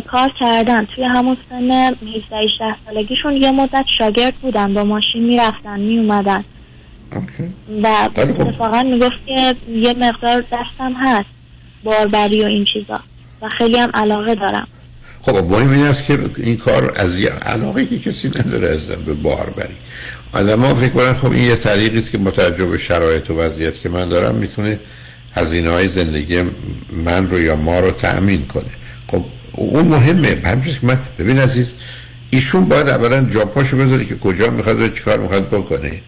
[0.07, 0.85] کار کردن.
[0.85, 6.43] توی همون سن 17 18 سالگیشون یه مدت شاگرد بودن با ماشین می‌رفتن میومدن
[7.83, 8.19] و خب.
[8.19, 11.29] اتفاقا می‌گفت که یه مقدار دستم هست
[11.83, 12.99] باربری و این چیزا.
[13.41, 14.67] و خیلی هم علاقه دارم.
[15.21, 19.13] خب مهم این است که این کار از یه علاقه که کسی نداره ازم به
[19.13, 19.75] بار بری
[20.33, 23.33] آدم ها فکر کنن خب این یه طریقی است که با توجه به شرایط و
[23.33, 24.79] وضعیت که من دارم می‌تونه
[25.33, 26.43] هزینه های زندگی
[26.91, 28.71] من رو یا ما رو تأمین کنه.
[29.11, 29.23] خب
[29.57, 30.35] اون مهمه.
[30.41, 31.75] که من ببین عزیز
[32.29, 36.01] ایشون باید اولا جاپاشو بذاره که کجا می‌خواد و چیکار می‌خواد بکنه.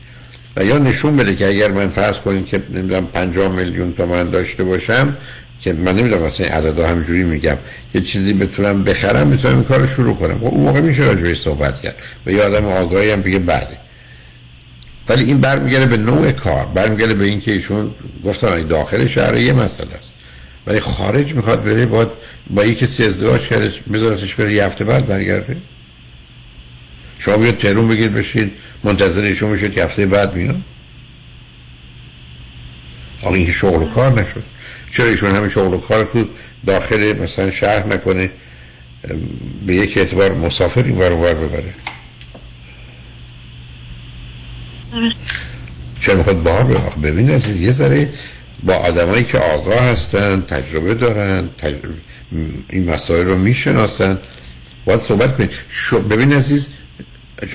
[0.56, 4.64] و یا نشون بده که اگر من فرض کنیم که نمی‌دونم 50 میلیون تومن داشته
[4.64, 5.18] باشم
[5.62, 7.58] که من نمی‌دونم واسه عددا همجوری میگم
[7.94, 10.38] یه چیزی بتونم بخرم می‌تونم این کار رو شروع کنم.
[10.38, 11.96] خب اون موقع میشه راجعش صحبت کرد.
[12.26, 13.78] و یه آدم آگاهی هم بگه بله
[15.10, 17.92] ولی این برمیگرده به نوع کار برمیگرده به اینکه ایشون
[18.26, 20.14] گفتن داخل شهر یه مسئله است.
[20.68, 22.10] ولی خارج می‌خواد بره باید
[22.50, 25.58] با یه کسی ازدواج کرده بذارتش بره یه هفته بعد برگرده.
[27.20, 28.52] شما بیاد تهرون بگید بشید
[28.84, 30.62] منتظر ایشون بشید که هفته بعد میاد.
[33.24, 34.44] آقا این شغل و کار نشد.
[34.92, 36.26] چرا ایشون همه شغل و کار تو
[36.66, 38.32] داخل مثلا شهر نکنه؟
[39.66, 41.74] به یک اعتبار مسافر این ور ببره.
[46.00, 46.64] چرا می‌خواد بار
[47.04, 48.10] ببین عزیز یه ذره
[48.64, 51.94] با آدمایی که آگاه هستن تجربه دارن تجربه
[52.70, 54.18] این مسائل رو می‌شناسن.
[54.86, 56.68] باید صحبت کنید شو ببین عزیز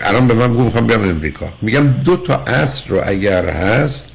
[0.02, 1.52] الان به من بگو می‌خوام بیام امریکا.
[1.62, 4.06] میگم دو تا اصل رو اگر هست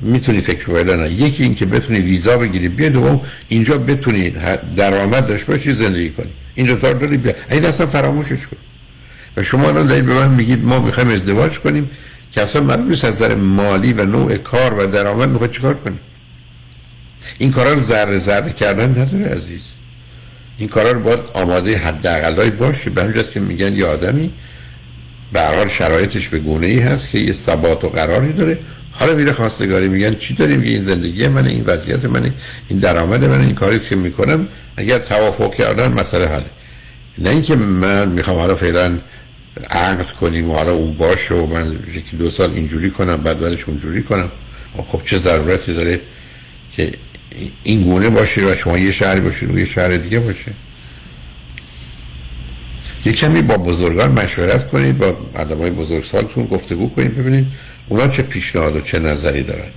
[0.00, 1.10] می‌تونی فکر کنی نه.
[1.10, 4.34] یکی این که بتونی ویزا بگیری بیا دوم اینجا بتونی
[4.76, 6.30] درآمد داشته باشی زندگی کنی.
[6.54, 7.32] این دو تا رو داری بیا.
[7.50, 8.56] این اصلا فراموشش کن.
[9.36, 11.90] و شما الان دارید به من میگید ما می‌خوایم ازدواج کنیم
[12.32, 16.00] که اصلا معلوم از نظر مالی و نوع کار و درآمد می‌خواد چیکار کنیم.
[17.38, 19.62] این کارا رو ذره ذره کردن نداره عزیز.
[20.58, 22.90] این کارا رو باید آماده حداقلای باشه.
[22.90, 24.32] به همین که میگن یه آدمی
[25.32, 28.58] به هر حال شرایطش به گونه ای هست که یه ثبات و قراری داره.
[28.92, 32.32] حالا میره خواستگاری میگن چی داریم؟ این زندگی منه این وضعیت منه
[32.68, 34.48] این درآمد منه این کاری است که می‌کنم.
[34.76, 36.44] اگر توافق کردن مسئله حله.
[37.18, 38.98] نه اینکه من می‌خوام حالا فعلا
[39.70, 43.64] عقد کنیم و حالا اون باشه و من یکی دو سال اینجوری کنم بعد بعدش
[43.64, 44.30] اونجوری کنم.
[44.86, 46.00] خب چه ضرورتی داره
[46.72, 46.92] که
[47.64, 50.52] این گونه باشه و شما یه شهری باشید و یه شهر دیگه باشه.
[53.04, 55.16] یه کمی با بزرگان مشورت کنید با
[55.60, 57.46] های بزرگ سالتون گفتگو کنید ببینید
[57.88, 59.70] اونا چه پیشنهاد و چه نظری دارن.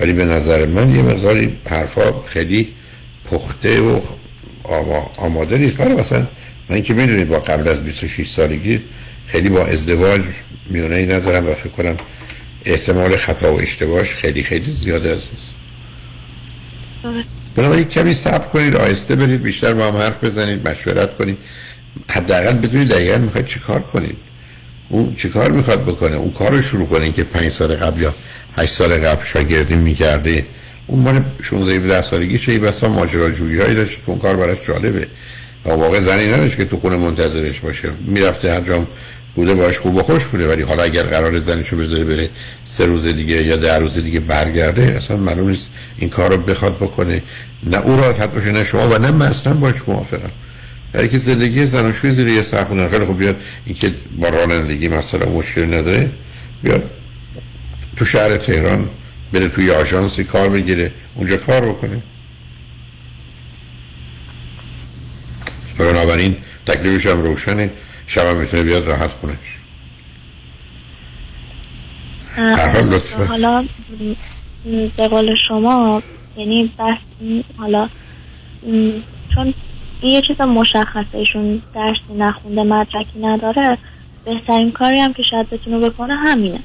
[0.00, 2.68] ولی به نظر من یه مقداری حرفا خیلی
[3.30, 4.00] پخته و
[5.16, 5.76] آماده نیست.
[5.76, 6.26] برای مثلا
[6.68, 8.80] من که می‌دونید با قبل از 26 سالگی
[9.26, 10.22] خیلی با ازدواج
[10.70, 11.96] میونه ای ندارم و فکر کنم
[12.64, 15.30] احتمال خطا و اشتباهش خیلی خیلی زیاده است
[17.56, 21.38] بنابراین کمی صبر کنید آهسته برید بیشتر با هم حرف بزنید مشورت کنید.
[22.10, 24.16] حداقل بدونید دقیقا می‌خواید چی کار کنید.
[24.88, 28.14] اون چی کار می‌خواد بکنه؟ اون کار رو شروع کنید که پنج سال قبل یا
[28.56, 30.46] هشت سال قبل شاگردی می‌کرده.
[30.86, 35.06] اون مال 16 17 سالگی چه بسا ماجراجویی هایی داشت که اون کار براش جالبه.
[35.64, 37.92] و واقع زنی نداشت که تو خونه منتظرش باشه.
[38.06, 38.86] می‌رفته هر جام
[39.34, 40.48] بوده باش خوب و خوش بوده.
[40.48, 42.30] ولی حالا اگر قرار زنشو بذاره بره
[42.64, 46.76] سه روز دیگه یا ده روز دیگه برگرده اصلا معلوم نیست این کار رو بخواد
[46.76, 47.22] بکنه.
[47.62, 50.30] نه او راحت باشه نه شما و نه من اصلا باش موافقم.
[50.92, 53.36] برای که زندگی زناشوی زیر یه سرخونه خیلی خوب بیاد.
[53.66, 56.10] این که با رانندگی مثلا مشکل نداره
[56.62, 56.90] بیاد
[57.96, 58.88] تو شهر تهران
[59.32, 62.02] بره توی آژانسی کار بگیره اونجا کار بکنه.
[65.78, 66.36] بنابراین
[66.66, 67.70] تکلیفش هم روشنه.
[68.14, 69.36] شب می‌تونه بیاد راحت خونش.
[73.28, 73.64] حالا
[74.96, 76.02] به قول شما
[76.36, 76.96] یعنی بس
[77.58, 77.88] حالا
[79.34, 79.54] چون
[80.02, 83.78] یه چیز مشخصه ایشون درسی نخونده مدرکی نداره
[84.24, 86.60] بهترین کاری هم که شاید بتونه بکنه همینه.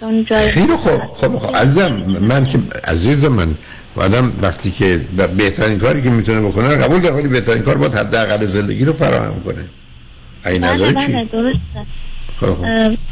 [0.00, 3.54] چون جای خیلی خوب خب خب عزیزم من که عزیز من
[3.96, 5.00] آدم وقتی که
[5.36, 9.40] بهترین کاری که می‌تونه بکنه قبول داره ولی بهترین کار باید حداقل زندگی رو فراهم
[9.44, 9.64] کنه.
[10.46, 11.86] این بله، نداره بله، چی؟ درسته
[12.40, 12.64] خب خب.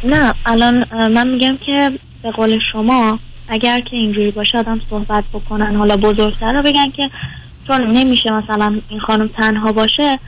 [0.04, 1.90] نه الان من میگم که
[2.22, 3.18] به قول شما
[3.48, 7.10] اگر که اینجوری باشه آدم صحبت بکنن حالا بزرگتر رو بگن که
[7.66, 10.18] چون نمیشه مثلا این خانم تنها باشه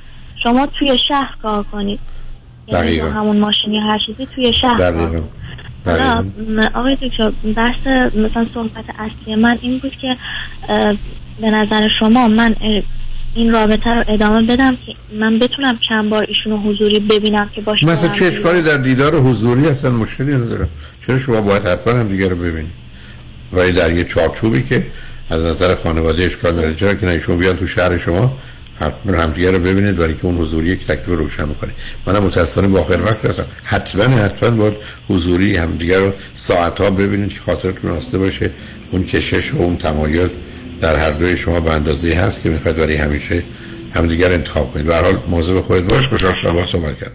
[0.42, 2.00] شما توی شهر کار کنید
[2.66, 2.98] یعنی.
[2.98, 5.20] همون ماشینی هر چیزی توی شهر دقیقا.
[5.86, 6.24] دقیقا.
[6.74, 10.16] آقای دکتر بحث مثلا صحبت اصلی من این بود که
[11.40, 12.56] به نظر شما من
[13.34, 17.86] این رابطه رو ادامه بدم که من بتونم چند بار ایشونو حضوری ببینم که باشه.
[17.86, 20.68] مثلا چه اشکالی در دیدار حضوری اصلا مشکلی نداره.
[21.06, 22.72] چرا شما باید حتما هم دیگه رو ببینید؟
[23.52, 24.86] ولی در یه چارچوبی که
[25.30, 28.38] از نظر خانواده اشکال نداره چرا که نه ایشون بیان تو شهر شما
[28.80, 31.70] حتما همدیگه رو ببینید برای که اون حضوری یک تکلیف رو روشن می‌کنه
[32.06, 33.44] منم متاسفانه با آخر وقت هستم.
[33.64, 34.74] حتما حتما باید
[35.08, 38.50] حضوری همدیگه رو ساعت ها ببینید که خاطرتون آسته باشه.
[38.90, 40.28] اون کشش و اون تمایل
[40.80, 43.42] در هر دوی شما به اندازه هست که می‌خواید برای همیشه
[43.94, 44.86] همدیگه رو انتخاب کنید.
[44.86, 46.08] به حال مواظب خودت باش.
[46.08, 47.12] خوشحال شدم با صحبت کردم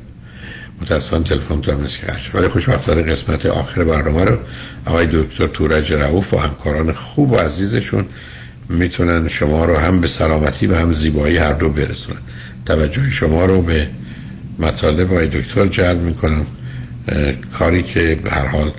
[0.81, 2.37] متاسفانه تلفن تو هم نیست که.
[2.37, 4.37] ولی خوشبختانه قسمت آخر برنامه رو
[4.85, 8.05] آقای دکتر تورج رؤوف و همکاران خوب و عزیزشون
[8.69, 12.19] می‌تونن شما رو هم به سلامتی و هم زیبایی هر دو برسونن.
[12.65, 13.87] توجه شما رو به
[14.59, 16.45] مطالب آقای دکتر جلب می‌کنم.
[17.59, 18.71] کاری که به هر حال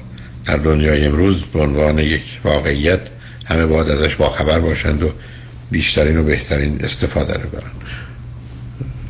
[0.47, 3.01] در دنیای امروز به عنوان یک واقعیت
[3.51, 5.10] همه باید ازش باخبر باشند و
[5.70, 7.70] بیشترین و بهترین استفاده رو برن.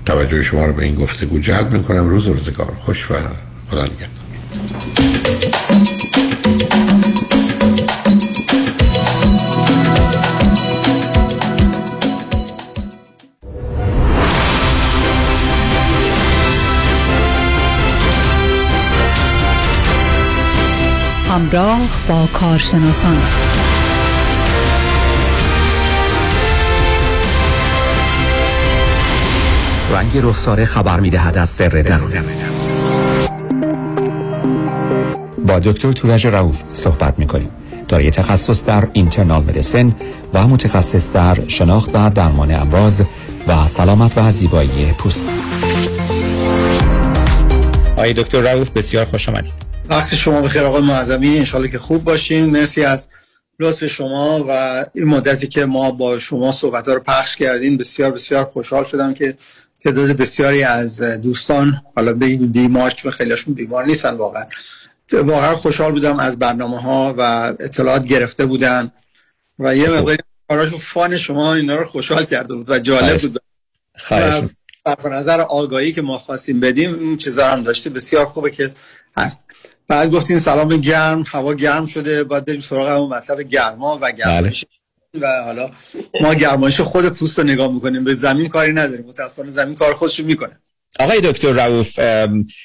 [0.07, 2.09] توجه شما رو به این گفتگو جلب می‌کنم.
[2.09, 2.73] روز و روزگار.
[2.81, 3.15] خوش و
[3.71, 4.09] خدا نگهدار.
[22.09, 23.23] با کارشناسان.
[29.91, 32.25] رنگ رخساره خبر می‌دهد از سر درون
[35.47, 37.51] با دکتر تورج رؤوف صحبت می‌کنیم.
[37.89, 39.95] دارای تخصص در اینترنال مدیسن
[40.35, 43.03] و متخصص در شناخت و درمان امراض
[43.47, 45.29] و سلامت و زیبایی پوست.
[47.93, 49.53] آقای دکتر رؤوف بسیار خوش آمدید.
[49.89, 51.39] وقت شما بخیر آقای معظمی.
[51.39, 52.51] انشالله که خوب باشین.
[52.51, 53.09] مرسی از
[53.61, 58.45] لطف شما و این مدتی که ما با شما صحبت رو پخش کردیم بسیار بسیار
[58.45, 59.37] خوشحال شدم که
[59.85, 64.47] تعداد بسیاری از دوستان حالا بگیم بیمار چون خیلیشون بیمار نیستن واقعا
[65.13, 67.23] واقعا خوشحال بودم از برنامه ها و
[67.61, 68.93] اطلاعات گرفته بودن
[69.59, 73.23] و یه مقداری کاراشو فان شما اینا رو خوشحال کرده بود و جالب.
[73.23, 73.43] بود.
[73.99, 74.45] خواهش
[74.87, 78.73] صرف نظر آگاهی که ما خواستیم بدیم این چیزا هم داشته بسیار خوبه که
[79.17, 79.45] هست.
[79.89, 84.65] بعد گفتین سلام گرم هوا گرم شده باید بریم سراغ همون مطلب گرما و گرمایش.
[85.15, 85.71] و حالا
[86.21, 89.05] ما گرمایش خود پوست رو نگاه می‌کنیم به زمین کاری نداریم.
[89.07, 90.61] متاسفانه زمین کار خودش می‌کنه.
[90.99, 92.01] آقای دکتر رؤوف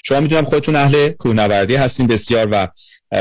[0.06, 2.68] شما می‌دونم خودتون اهل کوهنوردی هستین بسیار و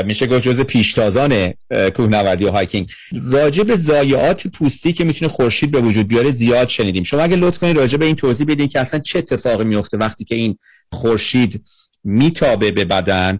[0.05, 1.53] میشه گفت جزء پیشتازان
[1.95, 2.91] کوهنوردی و hiking.
[3.31, 7.03] راجع به ضایعات پوستی که می‌تونه خورشید به وجود بیاره زیاد شنیدیم.
[7.03, 10.23] شما اگه لطف کنید راجع به این توضیح بدین که اصلا چه اتفاقی میفته وقتی
[10.23, 10.57] که این
[10.91, 11.65] خورشید
[12.03, 13.39] میتابه به بدن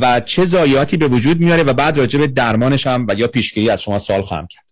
[0.00, 3.70] و چه ضایعاتی به وجود میاره و بعد راجع به درمانش هم و یا پیشگیری
[3.70, 4.65] از شما سوال خواهم کرد.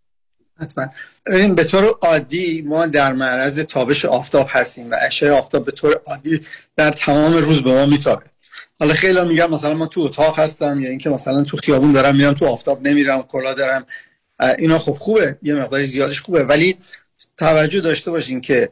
[0.60, 0.86] حتما.
[1.26, 6.00] ببین به طور عادی ما در معرض تابش آفتاب هستیم و اشعه آفتاب به طور
[6.06, 6.40] عادی
[6.76, 8.24] در تمام روز به ما میتابه.
[8.80, 12.32] حالا خیلی میگم مثلا ما تو اتاق هستم یا اینکه مثلا تو خیابون دارم میرم
[12.32, 13.86] تو آفتاب نمیرم کلا دارم.
[14.58, 16.44] اینا خب خوبه یه مقدار زیادش خوبه.
[16.44, 16.78] ولی
[17.36, 18.70] توجه داشته باشین که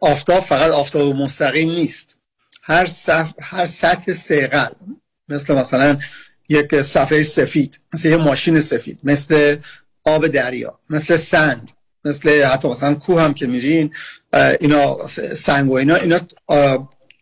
[0.00, 2.16] آفتاب فقط آفتاب مستقیم نیست.
[2.62, 3.32] هر صف...
[3.42, 4.68] هر سطح سیقل
[5.28, 5.98] مثل مثلا
[6.48, 9.56] یک صفحه سفید مثل یه ماشین سفید مثل
[10.04, 11.70] آب دریا مثل سند
[12.04, 13.94] مثل حتی مثلا کوه هم که میرین
[14.60, 16.20] اینا سنگ و اینا اینا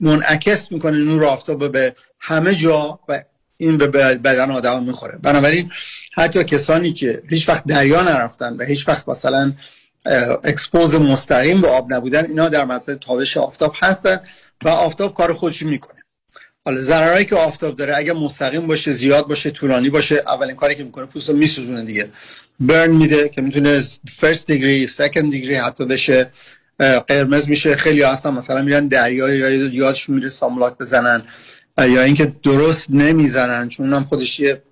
[0.00, 3.22] منعکس می‌کنه نور آفتاب به همه جا و
[3.56, 5.18] این به بدن آدم می‌خوره.
[5.22, 5.70] بنابراین
[6.14, 9.52] حتی کسانی که هیچ وقت دریا نرفتن و هیچ وقت مثلا
[10.44, 14.20] expose مستقیم به آب نبودن اینا در مورد تابش آفتاب هستن
[14.64, 16.02] و آفتاب کار خودش می‌کنه.
[16.64, 20.84] حالا ضررهایی که آفتاب داره اگر مستقیم باشه زیاد باشه طولانی باشه اولین کاری که
[20.84, 22.08] می‌کنه پوست رو میسوزونه دیگه.
[22.60, 23.82] burn میده که می‌تونه
[24.16, 26.30] first degree second degree حتی بشه
[27.08, 27.76] قرمز میشه.
[27.76, 31.22] خیلی هستن مثلا میرن دریا یا یادشون میره sunblock بزنن
[31.78, 34.62] یا اینکه درست نمی‌زنن چون اونم خودش یه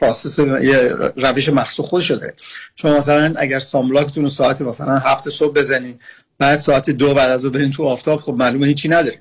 [0.00, 2.34] process یه روش مخصوص خودشو داره.
[2.74, 5.98] چون مثلا اگر sunblock تون رو ساعت مثلا هفت صبح بزنین
[6.38, 9.20] بعد ساعت دو بعد از برین تو آفتاب خب معلومه هیچی نداریم.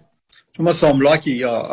[0.51, 1.69] چون ما sunblock ی یا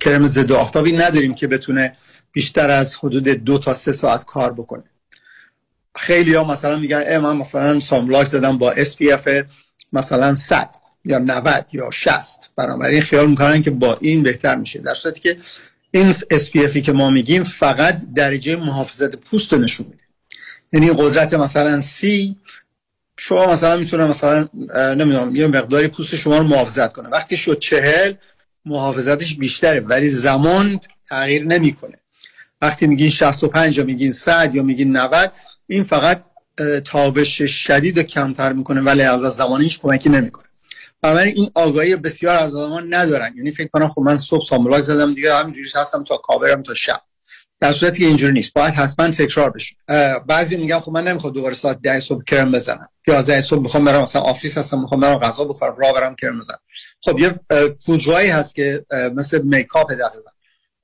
[0.00, 1.92] کرم ضد آفتابی نداریم که بتونه
[2.32, 4.84] بیشتر از حدود دو تا سه ساعت کار بکنه.
[5.96, 9.28] خیلی ها مثلا میگن من مثلا sunblock زدم با SPF
[9.92, 10.70] مثلا 100
[11.04, 14.78] یا 90 یا 60 بنابراین خیال می‌کنن که با این بهتر میشه.
[14.78, 15.36] در صورتی که
[15.90, 20.02] این SPF که ما میگیم فقط درجه محافظت پوست رو نشون میده.
[20.72, 22.36] یعنی قدرت مثلا سی
[23.16, 27.08] شما مثلا می‌تونه مثلا نمی‌دونم یه مقداری پوست شما رو محافظت کنه.
[27.08, 28.14] وقتی شد چهل
[28.64, 31.98] محافظتش بیشتره ولی زمان تغییر نمی‌کنه.
[32.60, 35.32] وقتی میگین 65 یا میگین 100 یا میگین 90
[35.66, 36.24] این فقط
[36.84, 40.44] تابش شدید رو کمتر می‌کنه ولی از زمانی هیچ کمکی نمی‌کنه.
[41.02, 43.34] بنابراین این آگاهی بسیار از آدمان ندارن.
[43.36, 47.00] یعنی فکر کنم خب من صبح sunblock زدم دیگه همینجوری هستم تا کاورم تا شب.
[47.60, 48.52] در صورتی که اینجوری نیست.
[48.54, 49.76] باید حتما تکرار بشه.
[50.26, 52.88] بعضی میگن خب من نمی‌خوام دوباره ساعت 10 صبح کرم بزنم.
[53.06, 56.58] 11 صبح می‌خوام برم مثلا office هستم می‌خوام برم غذا بخورم راه برم کرم بزنم.
[57.00, 60.30] خب یه اه، پودرایی هست که مثل makeup دقیقا.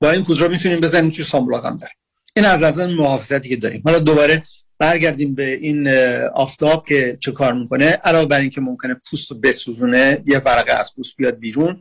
[0.01, 1.95] با این پودرا می‌تونیم بزنیم توی سامبلاک هم داریم.
[2.35, 3.81] این از نظر محافظتی که داریم.
[3.85, 4.43] حالا دوباره
[4.79, 5.87] برگردیم به این
[6.35, 7.85] آفتاب که چه کار می‌کنه.
[7.85, 11.79] علاوه بر اینکه ممکنه پوست رو بسوزونه یه ورقه از پوست بیاد بیرون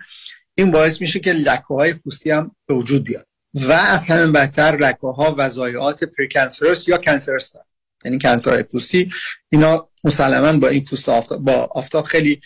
[0.55, 3.27] این باعث میشه که لکه های پوستی هم به وجود بیاد.
[3.55, 7.67] و از همه بدتر لکه ها و ضایعات پرکنسرس یا کنسرس دارن.
[8.05, 9.11] یعنی کنسرهای پوستی
[9.53, 12.41] اینا مسلما با این پوست آفتاب با آفتاب خیلی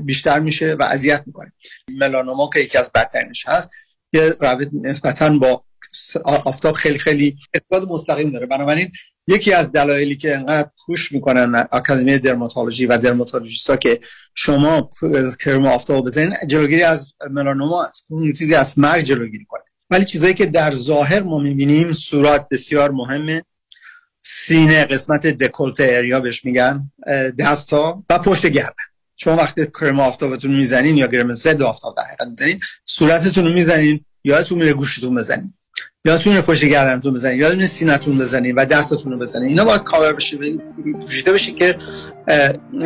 [0.00, 1.52] بیشتر میشه و اذیت می‌کنه.
[1.88, 3.70] ملانوما که یکی از بدترینش هست
[4.12, 5.64] یه روش نسبتا با
[6.24, 8.46] آفتاب خیلی خیلی ارتباط مستقیم داره.
[8.46, 8.90] بنابراین
[9.26, 14.00] یکی از دلایلی که انقدر پوش می‌کنن اکادمی درماتولوژی و درماتولوژیستا که
[14.34, 14.90] شما
[15.44, 19.62] کرم آفتاب بزنین جلوگیری از ملانوما می‌تونه از مرگ جلوگیری کنه.
[19.90, 23.42] ولی چیزایی که در ظاهر ما می‌بینیم صورت بسیار مهمه.
[24.22, 26.90] سینه قسمت دکولته اریا بهش میگن
[27.38, 28.72] دستا و پشت گردن
[29.16, 34.04] شما وقتی کرم آفتابتون می‌زنین یا کرم ضد آفتاب در حقیقت می‌زنین صورتتون رو می‌زنین
[34.24, 35.54] یادتون میره گوشتون بزنین.
[36.06, 37.40] یادتون پشت گردنتون بزنین.
[37.40, 39.48] یادتون سینتون بزنین و دستتون رو بزنین.
[39.48, 40.36] اینا باید کاور بشه
[41.00, 41.76] پوشیده بشه که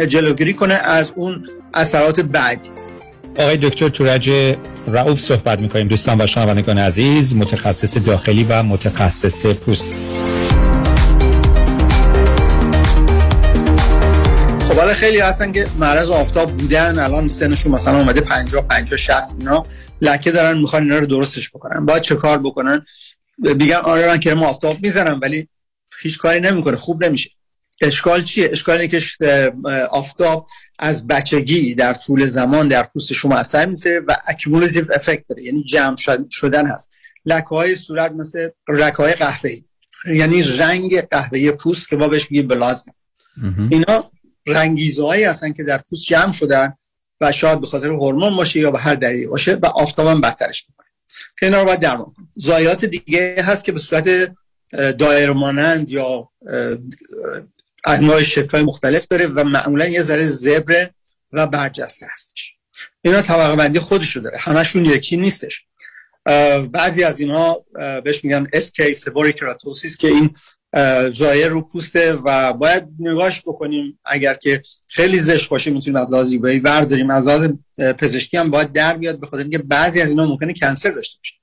[0.09, 2.69] جلوگیری کنه از اون اثرات بعدی.
[3.39, 4.31] آقای دکتر تورج
[4.87, 5.89] رؤوف صحبت می‌کنیم.
[5.89, 9.87] دوستان و شنوندگان عزیز متخصص داخلی و متخصص پوست.
[14.69, 19.37] خب حالا خیلی هستن که معرض آفتاب بودن الان سنشون مثلا اومده 50 50 60
[19.39, 19.67] اینا.
[20.01, 21.87] لکه دارن می‌خوان اینا رو درستش بکنن.
[21.87, 22.87] باید چه کار بکنن؟
[23.39, 25.49] میگن آره من کرم آفتاب می‌زنم ولی
[26.03, 27.31] هیچ کاری نمی‌کنه خوب نمیشه.
[27.81, 29.53] اشکال چیه؟ اشکال اینه که
[29.91, 30.47] آفتاب
[30.79, 35.63] از بچگی در طول زمان در پوست شما اثر می‌ذاره و accumulative effect داره یعنی
[35.63, 36.91] جمع شد- شدن هست.
[37.27, 39.65] لکه های صورت مثل لکه های قهوه‌ای
[40.07, 42.95] یعنی رنگ قهوه‌ای پوست که ما بهش میگیم بلازم.
[43.71, 44.11] اینا
[44.47, 46.75] رنگیزهایی هستن که در پوست جمع شدن
[47.21, 50.65] و شاید به خاطر هورمون باشه یا به هر دلیلی باشه و آفتاب هم بدترش
[50.69, 50.87] می‌کنه.
[51.39, 52.33] که اینا رو باید درمان کنیم.
[52.39, 54.09] ضایعات دیگه هست که به صورت
[54.73, 56.29] اه، دایره مانند یا
[57.85, 60.91] انواع شکل‌های مختلف داره و معمولا یه ذره زبر
[61.33, 62.55] و برجسته هستش.
[63.03, 64.39] اینا طبقه بندی خودشو داره.
[64.39, 65.65] همشون یکی نیستش.
[66.73, 67.57] بعضی از اینا
[68.05, 70.35] بهش میگن SK سبوری کراتوسیس که این
[71.11, 76.27] جایه رو پوسته و باید نگاش بکنیم اگر که خیلی زشت باشه می‌تونیم از لحاظ
[76.27, 77.11] زیبایی ورداریم.
[77.11, 77.49] از لحاظ
[77.99, 81.35] پزشکی هم باید در بیاد به خاطر اینکه بعضی از اینا ممکنه کنسر داشته باشه.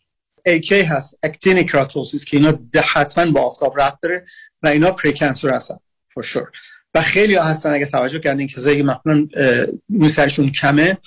[0.47, 2.59] AK هست اکتین کراتوسیس که اینا
[2.93, 4.23] حتما با آفتاب ربط داره
[4.63, 5.75] و اینا پری کنسر هستن
[6.19, 6.47] for sure.
[6.93, 9.27] و خیلی ها هستن اگه توجه کردین کسایی که مثلا
[10.07, 10.97] سرشون کمه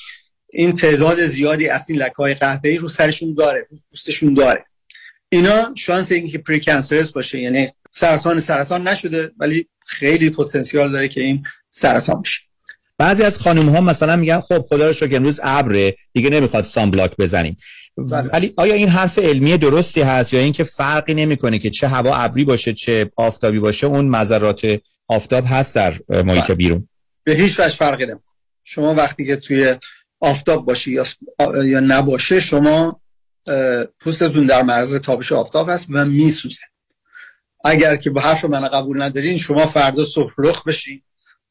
[0.48, 4.64] این تعداد زیادی از این لکه های قهوه‌ای رو سرشون داره پوستشون داره.
[5.34, 11.20] اینا شانس اینکه پری کنسرس باشه یعنی سرطان سرطان نشده ولی خیلی پتانسیال داره که
[11.20, 12.40] این سرطان بشه
[12.98, 16.90] بعضی از خانم ها مثلا میگن خب خدا رو شکر امروز ابره دیگه نمی‌خواد سان
[16.90, 17.56] بلاک بزنیم.
[17.96, 18.28] بله.
[18.32, 22.44] ولی آیا این حرف علمی درستی هست یا اینکه فرقی نمی‌کنه که چه هوا ابری
[22.44, 26.54] باشه چه آفتابی باشه؟ اون مذرات آفتاب هست در محیط بله.
[26.54, 26.88] بیرون.
[27.24, 28.34] به هیچ وجه فرقی نمی‌کنه.
[28.64, 29.74] شما وقتی که توی
[30.20, 31.04] آفتاب باشی یا,
[31.64, 33.00] یا نباشه شما
[34.00, 36.62] پوستتون در معرض تابش آفتاب هست و میسوزه.
[37.64, 41.02] اگر که به حرف من قبول ندارین شما فردا صبح رخ بشین.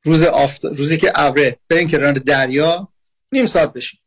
[0.03, 0.65] روز آفت...
[0.65, 2.89] روزی که ابره برین کنار دریا
[3.31, 3.99] نیم ساعت بشین.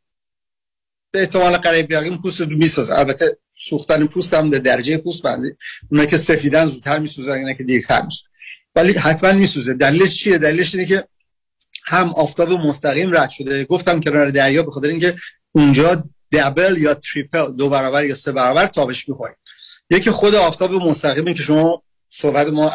[1.10, 5.56] به احتمال قریب یقین پوست رو می‌سازه البته سوختن پوست هم در درجه پوست بنده.
[5.90, 8.28] اونا که سفیدن زودتر میسوزن اینا که دیرتر میسوزن.
[8.74, 9.74] ولی حتما میسوزه.
[9.74, 11.08] دلیلش چیه؟ دلیلش اینه که
[11.84, 13.64] هم آفتاب مستقیم رد شده.
[13.64, 15.16] گفتم کنار دریا به خاطر اینکه
[15.52, 19.36] اونجا دبل یا تریپل دو برابر یا سه برابر تابش می‌خورید
[19.90, 22.72] یکی خود آفتاب مستقیمه که شما صحبت ما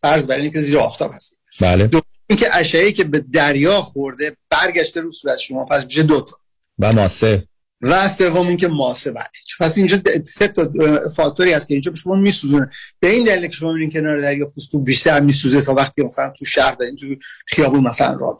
[0.00, 1.86] فرض بر که زیر آفتاب هست بله.
[1.86, 6.36] دو اینکه اشعه‌ای که به دریا خورده برگشته رو صورت شما پس میشه دو تا.
[6.78, 7.48] و ماسه
[7.82, 9.26] و سوم اینکه ماسه بله
[9.60, 10.70] پس اینجا سه تا
[11.16, 12.70] فاکتوری هست که اینجا به شما میسوزونه.
[13.00, 16.44] به این دلیل که شما میرین کنار دریا پوستو بیشتر میسوزه تا وقتی مثلا تو
[16.44, 17.06] شهر دارین تو
[17.46, 18.38] خیابون مثلا راه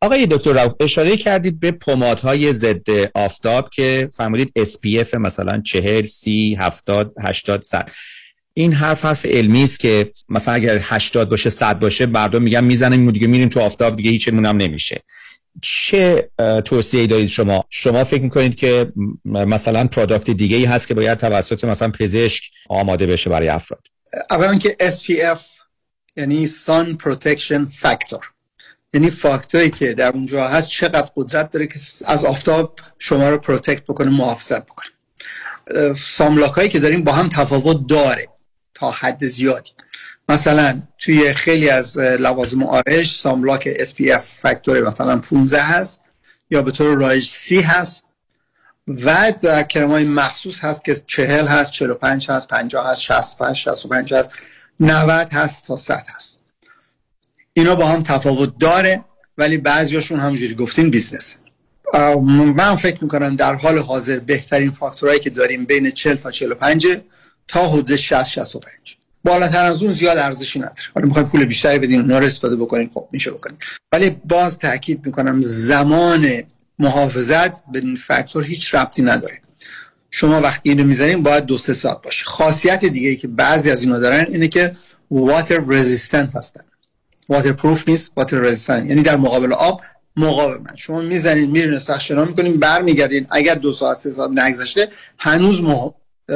[0.00, 6.56] آقای دکتر راوف اشاره کردید به پمادهای ضد آفتاب که فرمودید SPF مثلا 40 30
[6.60, 7.90] 70 80 100
[8.54, 13.10] این حرف حرف علمی است که مثلا اگر 80 باشه 100 باشه مردم میگن می‌زنیم
[13.10, 15.02] دیگه میریم تو آفتاب دیگه هیچمون هم نمیشه.
[15.62, 16.30] چه
[16.64, 18.92] توصیه دارید شما؟ شما فکر می‌کنید که
[19.24, 23.86] مثلا product دیگه ای هست که باید توسط مثلا پزشک آماده بشه برای افراد؟
[24.30, 25.40] اولا که SPF
[26.16, 28.35] یعنی Sun Protection Factor.
[28.96, 31.74] یعنی فاکتوری که در اونجا هست چقدر قدرت داره که
[32.06, 34.86] از آفتاب شما رو protect بکنه محافظت بکنه.
[35.98, 38.28] sunblock هایی که داریم با هم تفاوت داره
[38.74, 39.70] تا حد زیادی.
[40.28, 46.02] مثلا توی خیلی از لوازم آرایش sunblock SPF factor مثلا 15 هست
[46.50, 48.06] یا به طور رایج 30 هست
[48.88, 54.14] و در کرم های مخصوص هست که 40 هست 45 هست 50 هست 65 65
[54.14, 54.32] هست
[54.80, 56.45] 90 هست تا 100 هست.
[57.56, 59.04] اینا با هم تفاوت داره
[59.38, 61.34] ولی بعضیاشون همجوری گفتین business.
[62.56, 66.86] من فکر می‌کنم در حال حاضر بهترین فاکتورهایی که داریم بین 40 تا 45
[67.48, 70.82] تا حدود 60 65 بالاتر از اون زیاد ارزشی نداره.
[70.94, 73.58] حالا می‌خوایم پول بیشتری بدین اونا رو استفاده بکنیم خب میشه بکنیم
[73.92, 76.42] ولی باز تاکید می‌کنم زمان
[76.78, 79.40] محافظت به این فاکتور هیچ ربطی نداره.
[80.10, 82.24] شما وقتی اینو می‌زنین باید دو سه ساعت باشه.
[82.24, 84.76] خاصیت دیگه ای که بعضی از اینا دارن اینه که
[85.10, 86.60] واتر رزिस्टنت هستن.
[87.28, 89.80] واتر پروف نیست واتر رزیستن یعنی در مقابل آب
[90.16, 94.88] مقاومن شما می‌زنید میرین سخشنا می‌کنین برمیگردین اگر دو ساعت سه ساعت نگذشته
[95.18, 95.62] هنوز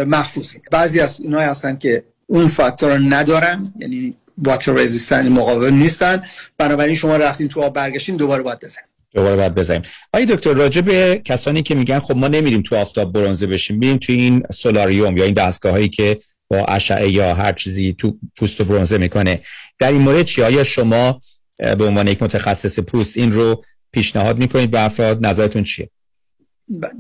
[0.07, 0.61] محفوظه.
[0.71, 6.23] بعضی از اینا هستن که اون فاکتور رو ندارن یعنی واتر رزیستن مقاوم نیستن.
[6.59, 8.87] بنابراین شما رفتین تو آب برگشتین دوباره باید بزنید.
[9.15, 9.83] دوباره باید بزنیم.
[10.13, 13.97] آیا دکتر راجع به کسانی که میگن خب ما نمیریم تو آفتاب برنزه بشیم میریم
[13.97, 16.19] تو این سولاریوم یا این دستگاه هایی که
[16.51, 19.43] با اشعه یا هر چیزی تو پوست برونزه می‌کنه.
[19.79, 21.23] در این مورد چی آیا شما
[21.59, 25.91] به عنوان یک متخصص پوست این رو پیشنهاد می‌کنید به افراد؟ نظرتون چیه؟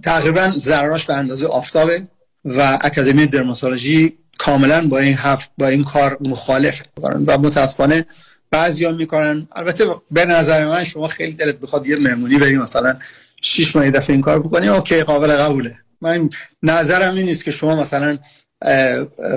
[0.04, 2.02] تقریبا ضرراش به اندازه آفتابه
[2.44, 6.84] و اکادمی درماتولوژی کاملا با این هفت با این کار مخالفه.
[7.02, 8.06] و متاسفانه
[8.50, 9.48] بعضیا می‌کنن.
[9.52, 12.98] البته به نظر من شما خیلی دلت بخواد یه مهمونی بریم مثلا
[13.42, 15.78] شش ماه دفعه این کار بکنی اوکی قابل قبوله.
[16.00, 16.30] من
[16.62, 18.18] نظرم این نیست که شما مثلا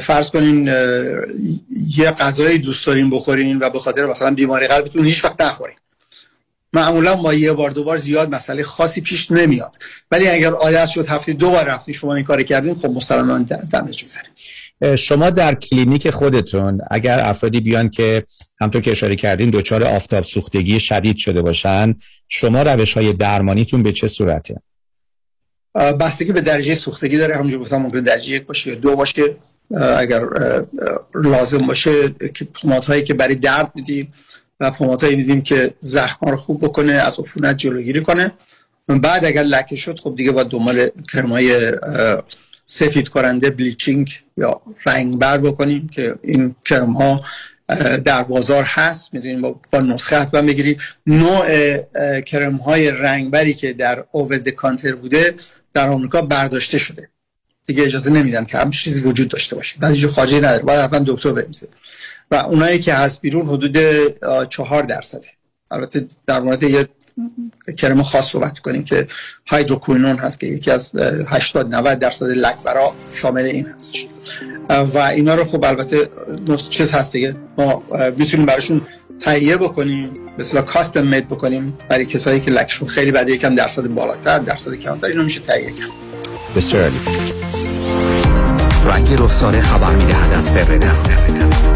[0.02, 0.68] فرض کنین
[1.98, 5.78] یه غذای دوست دارین بخورین و به خاطر مثلا بیماری قلبتون هیچ وقت نخورین.
[6.74, 9.76] معمولا ما یه بار دو بار زیاد مسئله خاصی پیش نمیاد.
[10.12, 13.38] ولی اگر عادت شد هفته دو بار رفتی شما این کار کردین خب مسلما
[13.72, 14.34] دمج می‌زنه
[14.96, 18.26] شما در کلینیک خودتون اگر افرادی بیان که
[18.62, 21.96] همطور که اشاره کردین دچار آفتاب سوختگی شدید شده باشن
[22.28, 24.62] شما روش های درمانیتون به چه صورته؟
[25.76, 27.36] بستگی به درجه سوختگی داره.
[27.36, 29.36] همونجور گفتم ممکن درجه یک باشه یا دو باشه.
[29.98, 30.26] اگر
[31.16, 32.48] لازم باشه که
[32.88, 34.14] هایی که برای درد میدیم
[34.60, 38.32] و هایی میدیم که زخم رو خوب بکنه از عفونت جلوگیری کنه.
[38.88, 41.72] بعد اگر لکه شد خب دیگه باید دنبال کرمای
[42.66, 47.22] سفید کننده بلیچینگ یا رنگبر بکنیم که این کرم ها
[48.06, 49.14] در بازار هست.
[49.14, 50.78] می‌دونیم با, با نسخه حتما بگیریم.
[51.08, 51.78] نوع
[52.22, 55.36] کرم های رنگبری که در اوور کانتر بوده
[55.74, 57.10] در آمریکا برداشته شده.
[57.66, 59.76] دیگه اجازه نمیدن که هم چیزی وجود داشته باشه.
[59.80, 60.64] بعد خارجی نداره.
[60.64, 61.68] باید حتما دکتر بمیزه
[62.32, 63.78] و اونایی که هست بیرون حدود
[64.50, 65.28] چهار درصده.
[65.72, 66.90] البته در مورد یه
[67.78, 69.08] کرم خاص صحبت کنیم که
[69.48, 70.96] هایدروکوینون هست که یکی از
[71.28, 74.08] 80 90 درصد لکبرا شامل این هستش.
[74.70, 76.10] و اینا رو خب البته
[76.70, 77.36] چیز هست دیگه.
[77.58, 77.84] ما
[78.18, 78.82] می‌تونیم براشون
[79.24, 80.10] تهیه بکنیم
[80.40, 85.08] مثلا کاستم مید بکنیم برای کسایی که لکشون خیلی بده یکم درصد بالاتر درصد کمتر
[85.08, 85.90] اینو میشه تهیه کرد.
[86.56, 86.92] بسیار
[88.86, 91.73] رنگ رخساره خبر می‌دهد از سر دست.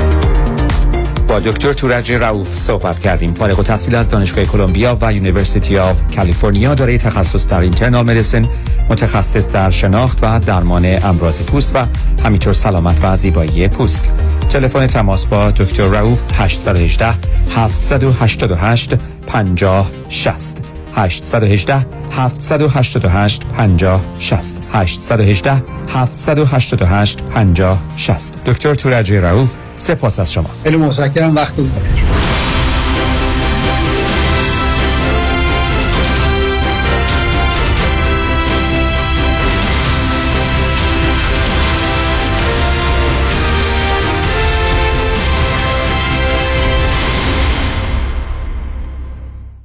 [1.27, 3.33] با دکتر تورج رؤوف صحبت کردیم.
[3.33, 8.45] فارغ التحصیل از دانشگاه کلمبیا و University of California دارای تخصص در internal medicine
[8.89, 11.79] متخصص در شناخت و درمان امراض پوست و
[12.23, 14.11] همینطور سلامت و زیبایی پوست.
[14.49, 17.13] تلفن تماس با دکتر رؤوف 818
[17.55, 18.93] 788
[19.27, 20.57] 50 60
[20.95, 25.63] 818 788 50 60 818
[25.93, 30.49] 788 50 60 دکتر تورج رؤوف سپاس از شما.
[30.63, 31.53] خیلی متشکرم وقت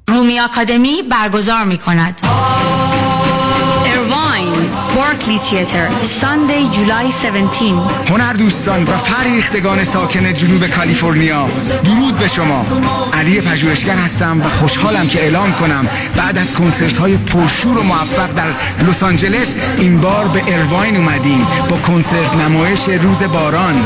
[0.08, 2.20] رومی آکادمی برگزار می کند
[5.12, 11.48] بارکلی تیتر ساندی جولای 17 هنر دوستان و فریختگان ساکن جنوب کالیفرنیا.
[11.84, 12.66] درود به شما.
[13.12, 18.32] علی پژوهشگر هستم و خوشحالم که اعلام کنم بعد از کنسرت های پرشور و موفق
[18.32, 18.54] در
[18.88, 23.84] لس آنجلس این بار به ارواین اومدیم با کنسرت نمایش روز باران.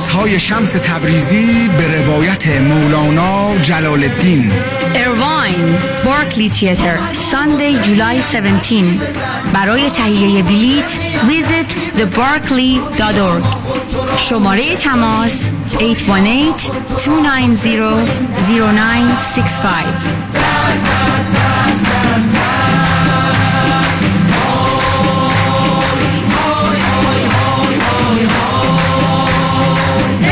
[0.00, 4.52] رازهای شمس تبریزی به روایت مولانا جلال الدین
[4.94, 8.84] ارواین بارکلی تیتر ساندی جولای 17
[9.54, 10.98] برای تهیه بلیت
[11.28, 11.66] ویزیت
[11.98, 13.44] thebarclay.org
[14.16, 15.48] شماره تماس
[15.78, 15.80] 818-290-0965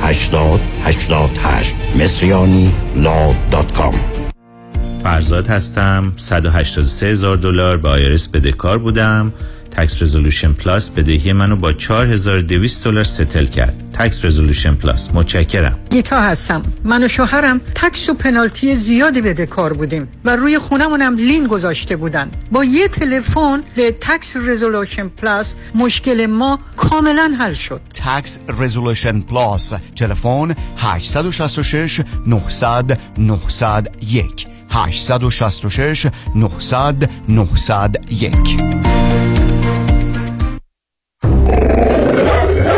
[0.00, 3.94] 80 88 Mesriani Law dot com.
[5.02, 6.12] فرزاد هستم.
[6.16, 9.32] 183 هزار دلار به IRS بدهکار بودم.
[9.70, 13.87] Tax Resolution Plus بدهی منو با 4200 دلار settle کرد.
[13.98, 15.78] Tax Resolution Plus متشکرم.
[15.90, 16.62] گیتا هستم.
[16.84, 21.96] من و شوهرم tax و پنالتی زیادی بده کار بودیم و روی خونمونم lien گذاشته
[21.96, 22.30] بودن.
[22.52, 27.80] با یه تلفن به Tax Resolution Plus مشکل ما کاملا حل شد.
[27.94, 39.37] Tax Resolution Plus تلفن 866 900 901 866 900 901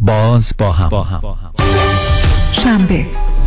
[0.00, 1.20] باز با هم, با هم.
[2.52, 3.06] شنبه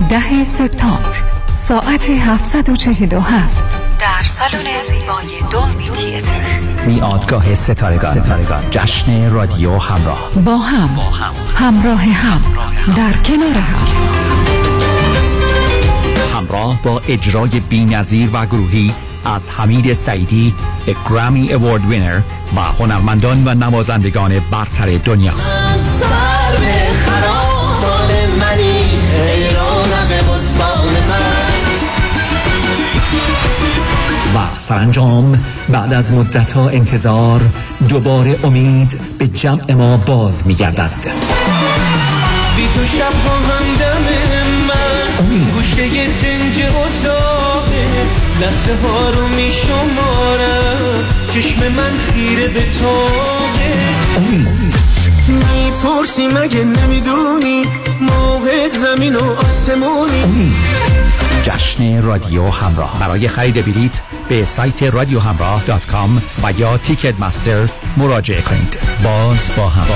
[0.10, 1.16] ده سپتامبر
[1.56, 3.64] ساعت 747
[4.00, 6.42] در سالن زیبای دولبی تیتر
[6.86, 8.22] میادگاه ستارگان.
[8.24, 8.70] ستارگان.
[8.72, 10.30] جشن رادیو همراه.
[10.46, 10.90] با هم.
[11.56, 12.42] همراه هم.
[12.96, 13.88] در کنار هم.
[16.36, 18.94] همراه با اجرای بینظیر و گروهی
[19.26, 20.54] از حمید سعیدی
[21.10, 22.20] گرامی اوارد وینر
[22.56, 25.34] و هنرمندان و نوازندگان برتر دنیا.
[26.54, 28.10] سر به خرامان
[28.40, 31.54] منی ای رونق بستان من
[34.36, 37.42] و سرانجام بعد از مدتها انتظار
[37.90, 40.92] دوباره امید به جمع ما باز میگردد.
[42.56, 44.04] بی تو شب ها همدم
[44.68, 45.54] من امید.
[45.54, 47.86] گوشه دنج اتاقه.
[48.42, 53.74] لحظه ها رو می شمارم چشم من خیره به تاقه.
[54.18, 54.74] امید.
[55.84, 57.62] می‌پرسی مگه نمی‌دونی؟
[58.02, 60.54] موه زمین و آسمونی.
[61.44, 63.00] جشن رادیو همراه.
[63.00, 68.80] برای خرید بلیت به سایت رادیو همراه دات کام و یا تیکت مستر مراجعه کنید.
[69.04, 69.88] باز با هم.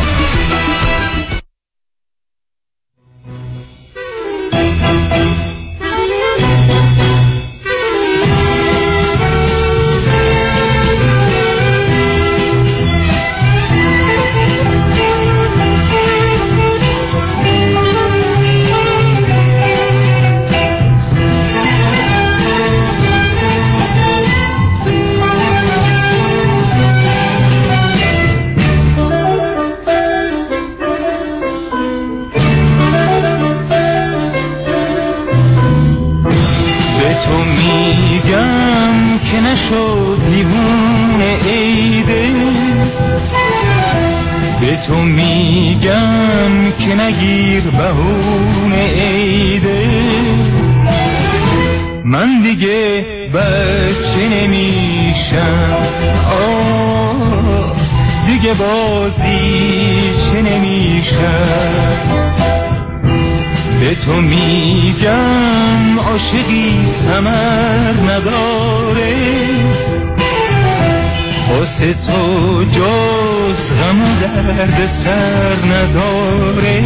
[44.87, 49.85] تو میگم که نگیر بهونه ایده
[52.03, 55.77] من دیگه بچه نمیشم.
[56.31, 57.75] آه
[58.27, 61.17] دیگه بازی چه نمیشم.
[63.79, 69.15] به تو میگم عاشقی سمر نداره.
[71.49, 76.81] واسه تو جز غم و درد سر نداره.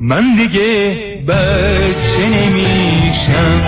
[0.00, 0.96] من دیگه
[1.28, 3.60] بچه نمیشم.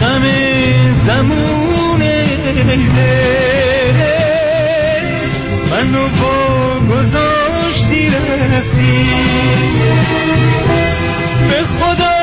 [0.00, 0.22] غم
[0.92, 2.02] زمون
[5.70, 9.08] منو با گذاشتی رفتی.
[11.48, 12.18] به خدا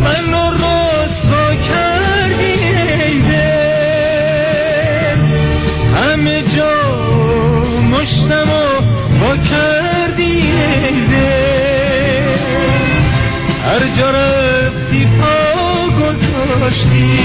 [0.00, 2.54] منو رسوا کردی
[5.96, 6.74] همه جا
[7.90, 8.82] مشتم و
[9.20, 10.52] با کردی
[13.64, 14.41] هر جا
[16.62, 17.18] گذاشتی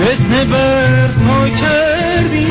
[0.00, 2.46] فتنه بر ما کردی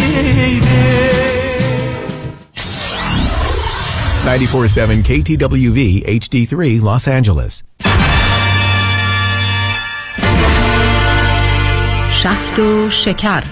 [4.26, 7.64] 947 KTWV HD3 Los Angeles.
[12.12, 13.44] شهد و شکر.